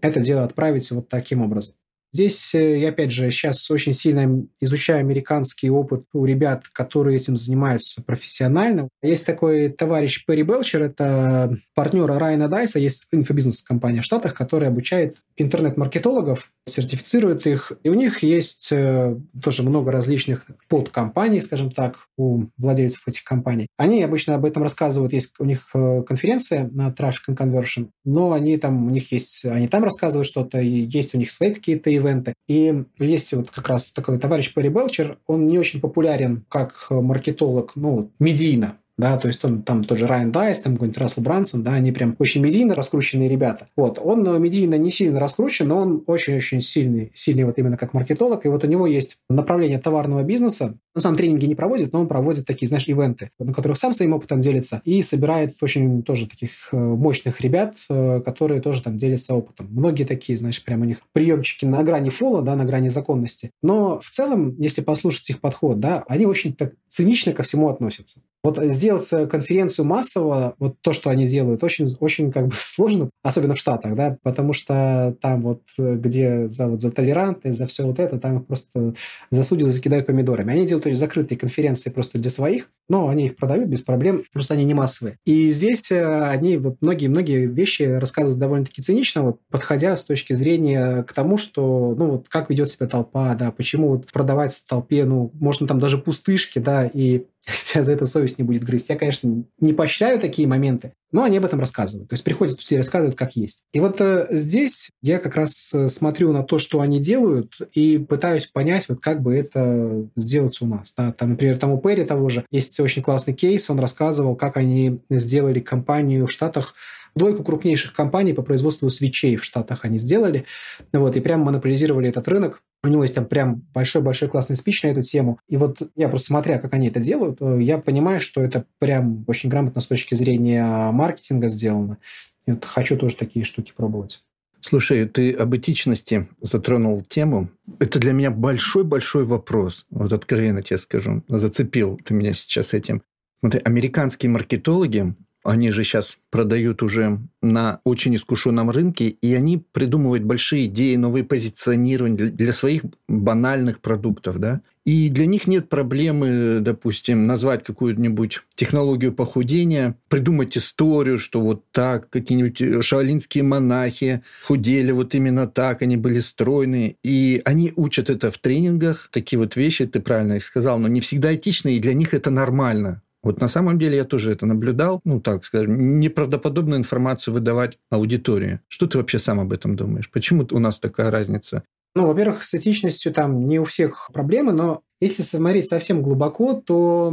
это 0.00 0.20
дело 0.20 0.44
отправить 0.44 0.90
вот 0.90 1.08
таким 1.08 1.42
образом. 1.42 1.74
Здесь 2.12 2.54
э, 2.54 2.78
я, 2.78 2.88
опять 2.88 3.12
же, 3.12 3.30
сейчас 3.30 3.70
очень 3.70 3.92
сильно 3.92 4.46
изучаю 4.60 5.00
американский 5.00 5.70
опыт 5.70 6.04
у 6.12 6.24
ребят, 6.24 6.64
которые 6.72 7.16
этим 7.16 7.36
занимаются 7.36 8.02
профессионально. 8.02 8.88
Есть 9.02 9.26
такой 9.26 9.68
товарищ 9.68 10.24
Перри 10.26 10.42
Белчер, 10.42 10.84
это 10.84 11.56
партнер 11.74 12.06
Райана 12.06 12.48
Дайса, 12.48 12.78
есть 12.78 13.08
инфобизнес-компания 13.12 14.00
в 14.00 14.04
Штатах, 14.04 14.34
которая 14.34 14.70
обучает 14.70 15.16
интернет-маркетологов, 15.36 16.50
сертифицирует 16.70 17.46
их. 17.46 17.72
И 17.82 17.88
у 17.88 17.94
них 17.94 18.22
есть 18.22 18.68
э, 18.70 19.16
тоже 19.42 19.62
много 19.62 19.90
различных 19.90 20.46
подкомпаний, 20.68 21.40
скажем 21.40 21.70
так, 21.70 21.96
у 22.16 22.44
владельцев 22.56 23.06
этих 23.06 23.24
компаний. 23.24 23.68
Они 23.76 24.02
обычно 24.02 24.34
об 24.34 24.44
этом 24.44 24.62
рассказывают. 24.62 25.12
Есть 25.12 25.34
у 25.38 25.44
них 25.44 25.68
э, 25.74 26.02
конференция 26.06 26.68
на 26.72 26.88
Traffic 26.88 27.28
and 27.28 27.36
Conversion, 27.36 27.88
но 28.04 28.32
они 28.32 28.56
там, 28.56 28.86
у 28.86 28.90
них 28.90 29.10
есть, 29.12 29.44
они 29.44 29.68
там 29.68 29.84
рассказывают 29.84 30.26
что-то, 30.26 30.60
и 30.60 30.86
есть 30.86 31.14
у 31.14 31.18
них 31.18 31.30
свои 31.30 31.52
какие-то 31.52 31.90
ивенты. 31.90 32.34
И 32.46 32.84
есть 32.98 33.32
вот 33.32 33.50
как 33.50 33.68
раз 33.68 33.92
такой 33.92 34.18
товарищ 34.18 34.52
Перри 34.54 34.68
Белчер, 34.68 35.18
он 35.26 35.46
не 35.46 35.58
очень 35.58 35.80
популярен 35.80 36.44
как 36.48 36.86
маркетолог, 36.90 37.72
ну, 37.74 38.10
медийно, 38.18 38.76
да, 38.98 39.16
то 39.16 39.28
есть 39.28 39.44
он 39.44 39.62
там 39.62 39.84
тот 39.84 39.96
же 39.96 40.06
Райан 40.06 40.32
Дайс, 40.32 40.60
там 40.60 40.74
какой-нибудь 40.74 40.98
Рассел 40.98 41.22
Брансон, 41.22 41.62
да, 41.62 41.74
они 41.74 41.92
прям 41.92 42.16
очень 42.18 42.42
медийно 42.42 42.74
раскрученные 42.74 43.28
ребята. 43.28 43.68
Вот, 43.76 44.00
он 44.02 44.26
э, 44.26 44.38
медийно 44.38 44.74
не 44.74 44.90
сильно 44.90 45.20
раскручен, 45.20 45.68
но 45.68 45.78
он 45.78 46.02
очень-очень 46.06 46.60
сильный, 46.60 47.12
сильный 47.14 47.44
вот 47.44 47.58
именно 47.58 47.76
как 47.76 47.94
маркетолог, 47.94 48.44
и 48.44 48.48
вот 48.48 48.64
у 48.64 48.66
него 48.66 48.86
есть 48.86 49.18
направление 49.30 49.78
товарного 49.78 50.24
бизнеса, 50.24 50.74
он 50.98 51.02
сам 51.02 51.16
тренинги 51.16 51.46
не 51.46 51.54
проводит, 51.54 51.92
но 51.92 52.00
он 52.00 52.08
проводит 52.08 52.44
такие, 52.44 52.66
знаешь, 52.66 52.88
ивенты, 52.88 53.30
на 53.38 53.54
которых 53.54 53.78
сам 53.78 53.92
своим 53.92 54.14
опытом 54.14 54.40
делится 54.40 54.82
и 54.84 55.00
собирает 55.02 55.62
очень 55.62 56.02
тоже 56.02 56.28
таких 56.28 56.70
э, 56.72 56.76
мощных 56.76 57.40
ребят, 57.40 57.76
э, 57.88 58.20
которые 58.24 58.60
тоже 58.60 58.82
там 58.82 58.98
делятся 58.98 59.34
опытом. 59.34 59.68
Многие 59.70 60.02
такие, 60.02 60.36
знаешь, 60.36 60.62
прям 60.64 60.80
у 60.80 60.84
них 60.84 60.98
приемчики 61.12 61.64
на 61.64 61.84
грани 61.84 62.10
фола, 62.10 62.42
да, 62.42 62.56
на 62.56 62.64
грани 62.64 62.88
законности. 62.88 63.52
Но 63.62 64.00
в 64.00 64.10
целом, 64.10 64.56
если 64.58 64.80
послушать 64.80 65.30
их 65.30 65.40
подход, 65.40 65.78
да, 65.78 66.04
они 66.08 66.26
очень 66.26 66.52
так 66.52 66.72
цинично 66.88 67.32
ко 67.32 67.44
всему 67.44 67.68
относятся. 67.68 68.20
Вот 68.42 68.58
сделать 68.64 69.08
конференцию 69.30 69.86
массово, 69.86 70.54
вот 70.58 70.76
то, 70.80 70.92
что 70.92 71.10
они 71.10 71.26
делают, 71.26 71.64
очень, 71.64 71.86
очень 72.00 72.32
как 72.32 72.48
бы 72.48 72.54
сложно, 72.58 73.10
особенно 73.22 73.54
в 73.54 73.58
Штатах, 73.58 73.94
да, 73.94 74.16
потому 74.22 74.52
что 74.52 75.16
там 75.20 75.42
вот, 75.42 75.62
где 75.78 76.48
за, 76.48 76.68
вот, 76.68 76.80
за 76.80 76.90
толерантность, 76.90 77.58
за 77.58 77.66
все 77.66 77.84
вот 77.84 77.98
это, 77.98 78.18
там 78.18 78.38
их 78.38 78.46
просто 78.46 78.94
засудят, 79.30 79.68
закидают 79.68 80.06
помидорами. 80.06 80.52
Они 80.52 80.66
делают 80.66 80.86
есть 80.86 81.00
закрытые 81.00 81.38
конференции 81.38 81.90
просто 81.90 82.18
для 82.18 82.30
своих, 82.30 82.70
но 82.88 83.08
они 83.08 83.26
их 83.26 83.36
продают 83.36 83.68
без 83.68 83.82
проблем, 83.82 84.24
просто 84.32 84.54
они 84.54 84.64
не 84.64 84.74
массовые. 84.74 85.18
И 85.24 85.50
здесь 85.50 85.90
э, 85.90 86.22
они 86.24 86.56
вот 86.56 86.76
многие-многие 86.80 87.46
вещи 87.46 87.82
рассказывают 87.82 88.38
довольно-таки 88.38 88.82
цинично, 88.82 89.22
вот, 89.22 89.40
подходя 89.50 89.96
с 89.96 90.04
точки 90.04 90.32
зрения 90.32 91.02
к 91.02 91.12
тому, 91.12 91.38
что, 91.38 91.94
ну, 91.96 92.12
вот 92.12 92.28
как 92.28 92.50
ведет 92.50 92.70
себя 92.70 92.86
толпа, 92.86 93.34
да, 93.34 93.50
почему 93.52 93.90
вот 93.90 94.10
продавать 94.12 94.58
толпе, 94.66 95.04
ну, 95.04 95.30
можно 95.34 95.66
там 95.66 95.78
даже 95.78 95.98
пустышки, 95.98 96.58
да, 96.58 96.86
и 96.86 97.24
тебя 97.64 97.82
за 97.82 97.92
это 97.92 98.04
совесть 98.04 98.38
не 98.38 98.44
будет 98.44 98.64
грызть. 98.64 98.88
Я, 98.88 98.96
конечно, 98.96 99.44
не 99.60 99.72
поощряю 99.72 100.20
такие 100.20 100.46
моменты, 100.46 100.92
но 101.12 101.22
они 101.22 101.38
об 101.38 101.44
этом 101.44 101.60
рассказывают. 101.60 102.08
То 102.08 102.14
есть 102.14 102.24
приходят 102.24 102.58
и 102.68 102.76
рассказывают, 102.76 103.16
как 103.16 103.36
есть. 103.36 103.62
И 103.72 103.80
вот 103.80 104.00
э, 104.00 104.26
здесь 104.30 104.90
я 105.02 105.18
как 105.18 105.36
раз 105.36 105.70
э, 105.72 105.88
смотрю 105.88 106.32
на 106.32 106.42
то, 106.42 106.58
что 106.58 106.80
они 106.80 107.00
делают, 107.00 107.58
и 107.72 107.98
пытаюсь 107.98 108.46
понять, 108.46 108.88
вот 108.88 109.00
как 109.00 109.22
бы 109.22 109.34
это 109.34 110.06
сделать 110.16 110.60
у 110.60 110.66
нас. 110.66 110.94
Да? 110.96 111.12
Там, 111.12 111.30
например, 111.30 111.58
там 111.58 111.72
у 111.72 111.78
Перри 111.78 112.04
того 112.04 112.28
же 112.28 112.44
есть 112.50 112.78
очень 112.80 113.02
классный 113.02 113.34
кейс, 113.34 113.70
он 113.70 113.80
рассказывал, 113.80 114.36
как 114.36 114.56
они 114.56 115.00
сделали 115.10 115.60
компанию 115.60 116.26
в 116.26 116.30
Штатах, 116.30 116.74
двойку 117.14 117.42
крупнейших 117.42 117.92
компаний 117.92 118.32
по 118.32 118.42
производству 118.42 118.88
свечей 118.90 119.36
в 119.36 119.44
Штатах 119.44 119.84
они 119.84 119.98
сделали, 119.98 120.44
вот, 120.92 121.16
и 121.16 121.20
прямо 121.20 121.46
монополизировали 121.46 122.08
этот 122.08 122.28
рынок. 122.28 122.62
У 122.84 122.88
него 122.88 123.02
есть 123.02 123.14
там 123.14 123.26
прям 123.26 123.66
большой-большой 123.74 124.28
классный 124.28 124.56
спич 124.56 124.82
на 124.84 124.88
эту 124.88 125.02
тему. 125.02 125.40
И 125.48 125.56
вот 125.56 125.82
я 125.96 126.08
просто 126.08 126.28
смотря, 126.28 126.58
как 126.58 126.74
они 126.74 126.88
это 126.88 127.00
делают, 127.00 127.38
э, 127.40 127.58
я 127.60 127.78
понимаю, 127.78 128.20
что 128.20 128.40
это 128.40 128.66
прям 128.78 129.24
очень 129.26 129.50
грамотно 129.50 129.80
с 129.80 129.86
точки 129.86 130.14
зрения 130.14 130.90
маркетинга 130.92 131.48
сделано. 131.48 131.98
И 132.46 132.52
вот 132.52 132.64
хочу 132.64 132.96
тоже 132.96 133.16
такие 133.16 133.44
штуки 133.44 133.72
пробовать. 133.76 134.22
Слушай, 134.60 135.06
ты 135.06 135.32
об 135.32 135.54
этичности 135.54 136.28
затронул 136.40 137.02
тему. 137.02 137.48
Это 137.78 137.98
для 137.98 138.12
меня 138.12 138.30
большой-большой 138.30 139.24
вопрос. 139.24 139.86
Вот 139.90 140.12
откровенно 140.12 140.62
тебе 140.62 140.78
скажу. 140.78 141.22
Зацепил 141.28 142.00
ты 142.04 142.14
меня 142.14 142.32
сейчас 142.32 142.74
этим. 142.74 143.02
Смотри, 143.40 143.60
американские 143.64 144.30
маркетологи 144.30 145.14
они 145.48 145.70
же 145.70 145.82
сейчас 145.82 146.18
продают 146.30 146.82
уже 146.82 147.20
на 147.40 147.80
очень 147.84 148.14
искушенном 148.14 148.70
рынке, 148.70 149.08
и 149.08 149.34
они 149.34 149.58
придумывают 149.58 150.24
большие 150.24 150.66
идеи, 150.66 150.96
новые 150.96 151.24
позиционирования 151.24 152.30
для 152.30 152.52
своих 152.52 152.82
банальных 153.08 153.80
продуктов, 153.80 154.38
да. 154.38 154.60
И 154.84 155.10
для 155.10 155.26
них 155.26 155.46
нет 155.46 155.68
проблемы, 155.68 156.60
допустим, 156.60 157.26
назвать 157.26 157.62
какую-нибудь 157.62 158.40
технологию 158.54 159.12
похудения, 159.12 159.96
придумать 160.08 160.56
историю, 160.56 161.18
что 161.18 161.40
вот 161.42 161.62
так 161.72 162.08
какие-нибудь 162.08 162.84
шаолинские 162.84 163.44
монахи 163.44 164.22
худели 164.42 164.90
вот 164.90 165.14
именно 165.14 165.46
так, 165.46 165.82
они 165.82 165.98
были 165.98 166.20
стройные. 166.20 166.96
И 167.02 167.42
они 167.44 167.72
учат 167.76 168.08
это 168.08 168.30
в 168.30 168.38
тренингах, 168.38 169.10
такие 169.12 169.38
вот 169.38 169.56
вещи, 169.56 169.84
ты 169.84 170.00
правильно 170.00 170.34
их 170.34 170.44
сказал, 170.44 170.78
но 170.78 170.88
не 170.88 171.02
всегда 171.02 171.34
этичные, 171.34 171.76
и 171.76 171.80
для 171.80 171.92
них 171.92 172.14
это 172.14 172.30
нормально. 172.30 173.02
Вот 173.22 173.40
на 173.40 173.48
самом 173.48 173.78
деле 173.78 173.96
я 173.96 174.04
тоже 174.04 174.32
это 174.32 174.46
наблюдал, 174.46 175.00
ну 175.04 175.20
так 175.20 175.44
скажем, 175.44 175.98
неправдоподобную 175.98 176.78
информацию 176.78 177.34
выдавать 177.34 177.78
аудитории. 177.90 178.60
Что 178.68 178.86
ты 178.86 178.98
вообще 178.98 179.18
сам 179.18 179.40
об 179.40 179.52
этом 179.52 179.76
думаешь? 179.76 180.10
Почему 180.10 180.46
у 180.50 180.58
нас 180.58 180.78
такая 180.78 181.10
разница? 181.10 181.64
Ну, 181.94 182.06
во-первых, 182.06 182.44
с 182.44 182.54
этичностью 182.54 183.12
там 183.12 183.46
не 183.46 183.58
у 183.58 183.64
всех 183.64 184.10
проблемы, 184.12 184.52
но 184.52 184.82
если 185.00 185.22
смотреть 185.22 185.68
совсем 185.68 186.02
глубоко, 186.02 186.54
то 186.54 187.12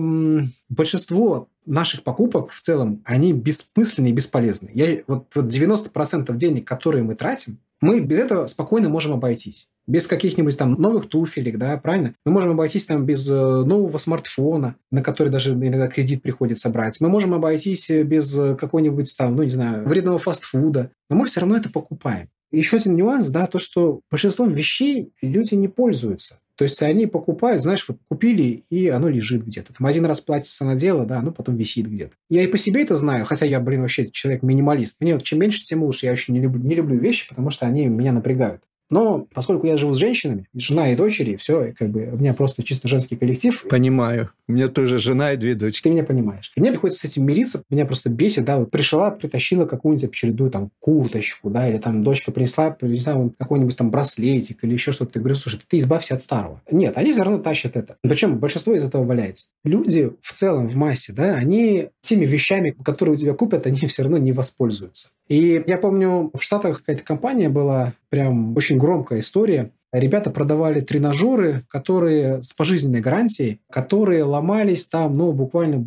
большинство 0.70 1.50
наших 1.66 2.04
покупок 2.04 2.52
в 2.52 2.60
целом, 2.60 3.02
они 3.06 3.34
бессмысленные 3.34 4.12
и 4.12 4.16
бесполезны. 4.16 4.70
Я, 4.74 5.02
вот, 5.08 5.28
вот 5.34 5.46
90% 5.46 6.36
денег, 6.36 6.68
которые 6.68 7.04
мы 7.04 7.16
тратим, 7.16 7.60
мы 7.82 8.00
без 8.00 8.20
этого 8.20 8.48
спокойно 8.48 8.90
можем 8.90 9.14
обойтись. 9.14 9.68
Без 9.88 10.08
каких-нибудь 10.08 10.58
там 10.58 10.74
новых 10.74 11.08
туфелек, 11.08 11.58
да, 11.58 11.78
правильно? 11.78 12.16
Мы 12.26 12.32
можем 12.32 12.52
обойтись 12.52 12.86
там 12.86 13.06
без 13.06 13.30
э, 13.30 13.34
нового 13.34 13.98
смартфона, 14.00 14.78
на 14.92 15.04
который 15.04 15.30
даже 15.30 15.54
иногда 15.54 15.88
кредит 15.88 16.24
приходится 16.24 16.70
брать. 16.70 17.00
Мы 17.02 17.10
можем 17.10 17.36
обойтись 17.36 17.92
э, 17.92 18.02
без 18.02 18.36
э, 18.38 18.56
какой-нибудь 18.56 19.16
там, 19.16 19.36
ну, 19.36 19.44
не 19.44 19.52
знаю, 19.52 19.88
вредного 19.88 20.18
фастфуда. 20.18 20.90
Но 21.10 21.18
мы 21.18 21.28
все 21.28 21.42
равно 21.42 21.58
это 21.58 21.70
покупаем. 21.70 22.30
Еще 22.52 22.78
один 22.78 22.96
нюанс, 22.96 23.28
да, 23.28 23.46
то, 23.46 23.60
что 23.60 24.02
большинством 24.10 24.50
вещей 24.50 25.12
люди 25.22 25.54
не 25.54 25.68
пользуются. 25.68 26.40
То 26.56 26.64
есть 26.64 26.82
они 26.82 27.06
покупают, 27.06 27.62
знаешь, 27.62 27.86
вот 27.88 27.98
купили, 28.08 28.64
и 28.70 28.88
оно 28.88 29.10
лежит 29.10 29.46
где-то. 29.46 29.74
Там 29.74 29.86
один 29.86 30.06
раз 30.06 30.22
платится 30.22 30.66
на 30.66 30.76
дело, 30.76 31.06
да, 31.06 31.20
оно 31.20 31.32
потом 31.32 31.58
висит 31.58 31.88
где-то. 31.88 32.14
Я 32.30 32.44
и 32.44 32.48
по 32.48 32.58
себе 32.58 32.84
это 32.84 32.96
знаю, 32.96 33.26
хотя 33.26 33.46
я, 33.46 33.60
блин, 33.60 33.82
вообще 33.82 34.10
человек-минималист. 34.10 35.02
Мне 35.02 35.16
вот 35.16 35.24
чем 35.24 35.40
меньше, 35.40 35.64
тем 35.64 35.84
лучше. 35.84 36.06
Я 36.06 36.14
очень 36.14 36.34
не 36.34 36.40
люблю, 36.40 36.62
не 36.62 36.76
люблю 36.76 36.98
вещи, 36.98 37.28
потому 37.28 37.50
что 37.50 37.66
они 37.66 37.88
меня 37.88 38.14
напрягают. 38.14 38.62
Но 38.90 39.28
поскольку 39.34 39.66
я 39.68 39.78
живу 39.78 39.94
с 39.94 39.98
женщинами, 39.98 40.48
жена 40.54 40.92
и 40.92 40.96
дочери, 40.96 41.36
все, 41.36 41.74
как 41.78 41.90
бы 41.90 42.10
у 42.12 42.18
меня 42.18 42.34
просто 42.34 42.64
чисто 42.64 42.88
женский 42.88 43.16
коллектив. 43.16 43.64
Понимаю. 43.70 44.30
У 44.48 44.52
меня 44.52 44.68
тоже 44.68 45.00
жена 45.00 45.34
и 45.34 45.38
две 45.38 45.56
дочки. 45.56 45.84
Ты 45.84 45.90
меня 45.90 46.04
понимаешь. 46.04 46.52
И 46.56 46.62
мне 46.62 46.72
приходится 46.72 47.08
с 47.08 47.12
этим 47.12 47.26
мириться. 47.26 47.64
Меня 47.70 47.86
просто 47.86 48.10
бесит, 48.10 48.46
да, 48.46 48.60
вот 48.60 48.70
пришла, 48.70 49.10
притащила 49.10 49.66
какую-нибудь 49.66 50.10
очередную 50.10 50.52
там 50.52 50.70
курточку, 50.80 51.50
да, 51.50 51.68
или 51.68 51.78
там 51.78 52.04
дочка 52.04 52.32
принесла, 52.32 52.70
принесла 52.70 53.30
какой-нибудь 53.40 53.76
там 53.76 53.90
браслетик 53.90 54.64
или 54.64 54.74
еще 54.74 54.92
что-то. 54.92 55.14
Ты 55.14 55.20
говорю, 55.20 55.36
слушай, 55.36 55.60
ты 55.68 55.78
избавься 55.78 56.14
от 56.16 56.22
старого. 56.22 56.62
Нет, 56.70 56.96
они 56.96 57.14
все 57.14 57.24
равно 57.24 57.40
тащат 57.40 57.76
это. 57.76 57.98
Причем 58.02 58.38
большинство 58.38 58.76
из 58.76 58.84
этого 58.84 59.04
валяется. 59.04 59.50
Люди 59.64 60.12
в 60.22 60.32
целом, 60.34 60.70
в 60.70 60.76
массе, 60.76 61.12
да, 61.12 61.36
они 61.36 61.90
теми 62.02 62.26
вещами, 62.26 62.76
которые 62.84 63.16
у 63.16 63.18
тебя 63.18 63.34
купят, 63.34 63.66
они 63.66 63.88
все 63.88 64.04
равно 64.04 64.18
не 64.18 64.32
воспользуются. 64.32 65.10
И 65.28 65.64
я 65.66 65.78
помню, 65.78 66.32
в 66.34 66.42
Штатах 66.42 66.80
какая-то 66.80 67.04
компания 67.04 67.50
была, 67.50 67.94
прям 68.10 68.56
очень 68.56 68.78
громкая 68.78 69.20
история. 69.20 69.72
Ребята 69.92 70.30
продавали 70.30 70.82
тренажеры, 70.82 71.64
которые 71.70 72.44
с 72.44 72.54
пожизненной 72.54 73.00
гарантией, 73.00 73.62
которые 73.72 74.24
ломались 74.24 74.86
там, 74.88 75.18
ну, 75.18 75.32
буквально 75.32 75.86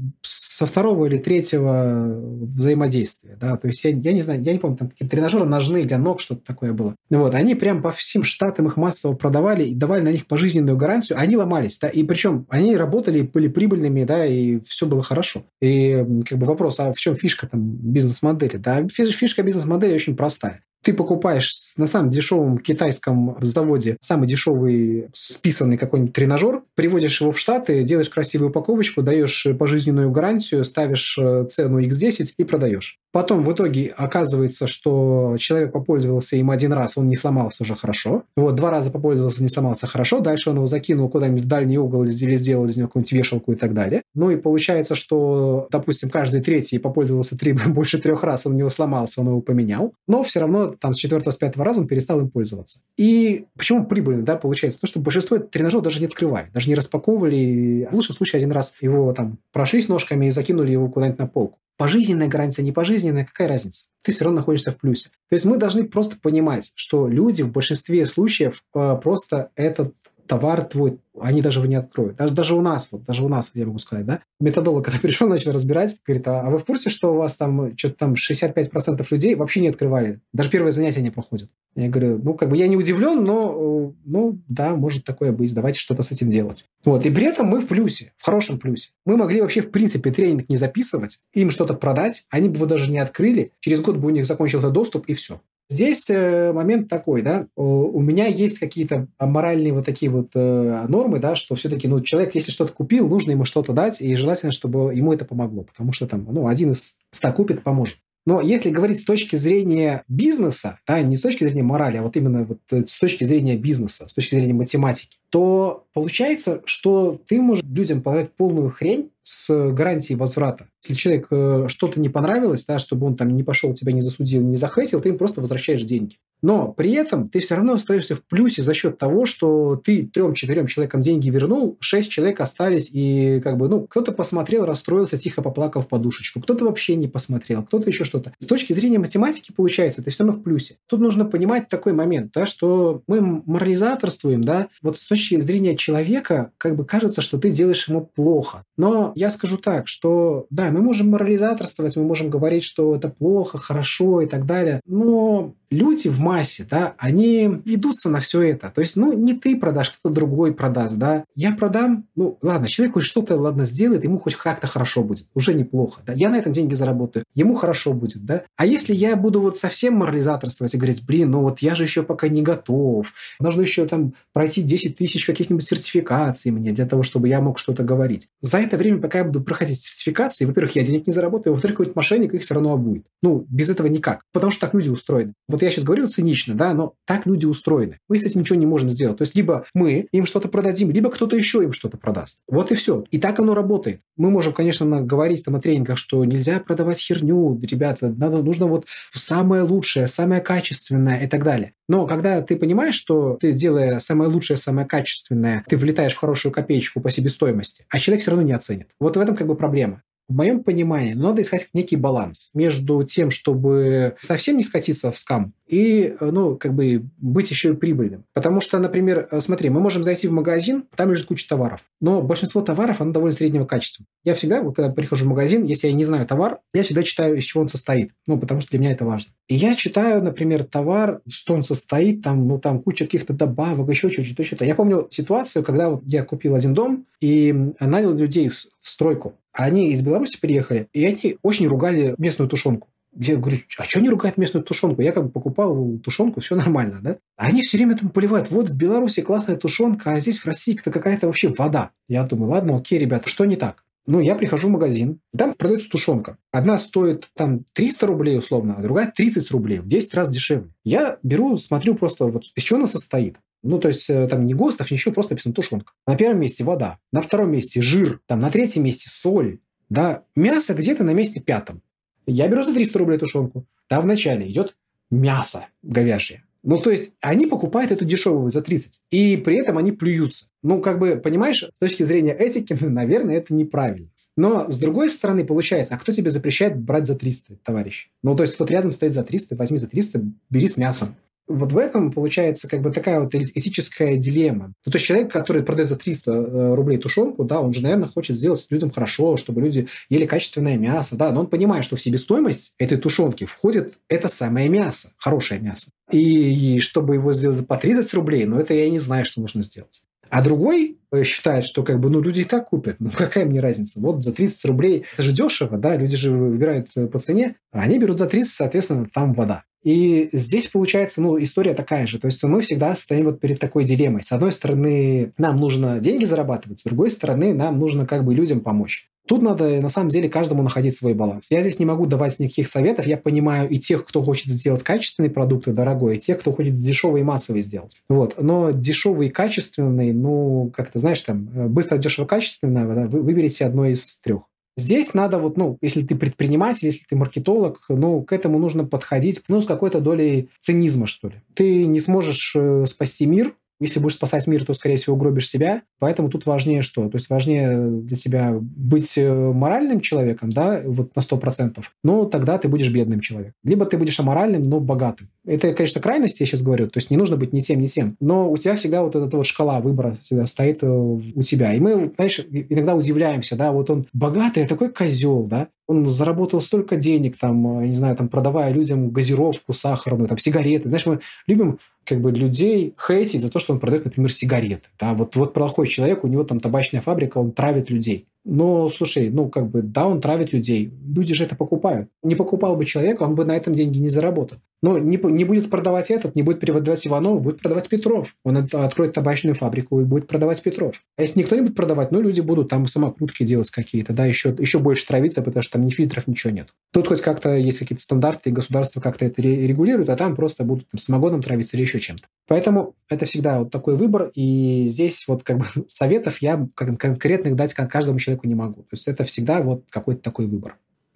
со 0.59 0.67
второго 0.67 1.07
или 1.07 1.19
третьего 1.19 2.21
взаимодействия. 2.41 3.37
Да? 3.41 3.57
То 3.57 3.69
есть 3.69 3.85
я, 3.85 3.91
я 3.91 4.13
не 4.13 4.23
знаю, 4.23 4.43
я 4.43 4.53
не 4.53 4.59
помню, 4.59 4.77
там 4.77 4.89
какие-то 4.89 5.15
тренажеры 5.15 5.45
ножные 5.45 5.85
для 5.85 5.99
ног, 5.99 6.21
что-то 6.21 6.45
такое 6.45 6.73
было. 6.73 6.97
Вот, 7.11 7.37
они 7.37 7.55
прям 7.55 7.81
по 7.81 7.93
всем 7.93 8.25
штатам 8.25 8.67
их 8.67 8.77
массово 8.77 9.15
продавали 9.15 9.63
и 9.63 9.73
давали 9.73 10.01
на 10.01 10.11
них 10.11 10.27
пожизненную 10.27 10.77
гарантию. 10.77 11.17
Они 11.17 11.37
ломались, 11.37 11.79
да, 11.79 11.87
и 11.87 12.03
причем 12.03 12.45
они 12.49 12.77
работали, 12.77 13.21
были 13.21 13.47
прибыльными, 13.47 14.03
да, 14.03 14.27
и 14.27 14.59
все 14.67 14.87
было 14.87 15.05
хорошо. 15.05 15.45
И 15.61 16.05
как 16.29 16.39
бы 16.39 16.47
вопрос, 16.47 16.81
а 16.81 16.93
в 16.93 16.99
чем 16.99 17.15
фишка 17.15 17.47
там 17.47 17.61
бизнес-модели? 17.63 18.57
Да, 18.57 18.85
фишка 18.89 19.45
бизнес-модели 19.45 19.95
очень 19.95 20.17
простая 20.17 20.65
ты 20.83 20.93
покупаешь 20.93 21.75
на 21.77 21.87
самом 21.87 22.11
дешевом 22.11 22.59
китайском 22.59 23.37
заводе 23.41 23.97
самый 24.01 24.29
дешевый 24.29 25.09
списанный 25.13 25.77
какой-нибудь 25.77 26.15
тренажер, 26.15 26.63
приводишь 26.75 27.21
его 27.21 27.33
в 27.33 27.39
Штаты, 27.39 27.83
делаешь 27.83 28.09
красивую 28.09 28.51
упаковочку, 28.51 29.03
даешь 29.03 29.47
пожизненную 29.59 30.11
гарантию, 30.11 30.65
ставишь 30.65 31.19
э, 31.19 31.47
цену 31.49 31.81
X10 31.81 32.33
и 32.37 32.45
продаешь. 32.45 32.99
Потом 33.13 33.43
в 33.43 33.53
итоге 33.53 33.93
оказывается, 33.97 34.67
что 34.67 35.37
человек 35.39 35.73
попользовался 35.73 36.37
им 36.37 36.51
один 36.51 36.73
раз, 36.73 36.97
он 36.97 37.09
не 37.09 37.17
сломался 37.17 37.63
уже 37.63 37.75
хорошо. 37.75 38.25
Вот 38.37 38.55
два 38.55 38.71
раза 38.71 38.91
попользовался, 38.91 39.43
не 39.43 39.49
сломался 39.49 39.87
хорошо. 39.87 40.21
Дальше 40.21 40.51
он 40.51 40.57
его 40.57 40.67
закинул 40.67 41.09
куда-нибудь 41.09 41.45
в 41.45 41.49
дальний 41.49 41.79
угол 41.79 42.05
или 42.05 42.37
сделал 42.37 42.67
из 42.67 42.77
него 42.77 42.89
какую-нибудь 42.89 43.13
вешалку 43.13 43.53
и 43.53 43.57
так 43.57 43.73
далее. 43.73 44.03
Ну 44.15 44.31
и 44.31 44.37
получается, 44.37 44.95
что, 44.95 45.69
допустим, 45.71 46.11
каждый 46.11 46.43
третий 46.43 46.79
попользовался 46.79 47.37
три, 47.39 47.53
больше 47.67 47.99
трех 47.99 48.23
раз, 48.23 48.47
он 48.47 48.55
у 48.55 48.57
него 48.57 48.71
сломался, 48.71 49.21
он 49.21 49.29
его 49.29 49.41
поменял. 49.41 49.95
Но 50.07 50.23
все 50.23 50.41
равно 50.41 50.68
там 50.71 50.95
с 50.95 50.97
четвертого, 50.97 51.33
с 51.33 51.37
пятого 51.37 51.65
раза 51.65 51.81
он 51.81 51.89
перестал 51.89 52.21
им 52.21 52.31
пользоваться. 52.31 52.81
И 52.97 53.47
почему 53.57 53.87
прибыльно, 53.87 54.23
да, 54.23 54.37
получается? 54.37 54.79
Потому 54.79 54.91
что 54.91 55.01
большинство 55.01 55.39
тренажеров 55.39 55.85
даже 55.85 56.01
не 56.01 56.07
открывали, 56.07 56.51
даже 56.53 56.69
не 56.69 56.75
распаковывали. 56.75 57.89
В 57.91 57.95
лучшем 57.95 58.15
случае 58.15 58.39
один 58.39 58.53
раз 58.53 58.75
его 58.81 59.13
там 59.13 59.39
прошлись 59.53 59.89
ножками 59.89 60.27
и 60.27 60.31
закинули 60.31 60.73
его 60.73 60.89
куда-нибудь 60.89 61.19
на 61.19 61.27
полку. 61.27 61.59
Пожизненная 61.77 62.27
гарантия, 62.27 62.63
не 62.63 62.73
пожизненная, 62.73 63.25
какая 63.25 63.47
разница? 63.47 63.87
Ты 64.03 64.11
все 64.11 64.25
равно 64.25 64.41
находишься 64.41 64.73
в 64.73 64.79
плюсе. 64.79 65.11
То 65.29 65.35
есть 65.35 65.45
мы 65.45 65.59
должны 65.59 65.85
просто 65.85 66.17
понимать, 66.21 66.73
что 66.75 67.07
люди 67.07 67.43
в 67.43 67.53
большинстве 67.53 68.05
случаев 68.05 68.65
э, 68.75 68.99
просто 69.01 69.51
этот 69.55 69.95
товар 70.29 70.63
твой, 70.63 70.99
они 71.21 71.43
даже 71.43 71.59
его 71.59 71.69
не 71.69 71.75
откроют. 71.75 72.17
Даже, 72.17 72.33
даже 72.33 72.55
у 72.55 72.61
нас, 72.61 72.89
вот, 72.93 73.05
даже 73.05 73.25
у 73.25 73.29
нас, 73.29 73.51
я 73.55 73.67
могу 73.67 73.79
сказать, 73.79 74.07
да, 74.07 74.21
методолог, 74.39 74.85
когда 74.87 74.99
пришел, 75.01 75.29
начал 75.29 75.53
разбирать, 75.53 75.97
говорит, 76.07 76.29
а, 76.29 76.43
а 76.43 76.51
вы 76.51 76.59
в 76.59 76.65
курсе, 76.65 76.91
что 76.91 77.13
у 77.13 77.17
вас 77.17 77.35
там 77.37 77.77
что-то 77.77 77.97
там 77.97 78.15
65% 78.15 79.05
людей 79.11 79.35
вообще 79.35 79.61
не 79.61 79.69
открывали? 79.69 80.21
Даже 80.33 80.51
первое 80.51 80.73
занятие 80.73 81.03
не 81.03 81.11
проходят. 81.11 81.51
Я 81.75 81.89
говорю, 81.89 82.21
ну, 82.23 82.35
как 82.35 82.51
бы 82.51 82.57
я 82.57 82.69
не 82.69 82.77
удивлен, 82.77 83.25
но, 83.25 83.95
ну, 84.05 84.39
да, 84.49 84.77
может 84.77 85.05
такое 85.05 85.33
быть, 85.33 85.55
давайте 85.55 85.81
что-то 85.81 86.03
с 86.03 86.13
этим 86.13 86.31
делать. 86.31 86.65
Вот, 86.85 87.07
и 87.07 87.11
при 87.11 87.27
этом 87.27 87.47
мы 87.47 87.61
в 87.61 87.67
плюсе, 87.67 88.13
в 88.17 88.25
хорошем 88.25 88.59
плюсе. 88.59 88.91
Мы 89.05 89.17
могли 89.17 89.41
вообще, 89.41 89.63
в 89.63 89.71
принципе, 89.71 90.11
тренинг 90.11 90.49
не 90.49 90.57
записывать, 90.57 91.21
им 91.33 91.51
что-то 91.51 91.75
продать, 91.75 92.25
они 92.31 92.49
бы 92.49 92.57
его 92.57 92.67
даже 92.67 92.91
не 92.91 92.99
открыли, 92.99 93.53
через 93.61 93.81
год 93.81 93.97
бы 93.97 94.09
у 94.09 94.11
них 94.11 94.27
закончился 94.27 94.71
доступ, 94.71 95.07
и 95.07 95.15
все. 95.15 95.41
Здесь 95.71 96.09
э, 96.09 96.53
момент 96.53 96.89
такой, 96.89 97.21
да, 97.21 97.47
у 97.55 98.01
меня 98.01 98.27
есть 98.27 98.59
какие-то 98.59 99.07
моральные 99.19 99.75
вот 99.75 99.85
такие 99.85 100.11
вот 100.11 100.31
э, 100.35 100.87
нормы, 100.89 101.19
да, 101.19 101.37
что 101.37 101.57
все-таки, 101.57 101.87
ну, 101.89 102.01
человек, 102.01 102.35
если 102.35 102.51
что-то 102.51 102.73
купил, 102.73 103.07
нужно 103.07 103.33
ему 103.33 103.45
что-то 103.45 103.75
дать, 103.75 104.01
и 104.01 104.17
желательно, 104.17 104.51
чтобы 104.51 104.95
ему 104.95 105.13
это 105.13 105.27
помогло, 105.27 105.65
потому 105.65 105.93
что 105.93 106.07
там, 106.07 106.27
ну, 106.31 106.47
один 106.47 106.71
из 106.71 106.97
ста 107.11 107.33
купит, 107.33 107.63
поможет. 107.63 107.99
Но 108.29 108.43
если 108.43 108.69
говорить 108.69 109.01
с 109.01 109.05
точки 109.05 109.37
зрения 109.37 110.05
бизнеса, 110.07 110.81
да, 110.87 111.01
не 111.01 111.17
с 111.17 111.23
точки 111.23 111.45
зрения 111.45 111.63
морали, 111.63 111.97
а 111.97 112.03
вот 112.03 112.15
именно 112.15 112.45
вот 112.45 112.59
э, 112.71 112.85
с 112.87 112.99
точки 112.99 113.25
зрения 113.25 113.57
бизнеса, 113.57 114.07
с 114.07 114.13
точки 114.13 114.35
зрения 114.35 114.53
математики, 114.53 115.17
то 115.31 115.87
получается, 115.95 116.61
что 116.67 117.19
ты 117.27 117.41
можешь 117.41 117.65
людям 117.65 118.03
продать 118.03 118.35
полную 118.35 118.69
хрень 118.69 119.13
с 119.23 119.73
гарантией 119.73 120.19
возврата. 120.19 120.67
Если 120.87 121.01
человек 121.01 121.29
э, 121.31 121.65
что-то 121.69 122.01
не 122.01 122.11
понравилось, 122.11 122.67
да, 122.67 122.79
чтобы 122.79 123.07
он 123.07 123.17
там 123.17 123.35
не 123.35 123.43
пошел, 123.43 123.73
тебя 123.73 123.93
не 123.93 124.03
засудил, 124.03 124.43
не 124.43 124.57
захейтил, 124.57 125.01
ты 125.01 125.09
им 125.09 125.17
просто 125.17 125.41
возвращаешь 125.41 125.85
деньги. 125.85 126.17
Но 126.43 126.73
при 126.73 126.93
этом 126.93 127.29
ты 127.29 127.41
все 127.41 127.57
равно 127.57 127.75
остаешься 127.75 128.15
в 128.15 128.25
плюсе 128.25 128.63
за 128.63 128.75
счет 128.75 128.99
того, 128.99 129.27
что 129.27 129.77
ты 129.77 130.03
трем-четырем 130.03 130.67
человекам 130.67 131.01
деньги 131.01 131.29
вернул, 131.31 131.77
шесть 131.81 132.11
человек 132.11 132.41
остались, 132.41 132.91
и 132.93 133.41
как 133.43 133.57
бы, 133.57 133.69
ну, 133.69 133.87
кто-то 133.87 134.13
посмотрел, 134.13 134.65
расстроился, 134.65 135.17
тихо 135.17 135.43
поплакал 135.43 135.83
в 135.83 135.89
подушечку, 135.89 136.41
кто-то 136.41 136.65
вообще 136.65 136.97
не 136.97 137.09
посмотрел, 137.09 137.63
кто-то 137.63 137.91
еще 137.91 138.05
что-то. 138.05 138.35
С 138.39 138.47
точки 138.47 138.73
зрения 138.73 138.99
математики, 138.99 139.53
получается, 139.53 140.03
ты 140.03 140.11
все 140.11 140.25
равно 140.25 140.41
в 140.41 140.43
плюсе. 140.43 140.77
Тут 140.87 141.01
нужно 141.01 141.25
понимать 141.25 141.69
такой 141.69 141.93
момент, 141.93 142.33
да, 142.35 142.47
что 142.47 143.03
мы 143.07 143.21
морализаторствуем, 143.21 144.45
да, 144.45 144.69
вот 144.83 144.99
с 144.99 145.07
точки 145.07 145.41
зрения 145.41 145.77
человека, 145.77 146.53
как 146.59 146.77
бы 146.77 146.85
кажется, 146.85 147.23
что 147.23 147.39
ты 147.39 147.51
делаешь 147.51 147.89
ему 147.89 148.11
плохо. 148.15 148.65
Но 148.77 149.13
я 149.15 149.31
скажу 149.31 149.59
так, 149.59 149.89
что, 149.89 150.47
да, 150.51 150.71
мы 150.71 150.81
можем 150.81 151.11
морализаторствовать, 151.11 151.97
мы 151.97 152.05
можем 152.05 152.31
говорить, 152.31 152.63
что 152.63 152.95
это 152.95 153.09
плохо, 153.09 153.59
хорошо 153.59 154.21
и 154.21 154.27
так 154.27 154.47
далее, 154.47 154.81
но 154.87 155.55
люди 155.71 156.09
в 156.09 156.21
массе, 156.21 156.67
да, 156.69 156.95
они 156.99 157.61
ведутся 157.65 158.11
на 158.11 158.21
все 158.21 158.43
это. 158.43 158.71
То 158.75 158.81
есть, 158.81 158.97
ну, 158.97 159.13
не 159.13 159.35
ты 159.35 159.57
продашь, 159.57 159.91
кто-то 159.91 160.15
другой 160.15 160.55
продаст, 160.55 160.97
да. 160.97 161.25
Я 161.35 161.53
продам, 161.53 162.07
ну, 162.17 162.39
ладно, 162.43 162.67
человек 162.69 162.95
хоть 162.95 163.05
что-то, 163.05 163.37
ладно, 163.37 163.65
сделает, 163.65 164.05
ему 164.05 164.19
хоть 164.19 164.37
как-то 164.37 164.67
хорошо 164.67 165.03
будет. 165.03 165.27
Уже 165.35 165.55
неплохо, 165.55 166.01
да. 166.07 166.13
Я 166.13 166.31
на 166.31 166.37
этом 166.37 166.53
деньги 166.53 166.75
заработаю, 166.75 167.25
ему 167.35 167.55
хорошо 167.55 167.93
будет, 167.93 168.25
да. 168.25 168.45
А 168.57 168.67
если 168.67 168.95
я 168.95 169.17
буду 169.17 169.41
вот 169.41 169.59
совсем 169.59 169.95
морализаторствовать 169.95 170.75
и 170.75 170.77
говорить, 170.79 171.05
блин, 171.05 171.31
ну 171.31 171.41
вот 171.43 171.61
я 171.61 171.75
же 171.75 171.85
еще 171.85 172.03
пока 172.03 172.29
не 172.29 172.43
готов, 172.43 173.13
нужно 173.41 173.63
еще 173.63 173.87
там 173.87 174.15
пройти 174.33 174.63
10 174.63 174.97
тысяч 174.97 175.27
каких-нибудь 175.27 175.67
сертификаций 175.67 176.51
мне 176.51 176.73
для 176.73 176.87
того, 176.87 177.03
чтобы 177.03 177.29
я 177.29 177.41
мог 177.41 177.59
что-то 177.59 177.83
говорить. 177.83 178.29
За 178.41 178.59
это 178.59 178.77
время, 178.77 178.99
пока 178.99 179.19
я 179.19 179.25
буду 179.25 179.43
проходить 179.43 179.81
сертификации, 179.81 180.45
во-первых, 180.45 180.77
я 180.77 180.83
денег 180.83 181.07
не 181.07 181.13
заработаю, 181.13 181.53
во-вторых, 181.53 181.79
какой-то 181.79 181.93
мошенник 181.97 182.35
их 182.35 182.43
все 182.43 182.55
равно 182.55 182.77
будет. 182.77 183.05
Ну, 183.23 183.45
без 183.49 183.69
этого 183.69 183.87
никак. 183.87 184.23
Потому 184.33 184.51
что 184.53 184.67
так 184.67 184.75
люди 184.75 184.89
устроены. 184.89 185.33
Вот 185.49 185.58
я 185.65 185.71
сейчас 185.71 185.85
говорю 185.85 186.07
цинично, 186.09 186.55
да, 186.55 186.75
но 186.75 186.95
так 187.07 187.27
люди 187.27 187.47
устроены. 187.47 187.99
Мы 188.09 188.19
с 188.19 188.25
этим 188.25 188.41
ничего 188.41 188.59
не 188.59 188.67
можем 188.67 188.91
сделать. 188.91 189.19
То 189.19 189.23
есть 189.23 189.35
либо 189.35 189.67
мы 189.75 190.09
им 190.13 190.27
что-то 190.27 190.49
продадим, 190.49 190.91
либо 190.91 191.11
кто-то 191.11 191.37
еще 191.37 191.63
им 191.63 191.73
что-то 191.73 191.97
продаст. 191.97 192.43
Вот 192.49 192.73
и 192.73 192.75
все. 192.75 193.05
И 193.11 193.19
так 193.19 193.39
оно 193.41 193.55
работает. 193.55 194.01
Мы 194.17 194.31
можем, 194.31 194.53
конечно, 194.53 195.01
говорить 195.03 195.45
там 195.45 195.55
на 195.55 195.61
тренингах, 195.61 195.99
что 195.99 196.25
нельзя 196.25 196.61
продавать 196.61 196.99
херню, 196.99 197.59
ребята, 197.63 198.09
надо, 198.09 198.43
нужно 198.43 198.67
вот 198.67 198.87
самое 199.13 199.63
лучшее, 199.63 200.07
самое 200.07 200.41
качественное 200.41 201.25
и 201.25 201.27
так 201.29 201.45
далее. 201.45 201.75
Но 201.89 202.07
когда 202.07 202.43
ты 202.43 202.57
понимаешь, 202.57 202.95
что 202.95 203.39
ты, 203.41 203.53
делая 203.53 203.99
самое 203.99 204.31
лучшее, 204.31 204.57
самое 204.57 204.87
качественное, 204.87 205.65
ты 205.69 205.77
влетаешь 205.77 206.15
в 206.15 206.19
хорошую 206.19 206.53
копеечку 206.53 207.01
по 207.01 207.11
себестоимости, 207.11 207.85
а 207.89 207.99
человек 207.99 208.23
все 208.23 208.31
равно 208.31 208.47
не 208.47 208.53
оценит. 208.53 208.89
Вот 209.01 209.17
в 209.17 209.21
этом 209.21 209.35
как 209.35 209.47
бы 209.47 209.55
проблема. 209.55 210.03
В 210.29 210.35
моем 210.35 210.63
понимании 210.63 211.15
надо 211.15 211.43
искать 211.43 211.69
некий 211.73 211.97
баланс 211.97 212.51
между 212.55 213.03
тем, 213.03 213.31
чтобы 213.31 214.17
совсем 214.21 214.59
не 214.59 214.63
скатиться 214.63 215.11
в 215.11 215.17
скам, 215.19 215.55
и, 215.67 216.15
ну, 216.21 216.57
как 216.57 216.75
бы 216.75 217.05
быть 217.19 217.51
еще 217.51 217.71
и 217.71 217.77
прибыльным. 217.77 218.25
Потому 218.35 218.61
что, 218.61 218.79
например, 218.79 219.29
смотри, 219.41 219.71
мы 219.71 219.81
можем 219.81 220.05
зайти 220.05 220.29
в 220.29 220.33
магазин, 220.33 220.85
там 220.97 221.11
лежит 221.11 221.27
куча 221.27 221.49
товаров, 221.49 221.81
но 222.01 222.23
большинство 222.23 222.61
товаров, 222.61 223.01
оно 223.01 223.13
довольно 223.13 223.35
среднего 223.35 223.65
качества. 223.65 224.05
Я 224.25 224.35
всегда, 224.35 224.61
когда 224.61 224.91
прихожу 224.91 225.25
в 225.25 225.29
магазин, 225.29 225.65
если 225.65 225.89
я 225.89 225.95
не 225.95 226.05
знаю 226.05 226.27
товар, 226.27 226.59
я 226.75 226.83
всегда 226.83 227.03
читаю, 227.03 227.37
из 227.37 227.45
чего 227.45 227.63
он 227.63 227.69
состоит, 227.69 228.13
ну, 228.27 228.39
потому 228.39 228.61
что 228.61 228.71
для 228.71 228.81
меня 228.81 228.93
это 228.93 229.07
важно. 229.07 229.33
И 229.49 229.55
я 229.55 229.75
читаю, 229.75 230.23
например, 230.23 230.65
товар, 230.65 231.23
что 231.27 231.55
он 231.55 231.63
состоит, 231.63 232.23
там, 232.23 232.47
ну, 232.47 232.59
там 232.59 232.83
куча 232.83 233.07
каких-то 233.07 233.33
добавок, 233.33 233.89
еще 233.89 234.11
что-то, 234.11 234.45
что-то. 234.45 234.65
Я 234.67 234.75
помню 234.75 235.07
ситуацию, 235.11 235.63
когда 235.63 235.89
вот 235.89 236.03
я 236.05 236.23
купил 236.23 236.55
один 236.55 236.75
дом 236.75 237.07
и 237.21 237.73
нанял 237.81 238.15
людей 238.15 238.51
в, 238.89 238.91
стройку. 238.91 239.35
Они 239.53 239.91
из 239.91 240.01
Беларуси 240.01 240.41
приехали, 240.41 240.89
и 240.93 241.05
они 241.05 241.37
очень 241.43 241.69
ругали 241.69 242.15
местную 242.19 242.49
тушенку. 242.49 242.89
Я 243.17 243.37
говорю, 243.37 243.59
а 243.79 243.85
что 243.85 243.99
они 243.99 244.11
ругают 244.11 244.37
местную 244.37 244.65
тушенку? 244.65 245.03
Я 245.03 245.13
как 245.13 245.25
бы 245.25 245.31
покупал 245.31 245.99
тушенку, 245.99 246.41
все 246.41 246.55
нормально, 246.57 246.99
да? 247.03 247.17
Они 247.37 247.63
все 247.63 247.77
время 247.77 247.97
там 247.97 248.11
поливают. 248.11 248.51
Вот 248.51 248.69
в 248.69 248.77
Беларуси 248.77 249.23
классная 249.23 249.57
тушенка, 249.57 250.13
а 250.13 250.21
здесь 250.21 250.39
в 250.39 250.47
России 250.47 250.79
это 250.79 250.91
какая-то 250.91 251.27
вообще 251.27 251.49
вода. 251.49 251.91
Я 252.09 252.23
думаю, 252.25 252.53
ладно, 252.53 252.77
окей, 252.77 252.99
ребята, 252.99 253.29
что 253.29 253.45
не 253.45 253.57
так? 253.57 253.85
Ну, 254.07 254.21
я 254.21 254.37
прихожу 254.37 254.69
в 254.69 254.71
магазин, 254.71 255.21
там 255.37 255.53
продается 255.53 255.91
тушенка. 255.91 256.39
Одна 256.51 256.79
стоит 256.79 257.29
там 257.35 257.65
300 257.75 258.07
рублей 258.07 258.39
условно, 258.39 258.77
а 258.79 258.83
другая 258.83 259.13
30 259.15 259.51
рублей, 259.51 259.81
в 259.81 259.87
10 259.87 260.15
раз 260.15 260.31
дешевле. 260.31 260.71
Я 260.83 261.19
беру, 261.23 261.59
смотрю 261.59 261.95
просто, 261.95 262.25
вот 262.27 262.45
из 262.55 262.63
чего 262.63 262.79
она 262.79 262.87
состоит. 262.87 263.37
Ну, 263.63 263.79
то 263.79 263.89
есть 263.89 264.09
э, 264.09 264.29
там 264.29 264.45
не 264.45 264.55
ГОСТов, 264.55 264.91
ничего, 264.91 265.15
просто 265.15 265.33
написано 265.33 265.55
тушенка. 265.55 265.93
На 266.07 266.17
первом 266.17 266.41
месте 266.41 266.65
вода, 266.65 266.99
на 267.13 267.21
втором 267.21 267.51
месте 267.53 267.83
жир, 267.83 268.21
там 268.27 268.39
на 268.39 268.51
третьем 268.51 268.85
месте 268.85 269.09
соль, 269.09 269.59
да, 269.89 270.25
мясо 270.37 270.75
где-то 270.75 271.05
на 271.05 271.13
месте 271.13 271.41
пятом. 271.41 271.83
Я 272.27 272.47
беру 272.49 272.63
за 272.63 272.75
300 272.75 272.99
рублей 272.99 273.19
тушенку. 273.19 273.67
Да, 273.89 274.01
вначале 274.01 274.49
идет 274.51 274.77
мясо 275.11 275.67
говяжье. 275.83 276.45
Ну, 276.63 276.81
то 276.81 276.91
есть, 276.91 277.13
они 277.21 277.47
покупают 277.47 277.93
эту 277.93 278.05
дешевую 278.05 278.51
за 278.51 278.63
30, 278.63 279.03
и 279.11 279.37
при 279.37 279.59
этом 279.59 279.79
они 279.79 279.93
плюются. 279.93 280.47
Ну, 280.63 280.83
как 280.83 280.99
бы, 280.99 281.17
понимаешь, 281.17 281.65
с 281.73 281.79
точки 281.79 282.03
зрения 282.03 282.35
этики, 282.35 282.77
наверное, 282.81 283.37
это 283.37 283.55
неправильно. 283.55 284.11
Но, 284.37 284.71
с 284.71 284.79
другой 284.79 285.09
стороны, 285.09 285.45
получается, 285.45 285.95
а 285.95 285.99
кто 285.99 286.13
тебе 286.13 286.31
запрещает 286.31 286.79
брать 286.79 287.07
за 287.07 287.15
300, 287.15 287.57
товарищ? 287.65 288.11
Ну, 288.23 288.37
то 288.37 288.43
есть, 288.43 288.59
вот 288.59 288.71
рядом 288.71 288.93
стоит 288.93 289.15
за 289.15 289.23
300, 289.23 289.57
возьми 289.57 289.79
за 289.79 289.87
300, 289.87 290.23
бери 290.51 290.69
с 290.69 290.77
мясом 290.77 291.17
вот 291.49 291.73
в 291.73 291.79
этом 291.79 292.13
получается 292.13 292.69
как 292.69 292.83
бы 292.83 292.91
такая 292.91 293.21
вот 293.21 293.35
этическая 293.35 294.17
дилемма. 294.17 294.75
Ну, 294.85 294.93
то 294.93 294.97
есть 294.97 295.07
человек, 295.07 295.33
который 295.33 295.63
продает 295.63 295.89
за 295.89 295.97
300 295.97 296.31
э, 296.31 296.75
рублей 296.75 296.99
тушенку, 296.99 297.45
да, 297.45 297.61
он 297.61 297.73
же, 297.73 297.83
наверное, 297.83 298.09
хочет 298.09 298.37
сделать 298.37 298.67
людям 298.71 298.91
хорошо, 298.91 299.37
чтобы 299.37 299.61
люди 299.61 299.89
ели 300.11 300.27
качественное 300.27 300.77
мясо, 300.77 301.17
да, 301.17 301.33
но 301.33 301.41
он 301.41 301.47
понимает, 301.47 301.85
что 301.85 301.97
в 301.97 302.01
себестоимость 302.01 302.75
этой 302.79 302.99
тушенки 302.99 303.45
входит 303.45 303.95
это 304.09 304.29
самое 304.29 304.69
мясо, 304.69 305.11
хорошее 305.17 305.61
мясо. 305.61 305.89
И, 306.11 306.77
и 306.77 306.81
чтобы 306.81 307.15
его 307.15 307.33
сделать 307.33 307.67
по 307.67 307.77
30 307.77 308.15
рублей, 308.15 308.45
ну, 308.45 308.59
это 308.59 308.75
я 308.75 308.89
не 308.91 308.99
знаю, 308.99 309.25
что 309.25 309.41
нужно 309.41 309.63
сделать. 309.63 310.03
А 310.31 310.43
другой 310.43 310.99
э, 311.11 311.23
считает, 311.23 311.65
что 311.65 311.83
как 311.83 312.01
бы, 312.01 312.11
ну, 312.11 312.21
люди 312.21 312.41
и 312.41 312.45
так 312.45 312.69
купят. 312.69 312.97
Ну, 312.99 313.11
какая 313.15 313.47
мне 313.47 313.61
разница? 313.61 314.01
Вот 314.01 314.25
за 314.25 314.33
30 314.33 314.65
рублей, 314.67 315.05
это 315.15 315.23
же 315.23 315.33
дешево, 315.33 315.79
да, 315.79 315.97
люди 315.97 316.17
же 316.17 316.31
выбирают 316.31 316.89
э, 316.97 317.07
по 317.07 317.19
цене, 317.19 317.57
а 317.73 317.81
они 317.81 317.99
берут 317.99 318.19
за 318.19 318.27
30, 318.27 318.53
соответственно, 318.53 319.09
там 319.13 319.33
вода. 319.33 319.65
И 319.83 320.29
здесь 320.33 320.67
получается, 320.67 321.23
ну, 321.23 321.41
история 321.43 321.75
такая 321.75 322.07
же. 322.07 322.19
То 322.19 322.27
есть 322.27 322.43
мы 322.43 322.61
всегда 322.61 322.95
стоим 322.95 323.27
вот 323.27 323.41
перед 323.41 323.59
такой 323.59 323.85
дилеммой. 323.85 324.23
С 324.23 324.33
одной 324.33 324.53
стороны, 324.53 325.33
нам 325.39 325.57
нужно 325.57 326.01
деньги 326.01 326.25
зарабатывать, 326.25 326.81
с 326.81 326.85
другой 326.85 327.11
стороны, 327.11 327.55
нам 327.55 327.79
нужно 327.79 328.07
как 328.07 328.25
бы 328.25 328.35
людям 328.35 328.61
помочь. 328.61 329.09
Тут 329.29 329.43
надо, 329.43 329.83
на 329.83 329.91
самом 329.91 330.09
деле, 330.09 330.31
каждому 330.31 330.63
находить 330.63 330.97
свой 330.97 331.13
баланс. 331.13 331.51
Я 331.51 331.61
здесь 331.61 331.79
не 331.79 331.85
могу 331.85 332.07
давать 332.07 332.39
никаких 332.39 332.67
советов. 332.67 333.07
Я 333.07 333.19
понимаю 333.19 333.69
и 333.69 333.79
тех, 333.79 334.07
кто 334.07 334.23
хочет 334.23 334.47
сделать 334.51 334.83
качественный 334.83 335.29
продукт 335.29 335.69
и 335.69 335.73
дорогой, 335.73 336.17
и 336.17 336.19
тех, 336.19 336.41
кто 336.41 336.51
хочет 336.51 336.73
дешевый 336.73 337.21
и 337.21 337.25
массовый 337.25 337.61
сделать. 337.61 338.01
Вот. 338.09 338.41
Но 338.41 338.71
дешевый 338.71 339.27
и 339.27 339.31
качественный, 339.31 340.15
ну, 340.15 340.73
как-то, 340.75 340.99
знаешь, 340.99 341.23
там, 341.23 341.45
быстро, 341.45 341.99
дешево, 341.99 342.25
качественно, 342.25 343.07
вы 343.07 343.21
выберите 343.21 343.67
одно 343.67 343.85
из 343.85 344.19
трех. 344.21 344.48
Здесь 344.79 345.13
надо 345.13 345.39
вот, 345.39 345.57
ну, 345.57 345.77
если 345.81 346.03
ты 346.03 346.15
предприниматель, 346.15 346.87
если 346.87 347.05
ты 347.05 347.17
маркетолог, 347.17 347.85
ну, 347.89 348.23
к 348.23 348.33
этому 348.33 348.59
нужно 348.59 348.85
подходить, 348.85 349.43
ну, 349.49 349.61
с 349.61 349.67
какой-то 349.67 350.01
долей 350.01 350.51
цинизма, 350.61 351.09
что 351.09 351.29
ли. 351.29 351.35
Ты 351.55 351.85
не 351.87 351.99
сможешь 351.99 352.55
э, 352.55 352.85
спасти 352.87 353.27
мир, 353.27 353.55
если 353.81 354.01
будешь 354.01 354.15
спасать 354.15 354.47
мир, 354.47 354.65
то, 354.65 354.73
скорее 354.73 354.97
всего, 354.97 355.15
угробишь 355.15 355.49
себя. 355.49 355.83
Поэтому 355.99 356.29
тут 356.31 356.47
важнее 356.47 356.83
что? 356.83 357.09
То 357.09 357.17
есть 357.17 357.31
важнее 357.31 357.79
для 357.79 358.17
тебя 358.17 358.57
быть 358.61 359.17
э, 359.17 359.33
моральным 359.33 360.01
человеком, 360.01 360.53
да, 360.53 360.83
вот 360.85 361.15
на 361.15 361.21
100%, 361.21 361.83
ну, 362.03 362.27
тогда 362.27 362.59
ты 362.59 362.69
будешь 362.69 362.93
бедным 362.93 363.21
человеком. 363.21 363.55
Либо 363.63 363.87
ты 363.87 363.97
будешь 363.97 364.19
аморальным, 364.19 364.63
но 364.63 364.81
богатым. 364.81 365.29
Это, 365.49 365.73
конечно, 365.73 366.01
крайности, 366.03 366.43
я 366.43 366.47
сейчас 366.47 366.63
говорю, 366.63 366.89
то 366.89 366.99
есть 366.99 367.11
не 367.11 367.17
нужно 367.17 367.37
быть 367.37 367.55
ни 367.55 367.61
тем, 367.61 367.81
ни 367.81 367.87
тем. 367.87 368.17
Но 368.21 368.51
у 368.51 368.57
тебя 368.59 368.77
всегда 368.77 369.03
вот 369.03 369.17
эта 369.17 369.35
вот 369.35 369.47
шкала 369.47 369.81
выбора 369.81 370.19
всегда 370.23 370.47
стоит 370.47 370.83
э, 370.83 370.87
у 370.87 371.43
тебя. 371.43 371.73
И 371.73 371.81
мы, 371.81 372.13
знаешь, 372.17 372.41
иногда 372.51 372.95
удивляемся, 372.95 373.57
да, 373.57 373.73
вот 373.73 373.89
он 373.89 374.07
богатый, 374.13 374.65
а 374.65 374.69
такой 374.69 374.91
козел, 374.91 375.45
да, 375.45 375.69
он 375.87 376.07
заработал 376.07 376.61
столько 376.61 376.97
денег, 376.97 377.39
там, 377.39 377.81
э, 377.81 377.87
не 377.87 377.95
знаю, 377.95 378.15
там, 378.15 378.29
продавая 378.29 378.71
людям 378.73 379.09
газировку 379.09 379.73
сахарную, 379.73 380.29
там, 380.29 380.37
сигареты. 380.37 380.89
Знаешь, 380.89 381.07
мы 381.07 381.21
любим 381.47 381.79
как 382.05 382.21
бы 382.21 382.31
людей 382.31 382.95
хейтить 382.99 383.41
за 383.41 383.51
то, 383.51 383.59
что 383.59 383.73
он 383.73 383.79
продает, 383.79 384.05
например, 384.05 384.31
сигареты. 384.31 384.89
Да, 385.01 385.15
вот, 385.15 385.35
вот 385.35 385.55
плохой 385.55 385.87
человек, 385.87 386.25
у 386.25 386.29
него 386.29 386.45
там 386.45 386.61
табачная 386.61 387.01
фабрика, 387.01 387.39
он 387.39 387.53
травит 387.53 387.91
людей. 387.91 388.27
Но, 388.51 388.89
слушай, 388.89 389.29
ну, 389.29 389.51
как 389.51 389.69
бы, 389.69 389.83
да, 389.83 390.09
он 390.09 390.23
травит 390.23 390.55
людей. 390.55 390.91
Люди 391.07 391.35
же 391.35 391.45
это 391.45 391.55
покупают. 391.55 392.09
Не 392.23 392.35
покупал 392.35 392.77
бы 392.77 392.87
человек, 392.87 393.21
он 393.21 393.35
бы 393.35 393.45
на 393.45 393.55
этом 393.55 393.75
деньги 393.75 393.99
не 393.99 394.09
заработал. 394.09 394.57
Но 394.81 394.97
не, 394.97 395.19
не 395.19 395.45
будет 395.45 395.69
продавать 395.69 396.11
этот, 396.11 396.35
не 396.35 396.43
будет 396.43 396.61
продавать 396.61 397.07
Иванов, 397.07 397.43
будет 397.43 397.61
продавать 397.61 397.91
Петров. 397.91 398.35
Он 398.45 398.57
откроет 398.57 399.13
табачную 399.13 399.55
фабрику 399.55 400.01
и 400.01 400.05
будет 400.05 400.29
продавать 400.29 400.63
Петров. 400.63 401.03
А 401.19 401.23
если 401.23 401.41
никто 401.41 401.57
не 401.57 401.63
будет 401.63 401.75
продавать, 401.75 402.11
ну, 402.11 402.23
люди 402.23 402.41
будут 402.41 402.71
там 402.71 402.87
самокрутки 402.87 403.45
делать 403.45 403.71
какие-то, 403.71 404.15
да, 404.15 404.25
еще, 404.25 404.57
еще 404.59 404.79
больше 404.79 405.07
травиться, 405.07 405.43
потому 405.43 405.63
что 405.63 405.75
там 405.75 405.83
ни 405.83 405.91
фильтров, 405.91 406.27
ничего 406.27 406.51
нет. 406.51 406.69
Тут 406.99 407.07
хоть 407.07 407.21
как-то 407.21 407.55
есть 407.55 407.79
какие-то 407.79 408.03
стандарты, 408.03 408.51
и 408.51 408.53
государство 408.53 409.01
как-то 409.01 409.25
это 409.25 409.41
регулирует, 409.41 410.09
а 410.09 410.17
там 410.17 410.35
просто 410.35 410.65
будут 410.65 410.89
там, 410.91 410.99
самогоном 410.99 411.45
травиться 411.45 411.77
или 411.77 411.85
еще 411.85 412.01
чем-то. 412.01 412.27
Поэтому 412.49 412.97
это 413.09 413.25
всегда 413.25 413.61
вот 413.61 413.71
такой 413.71 413.95
выбор, 413.95 414.33
и 414.35 414.87
здесь 414.89 415.29
вот 415.29 415.45
как 415.45 415.59
бы 415.59 415.65
советов 415.87 416.39
я 416.43 416.67
конкретных 416.75 417.55
дать 417.55 417.73
каждому 417.73 418.19
человеку 418.19 418.49
не 418.49 418.57
могу. 418.57 418.83
То 418.83 418.95
есть 418.95 419.07
это 419.07 419.23
всегда 419.23 419.61
вот 419.61 419.85
какой-то 419.91 420.23
такой 420.23 420.47
выбор. 420.47 420.75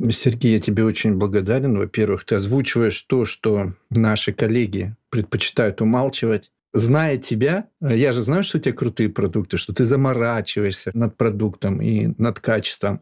Сергей, 0.09 0.53
я 0.53 0.61
тебе 0.61 0.85
очень 0.85 1.17
благодарен. 1.17 1.77
Во-первых, 1.77 2.25
ты 2.27 2.37
озвучиваешь 2.37 3.03
то, 3.03 3.25
что 3.25 3.73
наши 3.91 4.33
коллеги 4.33 4.95
предпочитают 5.11 5.81
умалчивать. 5.81 6.53
Зная 6.73 7.17
тебя, 7.17 7.67
я 7.81 8.13
же 8.13 8.21
знаю, 8.21 8.45
что 8.45 8.59
у 8.59 8.61
тебя 8.61 8.73
крутые 8.73 9.09
продукты, 9.09 9.57
что 9.57 9.75
ты 9.75 9.85
заморачиваешься 9.85 10.93
над 10.95 11.17
продуктом 11.17 11.83
и 11.83 12.15
над 12.19 12.39
качеством. 12.39 13.01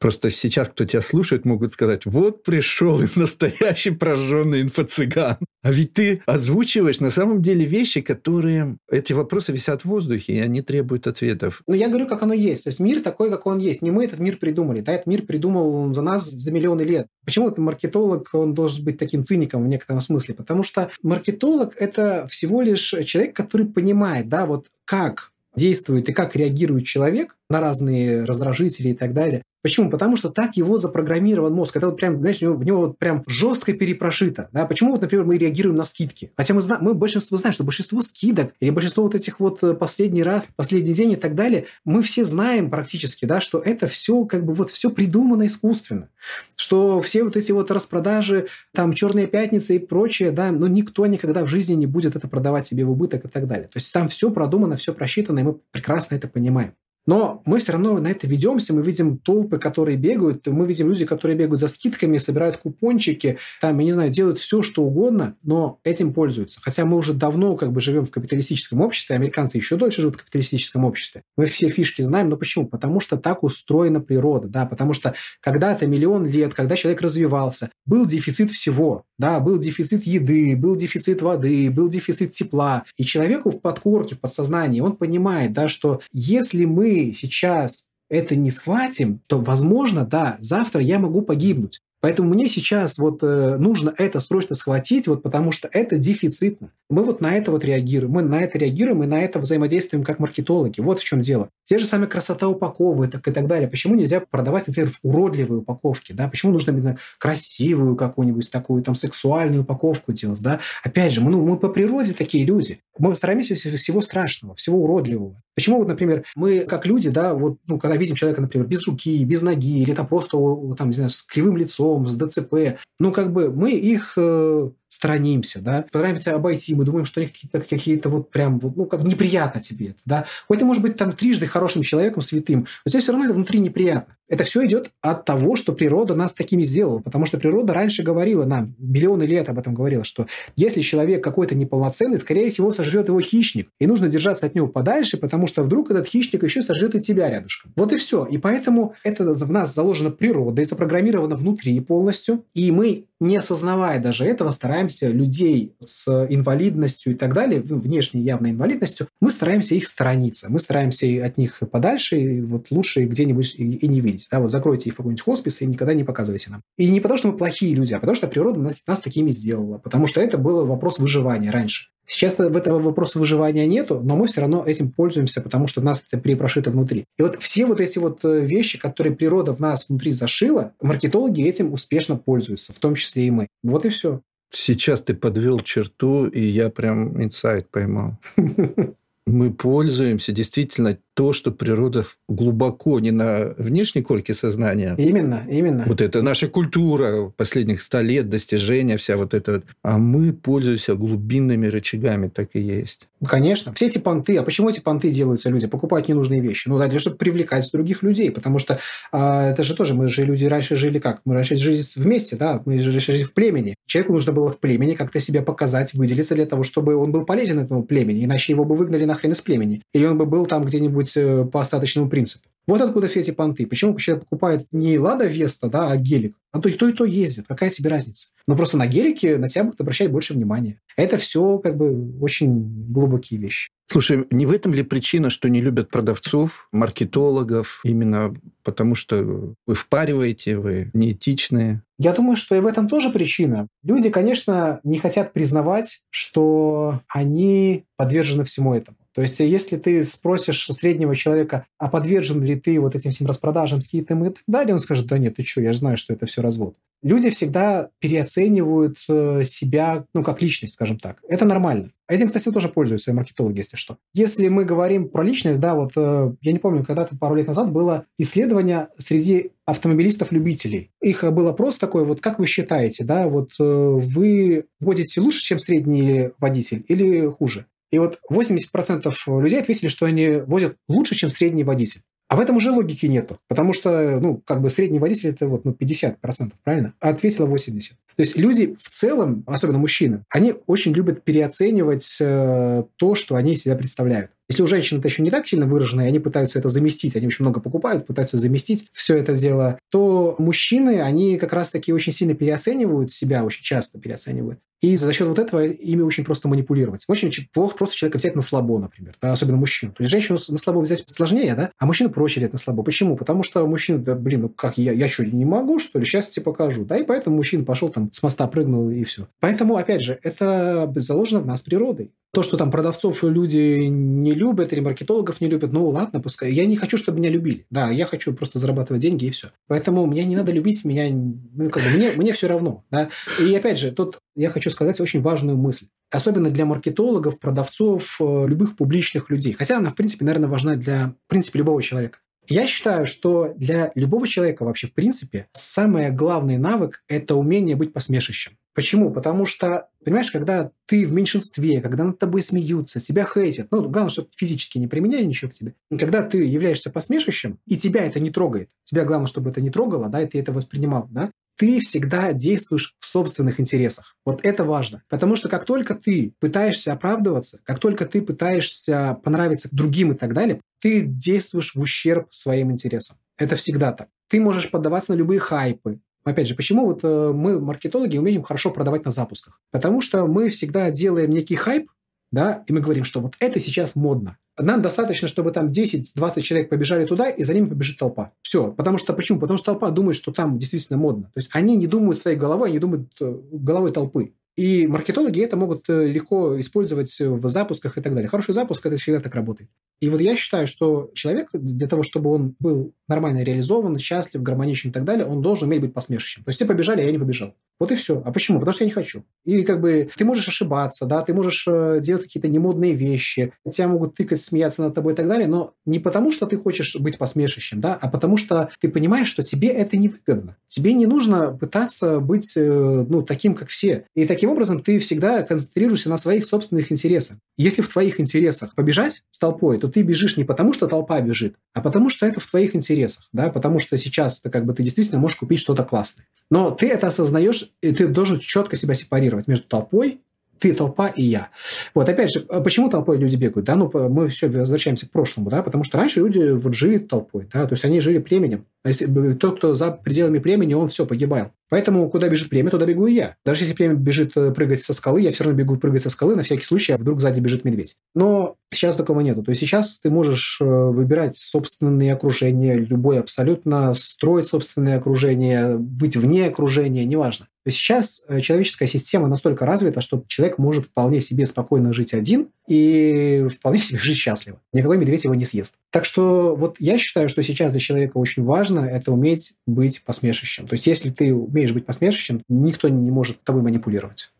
Просто 0.00 0.30
сейчас, 0.30 0.68
кто 0.68 0.86
тебя 0.86 1.02
слушает, 1.02 1.44
могут 1.44 1.74
сказать, 1.74 2.06
вот 2.06 2.42
пришел 2.42 3.02
настоящий 3.16 3.90
прожженный 3.90 4.62
инфо-цыган. 4.62 5.36
А 5.62 5.70
ведь 5.70 5.92
ты 5.92 6.22
озвучиваешь 6.24 7.00
на 7.00 7.10
самом 7.10 7.42
деле 7.42 7.66
вещи, 7.66 8.00
которые... 8.00 8.78
Эти 8.90 9.12
вопросы 9.12 9.52
висят 9.52 9.82
в 9.82 9.84
воздухе, 9.84 10.32
и 10.32 10.40
они 10.40 10.62
требуют 10.62 11.06
ответов. 11.06 11.62
Но 11.66 11.74
я 11.74 11.88
говорю, 11.88 12.06
как 12.06 12.22
оно 12.22 12.32
есть. 12.32 12.64
То 12.64 12.70
есть 12.70 12.80
мир 12.80 13.00
такой, 13.02 13.28
как 13.28 13.46
он 13.46 13.58
есть. 13.58 13.82
Не 13.82 13.90
мы 13.90 14.04
этот 14.04 14.20
мир 14.20 14.38
придумали. 14.38 14.80
Да, 14.80 14.92
этот 14.92 15.06
мир 15.06 15.22
придумал 15.22 15.92
за 15.92 16.00
нас 16.00 16.30
за 16.30 16.50
миллионы 16.50 16.80
лет. 16.80 17.06
Почему 17.26 17.48
этот 17.48 17.58
маркетолог, 17.58 18.30
он 18.32 18.54
должен 18.54 18.82
быть 18.82 18.96
таким 18.96 19.22
циником 19.22 19.64
в 19.64 19.68
некотором 19.68 20.00
смысле? 20.00 20.34
Потому 20.34 20.62
что 20.62 20.90
маркетолог– 21.02 21.74
это 21.78 22.26
всего 22.30 22.62
лишь 22.62 22.94
человек, 23.04 23.36
который 23.36 23.66
понимает, 23.66 24.30
да, 24.30 24.46
вот 24.46 24.68
как 24.86 25.32
действует 25.54 26.08
и 26.08 26.12
как 26.12 26.36
реагирует 26.36 26.86
человек 26.86 27.36
на 27.48 27.60
разные 27.60 28.24
раздражители 28.24 28.90
и 28.90 28.94
так 28.94 29.12
далее. 29.12 29.42
Почему? 29.62 29.90
Потому 29.90 30.16
что 30.16 30.30
так 30.30 30.56
его 30.56 30.76
запрограммирован 30.78 31.52
мозг. 31.52 31.76
Это 31.76 31.86
вот 31.86 31.96
прям, 31.96 32.18
знаешь, 32.20 32.40
у 32.42 32.46
него, 32.46 32.56
в 32.56 32.64
него 32.64 32.78
вот 32.78 32.98
прям 32.98 33.22
жестко 33.26 33.72
перепрошито. 33.74 34.48
Да? 34.52 34.64
Почему 34.64 34.92
вот, 34.92 35.02
например, 35.02 35.26
мы 35.26 35.36
реагируем 35.36 35.76
на 35.76 35.84
скидки? 35.84 36.32
Хотя 36.36 36.54
мы, 36.54 36.62
знаем, 36.62 36.82
мы 36.82 36.94
большинство 36.94 37.36
знаем, 37.36 37.52
что 37.52 37.64
большинство 37.64 38.00
скидок 38.00 38.54
или 38.60 38.70
большинство 38.70 39.04
вот 39.04 39.14
этих 39.14 39.38
вот 39.38 39.62
э, 39.62 39.74
последний 39.74 40.22
раз, 40.22 40.48
последний 40.56 40.94
день 40.94 41.12
и 41.12 41.16
так 41.16 41.34
далее, 41.34 41.66
мы 41.84 42.02
все 42.02 42.24
знаем 42.24 42.70
практически, 42.70 43.26
да, 43.26 43.40
что 43.40 43.58
это 43.58 43.86
все 43.86 44.24
как 44.24 44.44
бы 44.44 44.54
вот 44.54 44.70
все 44.70 44.90
придумано 44.90 45.46
искусственно. 45.46 46.08
Что 46.56 47.00
все 47.00 47.22
вот 47.22 47.36
эти 47.36 47.52
вот 47.52 47.70
распродажи, 47.70 48.48
там, 48.72 48.94
черные 48.94 49.26
пятницы 49.26 49.76
и 49.76 49.78
прочее, 49.78 50.30
да, 50.30 50.52
но 50.52 50.68
никто 50.68 51.06
никогда 51.06 51.44
в 51.44 51.48
жизни 51.48 51.74
не 51.74 51.86
будет 51.86 52.16
это 52.16 52.28
продавать 52.28 52.66
себе 52.66 52.84
в 52.84 52.90
убыток 52.90 53.24
и 53.26 53.28
так 53.28 53.46
далее. 53.46 53.66
То 53.66 53.76
есть 53.76 53.92
там 53.92 54.08
все 54.08 54.30
продумано, 54.30 54.76
все 54.76 54.94
просчитано, 54.94 55.40
и 55.40 55.42
мы 55.42 55.54
прекрасно 55.70 56.14
это 56.14 56.28
понимаем. 56.28 56.74
Но 57.06 57.42
мы 57.46 57.58
все 57.58 57.72
равно 57.72 57.98
на 57.98 58.08
это 58.08 58.26
ведемся, 58.26 58.74
мы 58.74 58.82
видим 58.82 59.18
толпы, 59.18 59.58
которые 59.58 59.96
бегают, 59.96 60.46
мы 60.46 60.66
видим 60.66 60.88
люди, 60.88 61.04
которые 61.04 61.36
бегают 61.36 61.60
за 61.60 61.68
скидками, 61.68 62.18
собирают 62.18 62.58
купончики, 62.58 63.38
там, 63.60 63.78
я 63.78 63.84
не 63.84 63.92
знаю, 63.92 64.10
делают 64.10 64.38
все, 64.38 64.62
что 64.62 64.82
угодно, 64.82 65.36
но 65.42 65.78
этим 65.82 66.12
пользуются. 66.12 66.60
Хотя 66.62 66.84
мы 66.84 66.96
уже 66.96 67.14
давно 67.14 67.56
как 67.56 67.72
бы 67.72 67.80
живем 67.80 68.04
в 68.04 68.10
капиталистическом 68.10 68.80
обществе, 68.80 69.16
американцы 69.16 69.56
еще 69.56 69.76
дольше 69.76 70.02
живут 70.02 70.16
в 70.16 70.18
капиталистическом 70.18 70.84
обществе. 70.84 71.22
Мы 71.36 71.46
все 71.46 71.68
фишки 71.68 72.02
знаем, 72.02 72.28
но 72.28 72.36
почему? 72.36 72.66
Потому 72.66 73.00
что 73.00 73.16
так 73.16 73.42
устроена 73.42 74.00
природа, 74.00 74.48
да, 74.48 74.66
потому 74.66 74.92
что 74.92 75.14
когда-то 75.40 75.86
миллион 75.86 76.26
лет, 76.26 76.54
когда 76.54 76.76
человек 76.76 77.00
развивался, 77.00 77.70
был 77.86 78.06
дефицит 78.06 78.50
всего, 78.50 79.04
да, 79.18 79.40
был 79.40 79.58
дефицит 79.58 80.04
еды, 80.04 80.56
был 80.56 80.76
дефицит 80.76 81.22
воды, 81.22 81.70
был 81.70 81.88
дефицит 81.88 82.32
тепла, 82.32 82.84
и 82.96 83.04
человеку 83.04 83.50
в 83.50 83.60
подкорке, 83.60 84.14
в 84.14 84.20
подсознании, 84.20 84.80
он 84.80 84.96
понимает, 84.96 85.52
да, 85.52 85.68
что 85.68 86.00
если 86.12 86.64
мы 86.64 86.89
сейчас 87.14 87.86
это 88.08 88.36
не 88.36 88.50
схватим, 88.50 89.20
то, 89.26 89.38
возможно, 89.38 90.04
да, 90.04 90.36
завтра 90.40 90.80
я 90.80 90.98
могу 90.98 91.22
погибнуть. 91.22 91.80
Поэтому 92.00 92.30
мне 92.30 92.48
сейчас 92.48 92.98
вот 92.98 93.22
э, 93.22 93.56
нужно 93.58 93.92
это 93.96 94.20
срочно 94.20 94.54
схватить, 94.54 95.06
вот 95.06 95.22
потому 95.22 95.52
что 95.52 95.68
это 95.70 95.98
дефицитно. 95.98 96.72
Мы 96.88 97.04
вот 97.04 97.20
на 97.20 97.34
это 97.34 97.50
вот 97.50 97.64
реагируем, 97.64 98.12
мы 98.12 98.22
на 98.22 98.40
это 98.40 98.58
реагируем 98.58 99.04
и 99.04 99.06
на 99.06 99.22
это 99.22 99.38
взаимодействуем 99.38 100.02
как 100.02 100.18
маркетологи. 100.18 100.80
Вот 100.80 100.98
в 100.98 101.04
чем 101.04 101.20
дело. 101.20 101.50
Те 101.64 101.78
же 101.78 101.84
самые 101.84 102.08
красота 102.08 102.48
упаковок 102.48 103.28
и 103.28 103.30
так 103.30 103.46
далее. 103.46 103.68
Почему 103.68 103.94
нельзя 103.94 104.20
продавать, 104.20 104.66
например, 104.66 104.90
в 104.90 104.98
уродливой 105.02 105.58
упаковке, 105.58 106.14
да? 106.14 106.26
Почему 106.28 106.52
нужно 106.52 106.70
именно 106.70 106.98
красивую 107.18 107.94
какую-нибудь 107.96 108.50
такую 108.50 108.82
там 108.82 108.94
сексуальную 108.94 109.62
упаковку 109.62 110.12
делать, 110.12 110.40
да? 110.40 110.60
Опять 110.82 111.12
же, 111.12 111.20
мы, 111.20 111.30
ну, 111.30 111.46
мы 111.46 111.58
по 111.58 111.68
природе 111.68 112.14
такие 112.14 112.46
люди. 112.46 112.80
Мы 112.98 113.14
стараемся 113.14 113.54
всего 113.54 114.00
страшного, 114.00 114.54
всего 114.54 114.82
уродливого. 114.82 115.40
Почему 115.54 115.78
вот, 115.78 115.88
например, 115.88 116.24
мы 116.36 116.60
как 116.60 116.86
люди, 116.86 117.10
да, 117.10 117.34
вот, 117.34 117.58
ну, 117.66 117.78
когда 117.78 117.96
видим 117.96 118.14
человека, 118.14 118.40
например, 118.40 118.66
без 118.66 118.86
руки, 118.86 119.24
без 119.24 119.42
ноги, 119.42 119.82
или 119.82 119.94
там 119.94 120.06
просто, 120.06 120.38
там, 120.76 120.88
не 120.88 120.94
знаю, 120.94 121.10
с 121.10 121.22
кривым 121.22 121.56
лицом, 121.56 122.06
с 122.06 122.16
ДЦП, 122.16 122.78
ну, 122.98 123.12
как 123.12 123.32
бы 123.32 123.50
мы 123.50 123.72
их 123.72 124.14
э, 124.16 124.70
странимся, 125.00 125.62
да, 125.62 125.86
пытаемся 125.90 126.34
обойти, 126.34 126.74
мы 126.74 126.84
думаем, 126.84 127.06
что 127.06 127.20
они 127.20 127.28
какие-то 127.30 127.60
какие 127.62 127.98
вот 128.04 128.30
прям, 128.30 128.60
ну, 128.62 128.84
как 128.84 129.02
неприятно 129.02 129.58
тебе, 129.58 129.94
да. 130.04 130.26
Хоть 130.46 130.58
ты, 130.58 130.66
может 130.66 130.82
быть, 130.82 130.96
там 130.96 131.12
трижды 131.12 131.46
хорошим 131.46 131.82
человеком, 131.82 132.20
святым, 132.20 132.66
но 132.84 132.90
тебе 132.90 133.00
все 133.00 133.12
равно 133.12 133.24
это 133.24 133.34
внутри 133.34 133.60
неприятно. 133.60 134.14
Это 134.28 134.44
все 134.44 134.66
идет 134.66 134.90
от 135.00 135.24
того, 135.24 135.56
что 135.56 135.72
природа 135.72 136.14
нас 136.14 136.34
такими 136.34 136.62
сделала, 136.62 136.98
потому 136.98 137.24
что 137.24 137.38
природа 137.38 137.72
раньше 137.72 138.02
говорила 138.02 138.44
нам, 138.44 138.74
миллионы 138.78 139.22
лет 139.22 139.48
об 139.48 139.58
этом 139.58 139.74
говорила, 139.74 140.04
что 140.04 140.26
если 140.54 140.82
человек 140.82 141.24
какой-то 141.24 141.54
неполноценный, 141.54 142.18
скорее 142.18 142.50
всего, 142.50 142.70
сожрет 142.70 143.08
его 143.08 143.20
хищник, 143.22 143.70
и 143.80 143.86
нужно 143.86 144.08
держаться 144.08 144.46
от 144.46 144.54
него 144.54 144.68
подальше, 144.68 145.16
потому 145.16 145.46
что 145.46 145.62
вдруг 145.62 145.90
этот 145.90 146.06
хищник 146.06 146.42
еще 146.42 146.60
сожрет 146.60 146.94
и 146.94 147.00
тебя 147.00 147.30
рядышком. 147.30 147.72
Вот 147.74 147.92
и 147.94 147.96
все. 147.96 148.26
И 148.26 148.36
поэтому 148.36 148.94
это 149.02 149.32
в 149.32 149.50
нас 149.50 149.74
заложено 149.74 150.10
природой, 150.10 150.66
запрограммировано 150.66 151.36
внутри 151.36 151.80
полностью, 151.80 152.44
и 152.52 152.70
мы 152.70 153.06
не 153.20 153.36
осознавая 153.36 154.00
даже 154.00 154.24
этого, 154.24 154.50
стараемся 154.50 154.89
людей 155.02 155.74
с 155.78 156.08
инвалидностью 156.28 157.12
и 157.12 157.16
так 157.16 157.34
далее, 157.34 157.60
внешней 157.60 158.22
явной 158.22 158.50
инвалидностью, 158.50 159.08
мы 159.20 159.30
стараемся 159.30 159.74
их 159.74 159.86
сторониться, 159.86 160.50
мы 160.50 160.58
стараемся 160.58 161.06
от 161.24 161.38
них 161.38 161.62
подальше, 161.70 162.20
и 162.20 162.40
вот 162.40 162.66
лучше 162.70 163.04
где-нибудь 163.04 163.54
и 163.56 163.88
не 163.88 164.00
видеть. 164.00 164.28
Да, 164.30 164.40
вот 164.40 164.50
закройте 164.50 164.88
их 164.88 164.94
в 164.94 164.96
какой-нибудь 164.98 165.22
хоспис 165.22 165.60
и 165.62 165.66
никогда 165.66 165.94
не 165.94 166.04
показывайте 166.04 166.50
нам. 166.50 166.62
И 166.76 166.88
не 166.88 167.00
потому, 167.00 167.18
что 167.18 167.28
мы 167.28 167.36
плохие 167.36 167.74
люди, 167.74 167.94
а 167.94 168.00
потому, 168.00 168.16
что 168.16 168.26
природа 168.26 168.60
нас, 168.60 168.82
нас 168.86 169.00
такими 169.00 169.30
сделала, 169.30 169.78
потому 169.78 170.06
что 170.06 170.20
это 170.20 170.38
был 170.38 170.66
вопрос 170.66 170.98
выживания 170.98 171.50
раньше. 171.50 171.90
Сейчас 172.10 172.40
этого 172.40 172.80
вопроса 172.80 173.20
выживания 173.20 173.68
нету, 173.68 174.00
но 174.02 174.16
мы 174.16 174.26
все 174.26 174.40
равно 174.40 174.64
этим 174.66 174.90
пользуемся, 174.90 175.40
потому 175.40 175.68
что 175.68 175.80
в 175.80 175.84
нас 175.84 176.04
это 176.10 176.20
перепрошито 176.20 176.72
внутри. 176.72 177.04
И 177.16 177.22
вот 177.22 177.36
все 177.36 177.66
вот 177.66 177.80
эти 177.80 177.98
вот 177.98 178.24
э, 178.24 178.40
вещи, 178.40 178.80
которые 178.80 179.14
природа 179.14 179.52
в 179.52 179.60
нас 179.60 179.88
внутри 179.88 180.10
зашила, 180.10 180.72
маркетологи 180.82 181.46
этим 181.46 181.72
успешно 181.72 182.16
пользуются, 182.16 182.72
в 182.72 182.80
том 182.80 182.96
числе 182.96 183.28
и 183.28 183.30
мы. 183.30 183.46
Вот 183.62 183.86
и 183.86 183.90
все. 183.90 184.22
Сейчас 184.50 185.02
ты 185.02 185.14
подвел 185.14 185.60
черту, 185.60 186.26
и 186.26 186.40
я 186.40 186.70
прям 186.70 187.22
инсайт 187.22 187.70
поймал. 187.70 188.18
Мы 189.26 189.52
пользуемся 189.52 190.32
действительно 190.32 190.98
то, 191.20 191.34
что 191.34 191.50
природа 191.50 192.06
глубоко 192.30 192.98
не 192.98 193.10
на 193.10 193.52
внешней 193.58 194.00
корке 194.00 194.32
сознания. 194.32 194.94
Именно, 194.96 195.42
именно. 195.50 195.84
Вот 195.86 196.00
это 196.00 196.22
наша 196.22 196.48
культура 196.48 197.30
последних 197.36 197.82
ста 197.82 198.00
лет, 198.00 198.30
достижения, 198.30 198.96
вся 198.96 199.18
вот 199.18 199.34
эта. 199.34 199.62
А 199.82 199.98
мы 199.98 200.32
пользуемся 200.32 200.94
глубинными 200.94 201.66
рычагами, 201.66 202.28
так 202.28 202.48
и 202.54 202.60
есть. 202.60 203.06
Конечно. 203.26 203.74
Все 203.74 203.86
эти 203.86 203.98
понты. 203.98 204.38
А 204.38 204.42
почему 204.42 204.70
эти 204.70 204.80
понты 204.80 205.10
делаются 205.10 205.50
люди? 205.50 205.66
Покупают 205.66 206.08
ненужные 206.08 206.40
вещи. 206.40 206.68
Ну, 206.68 206.78
да, 206.78 206.84
для 206.84 206.92
того, 206.92 207.00
чтобы 207.00 207.16
привлекать 207.18 207.70
других 207.70 208.02
людей. 208.02 208.30
Потому 208.30 208.58
что 208.58 208.78
а, 209.12 209.50
это 209.50 209.62
же 209.62 209.76
тоже, 209.76 209.92
мы 209.92 210.08
же 210.08 210.24
люди 210.24 210.46
раньше 210.46 210.76
жили 210.76 210.98
как? 210.98 211.20
Мы 211.26 211.34
раньше 211.34 211.56
жили 211.56 211.82
вместе, 211.96 212.36
да? 212.36 212.62
Мы 212.64 212.82
же 212.82 212.98
жили 212.98 213.24
в 213.24 213.34
племени. 213.34 213.74
Человеку 213.86 214.14
нужно 214.14 214.32
было 214.32 214.48
в 214.48 214.58
племени 214.58 214.94
как-то 214.94 215.20
себя 215.20 215.42
показать, 215.42 215.92
выделиться 215.92 216.34
для 216.34 216.46
того, 216.46 216.62
чтобы 216.64 216.96
он 216.96 217.12
был 217.12 217.26
полезен 217.26 217.58
этому 217.58 217.82
племени. 217.82 218.24
Иначе 218.24 218.54
его 218.54 218.64
бы 218.64 218.74
выгнали 218.74 219.04
нахрен 219.04 219.32
из 219.32 219.42
племени. 219.42 219.82
Или 219.92 220.06
он 220.06 220.16
бы 220.16 220.24
был 220.24 220.46
там 220.46 220.64
где-нибудь 220.64 221.09
быть 221.10 221.16
э, 221.16 221.44
по 221.44 221.60
остаточному 221.60 222.08
принципу. 222.08 222.48
Вот 222.66 222.80
откуда 222.80 223.08
все 223.08 223.20
эти 223.20 223.32
понты. 223.32 223.66
Почему 223.66 223.98
человек 223.98 224.24
покупает 224.24 224.66
не 224.70 224.98
Лада 224.98 225.26
Веста, 225.26 225.68
да, 225.68 225.90
а 225.90 225.96
гелик? 225.96 226.36
А 226.52 226.60
то 226.60 226.68
и 226.68 226.72
то, 226.72 226.88
и 226.88 226.92
то 226.92 227.04
ездит. 227.04 227.46
Какая 227.48 227.70
тебе 227.70 227.90
разница? 227.90 228.28
Но 228.46 228.54
просто 228.54 228.76
на 228.76 228.86
гелике 228.86 229.38
на 229.38 229.48
себя 229.48 229.64
будут 229.64 229.80
обращать 229.80 230.10
больше 230.10 230.34
внимания. 230.34 230.80
Это 230.96 231.16
все 231.16 231.58
как 231.58 231.76
бы 231.76 232.18
очень 232.20 232.92
глубокие 232.92 233.40
вещи. 233.40 233.70
Слушай, 233.90 234.24
не 234.30 234.46
в 234.46 234.52
этом 234.52 234.72
ли 234.72 234.84
причина, 234.84 235.30
что 235.30 235.48
не 235.48 235.60
любят 235.60 235.90
продавцов, 235.90 236.68
маркетологов, 236.70 237.80
именно 237.82 238.36
потому 238.62 238.94
что 238.94 239.54
вы 239.66 239.74
впариваете, 239.74 240.58
вы 240.58 240.90
неэтичные? 240.92 241.82
Я 241.98 242.12
думаю, 242.12 242.36
что 242.36 242.54
и 242.54 242.60
в 242.60 242.66
этом 242.66 242.88
тоже 242.88 243.10
причина. 243.10 243.66
Люди, 243.82 244.10
конечно, 244.10 244.78
не 244.84 244.98
хотят 244.98 245.32
признавать, 245.32 246.02
что 246.10 247.00
они 247.08 247.84
подвержены 247.96 248.44
всему 248.44 248.74
этому. 248.74 248.96
То 249.14 249.22
есть, 249.22 249.40
если 249.40 249.76
ты 249.76 250.04
спросишь 250.04 250.66
среднего 250.66 251.16
человека, 251.16 251.66
а 251.78 251.88
подвержен 251.88 252.42
ли 252.42 252.54
ты 252.54 252.78
вот 252.78 252.94
этим 252.94 253.10
всем 253.10 253.26
распродажам, 253.26 253.80
скидкам 253.80 254.24
и 254.24 254.30
так 254.30 254.42
далее, 254.46 254.74
он 254.74 254.78
скажет, 254.78 255.06
да 255.06 255.18
нет, 255.18 255.36
ты 255.36 255.42
что, 255.42 255.60
я 255.60 255.72
же 255.72 255.80
знаю, 255.80 255.96
что 255.96 256.12
это 256.12 256.26
все 256.26 256.42
развод. 256.42 256.76
Люди 257.02 257.30
всегда 257.30 257.88
переоценивают 257.98 258.98
э, 259.08 259.42
себя, 259.44 260.04
ну, 260.12 260.22
как 260.22 260.42
личность, 260.42 260.74
скажем 260.74 260.98
так. 260.98 261.16
Это 261.26 261.46
нормально. 261.46 261.92
Этим, 262.08 262.26
кстати, 262.26 262.50
тоже 262.50 262.68
пользуются 262.68 263.14
маркетологи, 263.14 263.58
если 263.58 263.76
что. 263.76 263.96
Если 264.12 264.48
мы 264.48 264.66
говорим 264.66 265.08
про 265.08 265.22
личность, 265.22 265.60
да, 265.60 265.74
вот 265.74 265.92
э, 265.96 266.32
я 266.42 266.52
не 266.52 266.58
помню, 266.58 266.84
когда-то 266.84 267.16
пару 267.16 267.36
лет 267.36 267.46
назад 267.46 267.72
было 267.72 268.04
исследование 268.18 268.88
среди 268.98 269.52
автомобилистов-любителей. 269.64 270.90
Их 271.00 271.24
было 271.32 271.52
просто 271.52 271.80
такое, 271.80 272.04
вот 272.04 272.20
как 272.20 272.38
вы 272.38 272.46
считаете, 272.46 273.04
да, 273.04 273.28
вот 273.28 273.52
э, 273.58 273.64
вы 273.64 274.66
водите 274.78 275.20
лучше, 275.22 275.40
чем 275.40 275.58
средний 275.58 276.30
водитель 276.38 276.84
или 276.86 277.26
хуже? 277.28 277.66
И 277.90 277.98
вот 277.98 278.18
80% 278.30 279.12
людей 279.40 279.60
ответили, 279.60 279.88
что 279.88 280.06
они 280.06 280.30
возят 280.46 280.76
лучше, 280.88 281.14
чем 281.14 281.30
средний 281.30 281.64
водитель. 281.64 282.02
А 282.30 282.36
в 282.36 282.40
этом 282.40 282.56
уже 282.56 282.70
логики 282.70 283.06
нету, 283.06 283.38
потому 283.48 283.72
что, 283.72 284.20
ну, 284.20 284.40
как 284.46 284.62
бы 284.62 284.70
средний 284.70 285.00
водитель 285.00 285.30
это 285.30 285.48
вот, 285.48 285.64
ну, 285.64 285.72
50%, 285.72 286.16
правильно? 286.62 286.94
А 287.00 287.08
ответила 287.08 287.48
80%. 287.48 287.94
То 288.14 288.22
есть 288.22 288.36
люди 288.36 288.76
в 288.78 288.88
целом, 288.88 289.42
особенно 289.48 289.78
мужчины, 289.78 290.22
они 290.30 290.54
очень 290.66 290.92
любят 290.92 291.24
переоценивать 291.24 292.18
э, 292.20 292.84
то, 292.94 293.14
что 293.16 293.34
они 293.34 293.54
из 293.54 293.62
себя 293.62 293.74
представляют. 293.74 294.30
Если 294.48 294.62
у 294.62 294.68
женщин 294.68 294.98
это 294.98 295.08
еще 295.08 295.24
не 295.24 295.30
так 295.32 295.48
сильно 295.48 295.66
выражено, 295.66 296.02
и 296.02 296.06
они 296.06 296.20
пытаются 296.20 296.60
это 296.60 296.68
заместить, 296.68 297.16
они 297.16 297.26
очень 297.26 297.44
много 297.44 297.58
покупают, 297.60 298.06
пытаются 298.06 298.38
заместить 298.38 298.88
все 298.92 299.16
это 299.16 299.34
дело, 299.34 299.80
то 299.90 300.36
мужчины, 300.38 301.00
они 301.02 301.36
как 301.36 301.52
раз-таки 301.52 301.92
очень 301.92 302.12
сильно 302.12 302.34
переоценивают 302.34 303.10
себя, 303.10 303.42
очень 303.42 303.64
часто 303.64 303.98
переоценивают. 303.98 304.60
И 304.80 304.96
за 304.96 305.12
счет 305.12 305.28
вот 305.28 305.38
этого 305.38 305.64
ими 305.64 306.02
очень 306.02 306.24
просто 306.24 306.48
манипулировать. 306.48 307.04
Очень 307.06 307.30
плохо 307.52 307.76
просто 307.76 307.96
человека 307.96 308.18
взять 308.18 308.34
на 308.34 308.42
слабо, 308.42 308.78
например, 308.78 309.16
да, 309.20 309.32
особенно 309.32 309.58
мужчину. 309.58 309.92
То 309.92 310.02
есть 310.02 310.10
женщину 310.10 310.38
на 310.48 310.58
слабо 310.58 310.80
взять 310.80 311.04
сложнее, 311.06 311.54
да, 311.54 311.70
а 311.78 311.86
мужчину 311.86 312.10
проще 312.10 312.40
взять 312.40 312.52
на 312.52 312.58
слабо. 312.58 312.82
Почему? 312.82 313.16
Потому 313.16 313.42
что 313.42 313.66
мужчина, 313.66 313.98
да, 313.98 314.14
блин, 314.14 314.42
ну 314.42 314.48
как 314.48 314.78
я, 314.78 314.92
я 314.92 315.08
что, 315.08 315.24
не 315.26 315.44
могу, 315.44 315.78
что 315.78 315.98
ли? 315.98 316.04
Сейчас 316.04 316.28
тебе 316.28 316.44
покажу. 316.44 316.84
Да, 316.84 316.96
и 316.96 317.04
поэтому 317.04 317.36
мужчина 317.36 317.64
пошел 317.64 317.90
там 317.90 318.10
с 318.12 318.22
моста 318.22 318.46
прыгнул 318.46 318.90
и 318.90 319.04
все. 319.04 319.28
Поэтому, 319.40 319.76
опять 319.76 320.02
же, 320.02 320.18
это 320.22 320.90
заложено 320.96 321.40
в 321.40 321.46
нас 321.46 321.62
природой. 321.62 322.12
То, 322.32 322.44
что 322.44 322.56
там 322.56 322.70
продавцов 322.70 323.24
люди 323.24 323.86
не 323.88 324.34
любят 324.34 324.72
или 324.72 324.78
маркетологов 324.78 325.40
не 325.40 325.48
любят, 325.48 325.72
ну 325.72 325.88
ладно, 325.88 326.20
пускай. 326.20 326.52
Я 326.52 326.64
не 326.64 326.76
хочу, 326.76 326.96
чтобы 326.96 327.18
меня 327.18 327.28
любили. 327.28 327.66
Да, 327.70 327.90
я 327.90 328.06
хочу 328.06 328.32
просто 328.32 328.60
зарабатывать 328.60 329.02
деньги 329.02 329.24
и 329.24 329.30
все. 329.30 329.48
Поэтому 329.66 330.06
мне 330.06 330.24
не 330.24 330.36
надо 330.36 330.52
любить 330.52 330.84
меня, 330.84 331.08
ну, 331.10 331.68
как 331.70 331.82
бы, 331.82 331.88
мне, 331.90 332.10
мне 332.16 332.32
все 332.32 332.46
равно. 332.46 332.84
Да? 332.90 333.08
И 333.40 333.52
опять 333.52 333.80
же, 333.80 333.90
тут 333.90 334.18
я 334.40 334.50
хочу 334.50 334.70
сказать 334.70 335.00
очень 335.00 335.20
важную 335.20 335.58
мысль. 335.58 335.86
Особенно 336.10 336.50
для 336.50 336.64
маркетологов, 336.64 337.38
продавцов, 337.38 338.16
э, 338.20 338.46
любых 338.46 338.76
публичных 338.76 339.30
людей. 339.30 339.52
Хотя 339.52 339.76
она, 339.76 339.90
в 339.90 339.94
принципе, 339.94 340.24
наверное, 340.24 340.48
важна 340.48 340.76
для, 340.76 341.14
в 341.26 341.28
принципе, 341.28 341.58
любого 341.58 341.82
человека. 341.82 342.18
Я 342.48 342.66
считаю, 342.66 343.06
что 343.06 343.52
для 343.56 343.92
любого 343.94 344.26
человека 344.26 344.64
вообще, 344.64 344.88
в 344.88 344.94
принципе, 344.94 345.48
самый 345.52 346.10
главный 346.10 346.56
навык– 346.56 347.04
это 347.08 347.36
умение 347.36 347.76
быть 347.76 347.92
посмешищем. 347.92 348.52
Почему? 348.74 349.12
Потому 349.12 349.44
что, 349.44 349.88
понимаешь, 350.04 350.30
когда 350.30 350.70
ты 350.86 351.06
в 351.06 351.12
меньшинстве, 351.12 351.80
когда 351.80 352.04
над 352.04 352.18
тобой 352.18 352.40
смеются, 352.42 352.98
тебя 353.00 353.28
хейтят, 353.30 353.68
ну, 353.70 353.82
главное, 353.88 354.08
чтобы 354.10 354.28
физически 354.34 354.78
не 354.78 354.88
применяли 354.88 355.26
ничего 355.26 355.50
к 355.50 355.54
тебе. 355.54 355.74
Когда 355.96 356.22
ты 356.22 356.42
являешься 356.44 356.90
посмешищем, 356.90 357.58
и 357.68 357.76
тебя 357.76 358.04
это 358.04 358.20
не 358.20 358.30
трогает, 358.30 358.70
тебя 358.84 359.04
главное, 359.04 359.28
чтобы 359.28 359.50
это 359.50 359.60
не 359.60 359.70
трогало, 359.70 360.08
да, 360.08 360.22
и 360.22 360.26
ты 360.26 360.40
это 360.40 360.52
воспринимал, 360.52 361.08
да, 361.10 361.30
ты 361.60 361.78
всегда 361.78 362.32
действуешь 362.32 362.94
в 362.98 363.04
собственных 363.04 363.60
интересах. 363.60 364.16
Вот 364.24 364.40
это 364.46 364.64
важно. 364.64 365.02
Потому 365.10 365.36
что 365.36 365.50
как 365.50 365.66
только 365.66 365.94
ты 365.94 366.32
пытаешься 366.40 366.90
оправдываться, 366.94 367.60
как 367.64 367.78
только 367.78 368.06
ты 368.06 368.22
пытаешься 368.22 369.18
понравиться 369.22 369.68
другим 369.70 370.12
и 370.12 370.16
так 370.16 370.32
далее, 370.32 370.62
ты 370.80 371.02
действуешь 371.02 371.74
в 371.74 371.80
ущерб 371.80 372.28
своим 372.30 372.72
интересам. 372.72 373.18
Это 373.36 373.56
всегда 373.56 373.92
так. 373.92 374.08
Ты 374.30 374.40
можешь 374.40 374.70
поддаваться 374.70 375.12
на 375.12 375.16
любые 375.16 375.38
хайпы, 375.38 376.00
Опять 376.22 376.48
же, 376.48 376.54
почему 376.54 376.84
вот 376.84 377.00
э, 377.02 377.32
мы, 377.34 377.58
маркетологи, 377.58 378.18
умеем 378.18 378.42
хорошо 378.42 378.70
продавать 378.70 379.06
на 379.06 379.10
запусках? 379.10 379.58
Потому 379.70 380.02
что 380.02 380.26
мы 380.26 380.50
всегда 380.50 380.90
делаем 380.90 381.30
некий 381.30 381.56
хайп, 381.56 381.90
да, 382.30 382.62
и 382.66 382.74
мы 382.74 382.80
говорим, 382.80 383.04
что 383.04 383.20
вот 383.20 383.36
это 383.40 383.58
сейчас 383.58 383.96
модно. 383.96 384.36
Нам 384.62 384.82
достаточно, 384.82 385.28
чтобы 385.28 385.52
там 385.52 385.70
10-20 385.70 386.40
человек 386.40 386.68
побежали 386.68 387.06
туда, 387.06 387.28
и 387.30 387.42
за 387.42 387.54
ними 387.54 387.68
побежит 387.68 387.98
толпа. 387.98 388.32
Все. 388.42 388.72
Потому 388.72 388.98
что 388.98 389.12
почему? 389.12 389.40
Потому 389.40 389.58
что 389.58 389.72
толпа 389.72 389.90
думает, 389.90 390.16
что 390.16 390.32
там 390.32 390.58
действительно 390.58 390.98
модно. 390.98 391.24
То 391.34 391.40
есть 391.40 391.50
они 391.52 391.76
не 391.76 391.86
думают 391.86 392.18
своей 392.18 392.36
головой, 392.36 392.70
они 392.70 392.78
думают 392.78 393.10
э, 393.20 393.38
головой 393.52 393.92
толпы. 393.92 394.32
И 394.56 394.86
маркетологи 394.86 395.40
это 395.40 395.56
могут 395.56 395.88
э, 395.88 396.06
легко 396.06 396.58
использовать 396.60 397.16
в 397.18 397.48
запусках 397.48 397.96
и 397.96 398.02
так 398.02 398.14
далее. 398.14 398.28
Хороший 398.28 398.52
запуск– 398.52 398.84
это 398.86 398.96
всегда 398.96 399.20
так 399.20 399.34
работает. 399.34 399.70
И 400.00 400.08
вот 400.08 400.20
я 400.20 400.36
считаю, 400.36 400.66
что 400.66 401.10
человек 401.14 401.48
для 401.52 401.86
того, 401.86 402.02
чтобы 402.02 402.30
он 402.30 402.56
был 402.58 402.92
нормально 403.08 403.42
реализован, 403.42 403.98
счастлив, 403.98 404.42
гармоничен 404.42 404.90
и 404.90 404.92
так 404.92 405.04
далее, 405.04 405.26
он 405.26 405.42
должен 405.42 405.68
уметь 405.68 405.80
быть 405.80 405.94
посмешищем. 405.94 406.42
То 406.44 406.48
есть 406.48 406.56
все 406.56 406.66
побежали, 406.66 407.00
а 407.00 407.04
я 407.04 407.12
не 407.12 407.18
побежал. 407.18 407.54
Вот 407.80 407.90
и 407.90 407.94
все. 407.94 408.22
А 408.26 408.30
почему? 408.30 408.58
Потому 408.58 408.74
что 408.74 408.84
я 408.84 408.88
не 408.88 408.92
хочу. 408.92 409.24
И 409.46 409.62
как 409.62 409.80
бы 409.80 410.10
ты 410.14 410.24
можешь 410.26 410.46
ошибаться, 410.46 411.06
да, 411.06 411.22
ты 411.22 411.32
можешь 411.32 411.64
э, 411.66 412.00
делать 412.02 412.24
какие-то 412.24 412.46
немодные 412.46 412.92
вещи, 412.92 413.54
тебя 413.70 413.88
могут 413.88 414.14
тыкать, 414.14 414.38
смеяться 414.38 414.82
над 414.82 414.94
тобой 414.94 415.14
и 415.14 415.16
так 415.16 415.26
далее, 415.26 415.48
но 415.48 415.72
не 415.86 415.98
потому, 415.98 416.30
что 416.30 416.44
ты 416.44 416.58
хочешь 416.58 416.94
быть 417.00 417.16
посмешищем, 417.16 417.80
да, 417.80 417.98
а 417.98 418.08
потому 418.08 418.36
что 418.36 418.68
ты 418.80 418.90
понимаешь, 418.90 419.28
что 419.28 419.42
тебе 419.42 419.68
это 419.68 419.96
невыгодно. 419.96 420.56
Тебе 420.68 420.92
не 420.92 421.06
нужно 421.06 421.56
пытаться 421.56 422.20
быть, 422.20 422.52
э, 422.54 423.06
ну, 423.08 423.22
таким, 423.22 423.54
как 423.54 423.70
все. 423.70 424.04
И 424.14 424.26
таким 424.26 424.50
образом 424.50 424.82
ты 424.82 424.98
всегда 424.98 425.42
концентрируешься 425.42 426.10
на 426.10 426.18
своих 426.18 426.44
собственных 426.44 426.92
интересах. 426.92 427.38
Если 427.56 427.80
в 427.80 427.88
твоих 427.88 428.20
интересах 428.20 428.74
побежать 428.74 429.22
с 429.30 429.38
толпой, 429.38 429.78
то 429.78 429.88
ты 429.88 430.02
бежишь 430.02 430.36
не 430.36 430.44
потому, 430.44 430.74
что 430.74 430.86
толпа 430.86 431.18
бежит, 431.20 431.54
а 431.72 431.80
потому, 431.80 432.10
что 432.10 432.26
это 432.26 432.40
в 432.40 432.46
твоих 432.46 432.76
интересах, 432.76 433.26
да, 433.32 433.48
потому 433.48 433.78
что 433.78 433.96
сейчас 433.96 434.40
ты 434.40 434.50
как 434.50 434.66
бы 434.66 434.74
ты 434.74 434.82
действительно 434.82 435.18
можешь 435.18 435.38
купить 435.38 435.60
что-то 435.60 435.82
классное. 435.84 436.26
Но 436.50 436.72
ты 436.72 436.88
это 436.88 437.06
осознаешь, 437.06 437.69
и 437.80 437.92
ты 437.92 438.06
должен 438.06 438.38
четко 438.38 438.76
себя 438.76 438.94
сепарировать 438.94 439.48
между 439.48 439.66
толпой 439.66 440.20
ты 440.60 440.74
толпа 440.74 441.08
и 441.08 441.22
я. 441.22 441.48
Вот, 441.94 442.08
опять 442.08 442.32
же, 442.32 442.44
а 442.48 442.60
почему 442.60 442.90
толпой 442.90 443.18
люди 443.18 443.34
бегают? 443.34 443.66
Да, 443.66 443.76
ну, 443.76 443.90
мы 444.10 444.28
все 444.28 444.48
возвращаемся 444.48 445.08
к 445.08 445.10
прошлому, 445.10 445.50
да, 445.50 445.62
потому 445.62 445.84
что 445.84 445.98
раньше 445.98 446.20
люди 446.20 446.50
вот 446.50 446.74
жили 446.74 446.98
толпой, 446.98 447.48
да, 447.52 447.66
то 447.66 447.72
есть 447.72 447.84
они 447.84 448.00
жили 448.00 448.18
племенем. 448.18 448.66
А 448.84 448.88
если 448.88 449.06
тот, 449.34 449.56
кто 449.56 449.74
за 449.74 449.90
пределами 449.90 450.38
племени, 450.38 450.74
он 450.74 450.88
все, 450.88 451.06
погибал. 451.06 451.52
Поэтому 451.70 452.10
куда 452.10 452.28
бежит 452.28 452.50
племя, 452.50 452.68
туда 452.68 452.84
бегу 452.84 453.06
и 453.06 453.14
я. 453.14 453.36
Даже 453.44 453.62
если 453.62 453.74
племя 453.74 453.94
бежит 453.94 454.36
э, 454.36 454.50
прыгать 454.50 454.82
со 454.82 454.92
скалы, 454.92 455.22
я 455.22 455.30
все 455.30 455.44
равно 455.44 455.58
бегу 455.58 455.76
прыгать 455.76 456.02
со 456.02 456.10
скалы 456.10 456.36
на 456.36 456.42
всякий 456.42 456.64
случай, 456.64 456.92
а 456.92 456.98
вдруг 456.98 457.20
сзади 457.20 457.40
бежит 457.40 457.64
медведь. 457.64 457.96
Но 458.14 458.56
сейчас 458.72 458.96
такого 458.96 459.20
нету. 459.20 459.42
То 459.42 459.50
есть 459.50 459.60
сейчас 459.60 460.00
ты 460.00 460.10
можешь 460.10 460.58
э, 460.60 460.64
выбирать 460.64 461.36
собственные 461.36 462.12
окружения, 462.12 462.74
любое 462.74 463.20
абсолютно, 463.20 463.94
строить 463.94 464.46
собственное 464.46 464.98
окружение, 464.98 465.76
быть 465.78 466.16
вне 466.16 466.46
окружения, 466.46 467.04
неважно. 467.04 467.46
То 467.46 467.68
есть 467.68 467.78
сейчас 467.78 468.24
э, 468.26 468.40
человеческая 468.40 468.88
система 468.88 469.28
настолько 469.28 469.64
развита, 469.64 470.00
что 470.00 470.24
человек 470.26 470.58
может 470.58 470.86
вполне 470.86 471.20
себе 471.20 471.46
спокойно 471.46 471.92
жить 471.92 472.14
один 472.14 472.48
и 472.70 473.48
вполне 473.48 473.80
себе 473.80 473.98
жить 473.98 474.16
счастливо. 474.16 474.60
Никакой 474.72 474.96
медведь 474.96 475.24
его 475.24 475.34
не 475.34 475.44
съест. 475.44 475.74
Так 475.90 476.04
что 476.04 476.54
вот 476.54 476.76
я 476.78 476.98
считаю, 476.98 477.28
что 477.28 477.42
сейчас 477.42 477.72
для 477.72 477.80
человека 477.80 478.16
очень 478.16 478.44
важно 478.44 478.80
это 478.80 479.12
уметь 479.12 479.54
быть 479.66 480.02
посмешищем. 480.04 480.68
То 480.68 480.74
есть 480.74 480.86
если 480.86 481.10
ты 481.10 481.34
умеешь 481.34 481.72
быть 481.72 481.84
посмешищем, 481.84 482.42
никто 482.48 482.88
не 482.88 483.10
может 483.10 483.42
тобой 483.42 483.62
манипулировать. 483.62 484.30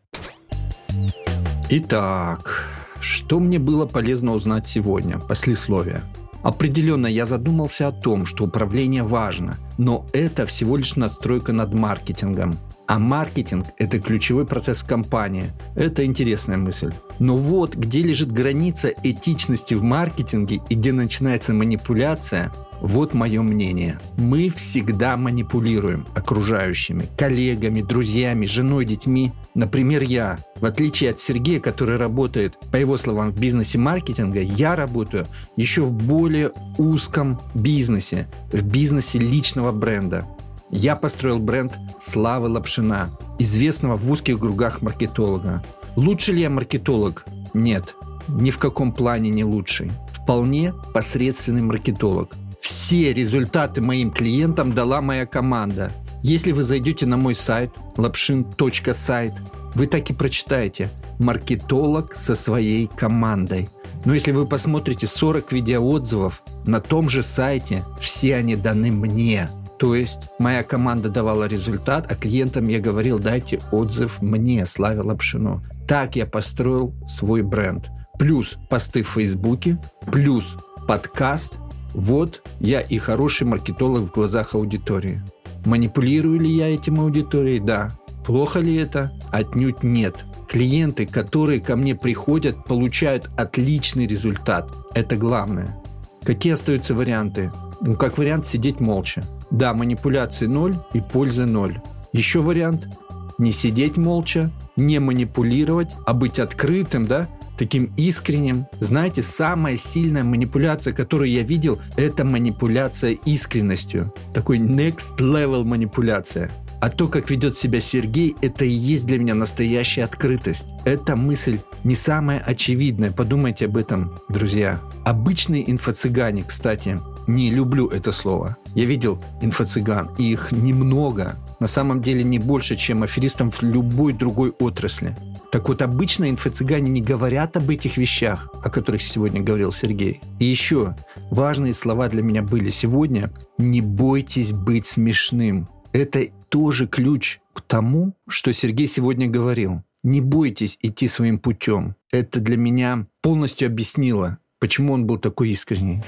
Итак, 1.69 2.67
что 3.01 3.39
мне 3.39 3.59
было 3.59 3.85
полезно 3.85 4.31
узнать 4.31 4.65
сегодня? 4.65 5.19
Послесловие. 5.19 6.03
Определенно 6.41 7.07
я 7.07 7.25
задумался 7.25 7.89
о 7.89 7.91
том, 7.91 8.25
что 8.25 8.45
управление 8.45 9.03
важно, 9.03 9.57
но 9.77 10.07
это 10.13 10.45
всего 10.45 10.77
лишь 10.77 10.95
надстройка 10.95 11.51
над 11.51 11.73
маркетингом. 11.73 12.57
А 12.91 12.99
маркетинг– 12.99 13.67
это 13.77 14.01
ключевой 14.01 14.45
процесс 14.45 14.83
в 14.83 14.85
компании. 14.85 15.53
Это 15.75 16.03
интересная 16.03 16.57
мысль. 16.57 16.91
Но 17.19 17.37
вот 17.37 17.77
где 17.77 18.01
лежит 18.01 18.33
граница 18.33 18.91
этичности 19.01 19.75
в 19.75 19.81
маркетинге 19.81 20.59
и 20.67 20.75
где 20.75 20.91
начинается 20.91 21.53
манипуляция, 21.53 22.51
вот 22.81 23.13
мое 23.13 23.43
мнение. 23.43 23.97
Мы 24.17 24.49
всегда 24.49 25.15
манипулируем 25.15 26.05
окружающими, 26.15 27.07
коллегами, 27.17 27.81
друзьями, 27.81 28.45
женой, 28.45 28.83
детьми. 28.83 29.31
Например, 29.55 30.03
я, 30.03 30.39
в 30.59 30.65
отличие 30.65 31.11
от 31.11 31.19
Сергея, 31.21 31.61
который 31.61 31.95
работает, 31.95 32.57
по 32.73 32.75
его 32.75 32.97
словам, 32.97 33.31
в 33.31 33.39
бизнесе 33.39 33.77
маркетинга, 33.77 34.41
я 34.41 34.75
работаю 34.75 35.27
еще 35.55 35.83
в 35.83 35.93
более 35.93 36.51
узком 36.77 37.39
бизнесе, 37.53 38.27
в 38.51 38.61
бизнесе 38.63 39.17
личного 39.17 39.71
бренда. 39.71 40.27
Я 40.71 40.95
построил 40.95 41.39
бренд 41.39 41.77
Славы 41.99 42.47
Лапшина, 42.47 43.09
известного 43.39 43.97
в 43.97 44.09
узких 44.09 44.39
кругах 44.39 44.81
маркетолога. 44.81 45.61
Лучше 45.95 46.31
ли 46.31 46.41
я 46.41 46.49
маркетолог? 46.49 47.25
Нет, 47.53 47.95
ни 48.29 48.49
в 48.49 48.57
каком 48.57 48.93
плане 48.93 49.29
не 49.29 49.43
лучший. 49.43 49.91
Вполне 50.13 50.73
посредственный 50.93 51.61
маркетолог. 51.61 52.35
Все 52.61 53.11
результаты 53.11 53.81
моим 53.81 54.11
клиентам 54.11 54.73
дала 54.73 55.01
моя 55.01 55.25
команда. 55.25 55.91
Если 56.23 56.51
вы 56.51 56.63
зайдете 56.63 57.05
на 57.05 57.17
мой 57.17 57.35
сайт 57.35 57.71
lapshin.сайт, 57.97 59.33
вы 59.73 59.87
так 59.87 60.09
и 60.09 60.13
прочитаете 60.13 60.89
«Маркетолог 61.19 62.13
со 62.13 62.35
своей 62.35 62.87
командой». 62.87 63.69
Но 64.05 64.13
если 64.13 64.31
вы 64.31 64.47
посмотрите 64.47 65.07
40 65.07 65.51
видеоотзывов 65.51 66.43
на 66.65 66.79
том 66.79 67.09
же 67.09 67.23
сайте, 67.23 67.83
все 67.99 68.35
они 68.35 68.55
даны 68.55 68.91
мне. 68.91 69.49
То 69.81 69.95
есть 69.95 70.27
моя 70.37 70.61
команда 70.61 71.09
давала 71.09 71.45
результат, 71.45 72.05
а 72.11 72.13
клиентам 72.13 72.67
я 72.67 72.79
говорил, 72.79 73.17
дайте 73.17 73.59
отзыв 73.71 74.21
мне, 74.21 74.67
Славе 74.67 75.01
Лапшину. 75.01 75.63
Так 75.87 76.15
я 76.15 76.27
построил 76.27 76.93
свой 77.09 77.41
бренд. 77.41 77.89
Плюс 78.19 78.57
посты 78.69 79.01
в 79.01 79.07
Фейсбуке, 79.07 79.79
плюс 80.11 80.55
подкаст, 80.87 81.57
вот 81.95 82.43
я 82.59 82.79
и 82.79 82.99
хороший 82.99 83.47
маркетолог 83.47 84.01
в 84.01 84.11
глазах 84.11 84.53
аудитории. 84.53 85.19
Манипулирую 85.65 86.39
ли 86.39 86.51
я 86.51 86.71
этим 86.71 86.99
аудиторией? 86.99 87.59
Да. 87.59 87.99
Плохо 88.23 88.59
ли 88.59 88.75
это? 88.75 89.11
Отнюдь 89.31 89.81
нет. 89.81 90.25
Клиенты, 90.47 91.07
которые 91.07 91.59
ко 91.59 91.75
мне 91.75 91.95
приходят, 91.95 92.65
получают 92.65 93.31
отличный 93.35 94.05
результат. 94.05 94.71
Это 94.93 95.15
главное. 95.15 95.75
Какие 96.23 96.53
остаются 96.53 96.93
варианты? 96.93 97.51
Ну, 97.81 97.95
как 97.95 98.19
вариант 98.19 98.45
сидеть 98.45 98.79
молча. 98.79 99.23
Да, 99.51 99.73
манипуляции 99.73 100.47
ноль 100.47 100.75
и 100.93 101.01
пользы 101.01 101.45
ноль. 101.45 101.79
Еще 102.13 102.41
вариант– 102.41 102.87
не 103.37 103.51
сидеть 103.51 103.97
молча, 103.97 104.51
не 104.75 104.99
манипулировать, 104.99 105.89
а 106.05 106.13
быть 106.13 106.39
открытым, 106.39 107.07
да, 107.07 107.27
таким 107.57 107.91
искренним. 107.97 108.67
Знаете, 108.79 109.23
самая 109.23 109.77
сильная 109.77 110.23
манипуляция, 110.23 110.93
которую 110.93 111.31
я 111.31 111.41
видел, 111.41 111.81
это 111.97 112.23
манипуляция 112.23 113.13
искренностью. 113.25 114.13
Такой 114.33 114.59
next 114.59 115.17
level 115.17 115.63
манипуляция. 115.63 116.51
А 116.81 116.89
то, 116.89 117.07
как 117.07 117.29
ведет 117.29 117.55
себя 117.55 117.79
Сергей, 117.79 118.35
это 118.41 118.65
и 118.65 118.71
есть 118.71 119.05
для 119.05 119.19
меня 119.19 119.35
настоящая 119.35 120.05
открытость. 120.05 120.69
Эта 120.83 121.15
мысль 121.15 121.59
не 121.83 121.93
самая 121.93 122.39
очевидная, 122.39 123.11
подумайте 123.11 123.65
об 123.65 123.77
этом, 123.77 124.19
друзья. 124.29 124.81
Обычные 125.05 125.69
инфо-цыгане, 125.71 126.43
кстати, 126.43 126.99
не 127.27 127.51
люблю 127.51 127.87
это 127.87 128.11
слово. 128.11 128.57
Я 128.75 128.85
видел 128.85 129.21
инфо-цыган, 129.41 130.11
и 130.17 130.31
их 130.31 130.51
немного. 130.51 131.35
На 131.59 131.67
самом 131.67 132.01
деле 132.01 132.23
не 132.23 132.39
больше, 132.39 132.75
чем 132.75 133.03
аферистам 133.03 133.51
в 133.51 133.61
любой 133.61 134.13
другой 134.13 134.51
отрасли. 134.51 135.15
Так 135.51 135.67
вот, 135.67 135.81
обычно 135.81 136.29
инфо-цыгане 136.29 136.89
не 136.89 137.01
говорят 137.01 137.57
об 137.57 137.69
этих 137.69 137.97
вещах, 137.97 138.49
о 138.63 138.69
которых 138.69 139.01
сегодня 139.01 139.41
говорил 139.41 139.71
Сергей. 139.71 140.21
И 140.39 140.45
еще 140.45 140.95
важные 141.29 141.73
слова 141.73 142.07
для 142.07 142.21
меня 142.21 142.41
были 142.41 142.69
сегодня 142.69 143.31
«не 143.57 143.81
бойтесь 143.81 144.53
быть 144.53 144.85
смешным». 144.85 145.67
Это 145.91 146.27
тоже 146.47 146.87
ключ 146.87 147.39
к 147.53 147.61
тому, 147.61 148.13
что 148.29 148.53
Сергей 148.53 148.87
сегодня 148.87 149.27
говорил. 149.27 149.83
Не 150.03 150.21
бойтесь 150.21 150.77
идти 150.81 151.07
своим 151.07 151.37
путем. 151.37 151.95
Это 152.11 152.39
для 152.39 152.57
меня 152.57 153.05
полностью 153.21 153.67
объяснило, 153.67 154.37
почему 154.59 154.93
он 154.93 155.05
был 155.05 155.17
такой 155.17 155.49
искренний. 155.49 156.01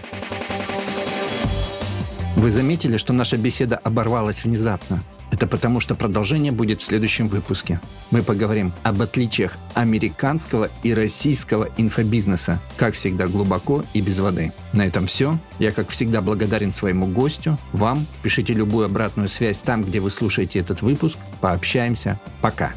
Вы 2.35 2.51
заметили, 2.51 2.97
что 2.97 3.13
наша 3.13 3.37
беседа 3.37 3.77
оборвалась 3.77 4.43
внезапно? 4.43 5.03
Это 5.31 5.47
потому, 5.47 5.79
что 5.79 5.95
продолжение 5.95 6.51
будет 6.51 6.81
в 6.81 6.83
следующем 6.83 7.27
выпуске. 7.27 7.79
Мы 8.11 8.21
поговорим 8.21 8.71
об 8.83 9.01
отличиях 9.01 9.57
американского 9.73 10.69
и 10.83 10.93
российского 10.93 11.69
инфобизнеса, 11.77 12.59
как 12.77 12.93
всегда 12.95 13.27
глубоко 13.27 13.83
и 13.93 14.01
без 14.01 14.19
воды. 14.19 14.51
На 14.73 14.85
этом 14.85 15.07
все. 15.07 15.39
Я, 15.57 15.71
как 15.71 15.89
всегда, 15.89 16.21
благодарен 16.21 16.71
своему 16.71 17.07
гостю, 17.07 17.57
вам. 17.71 18.05
Пишите 18.21 18.53
любую 18.53 18.85
обратную 18.85 19.27
связь 19.27 19.59
там, 19.59 19.83
где 19.83 19.99
вы 19.99 20.11
слушаете 20.11 20.59
этот 20.59 20.81
выпуск. 20.81 21.17
Пообщаемся. 21.39 22.19
Пока. 22.41 22.73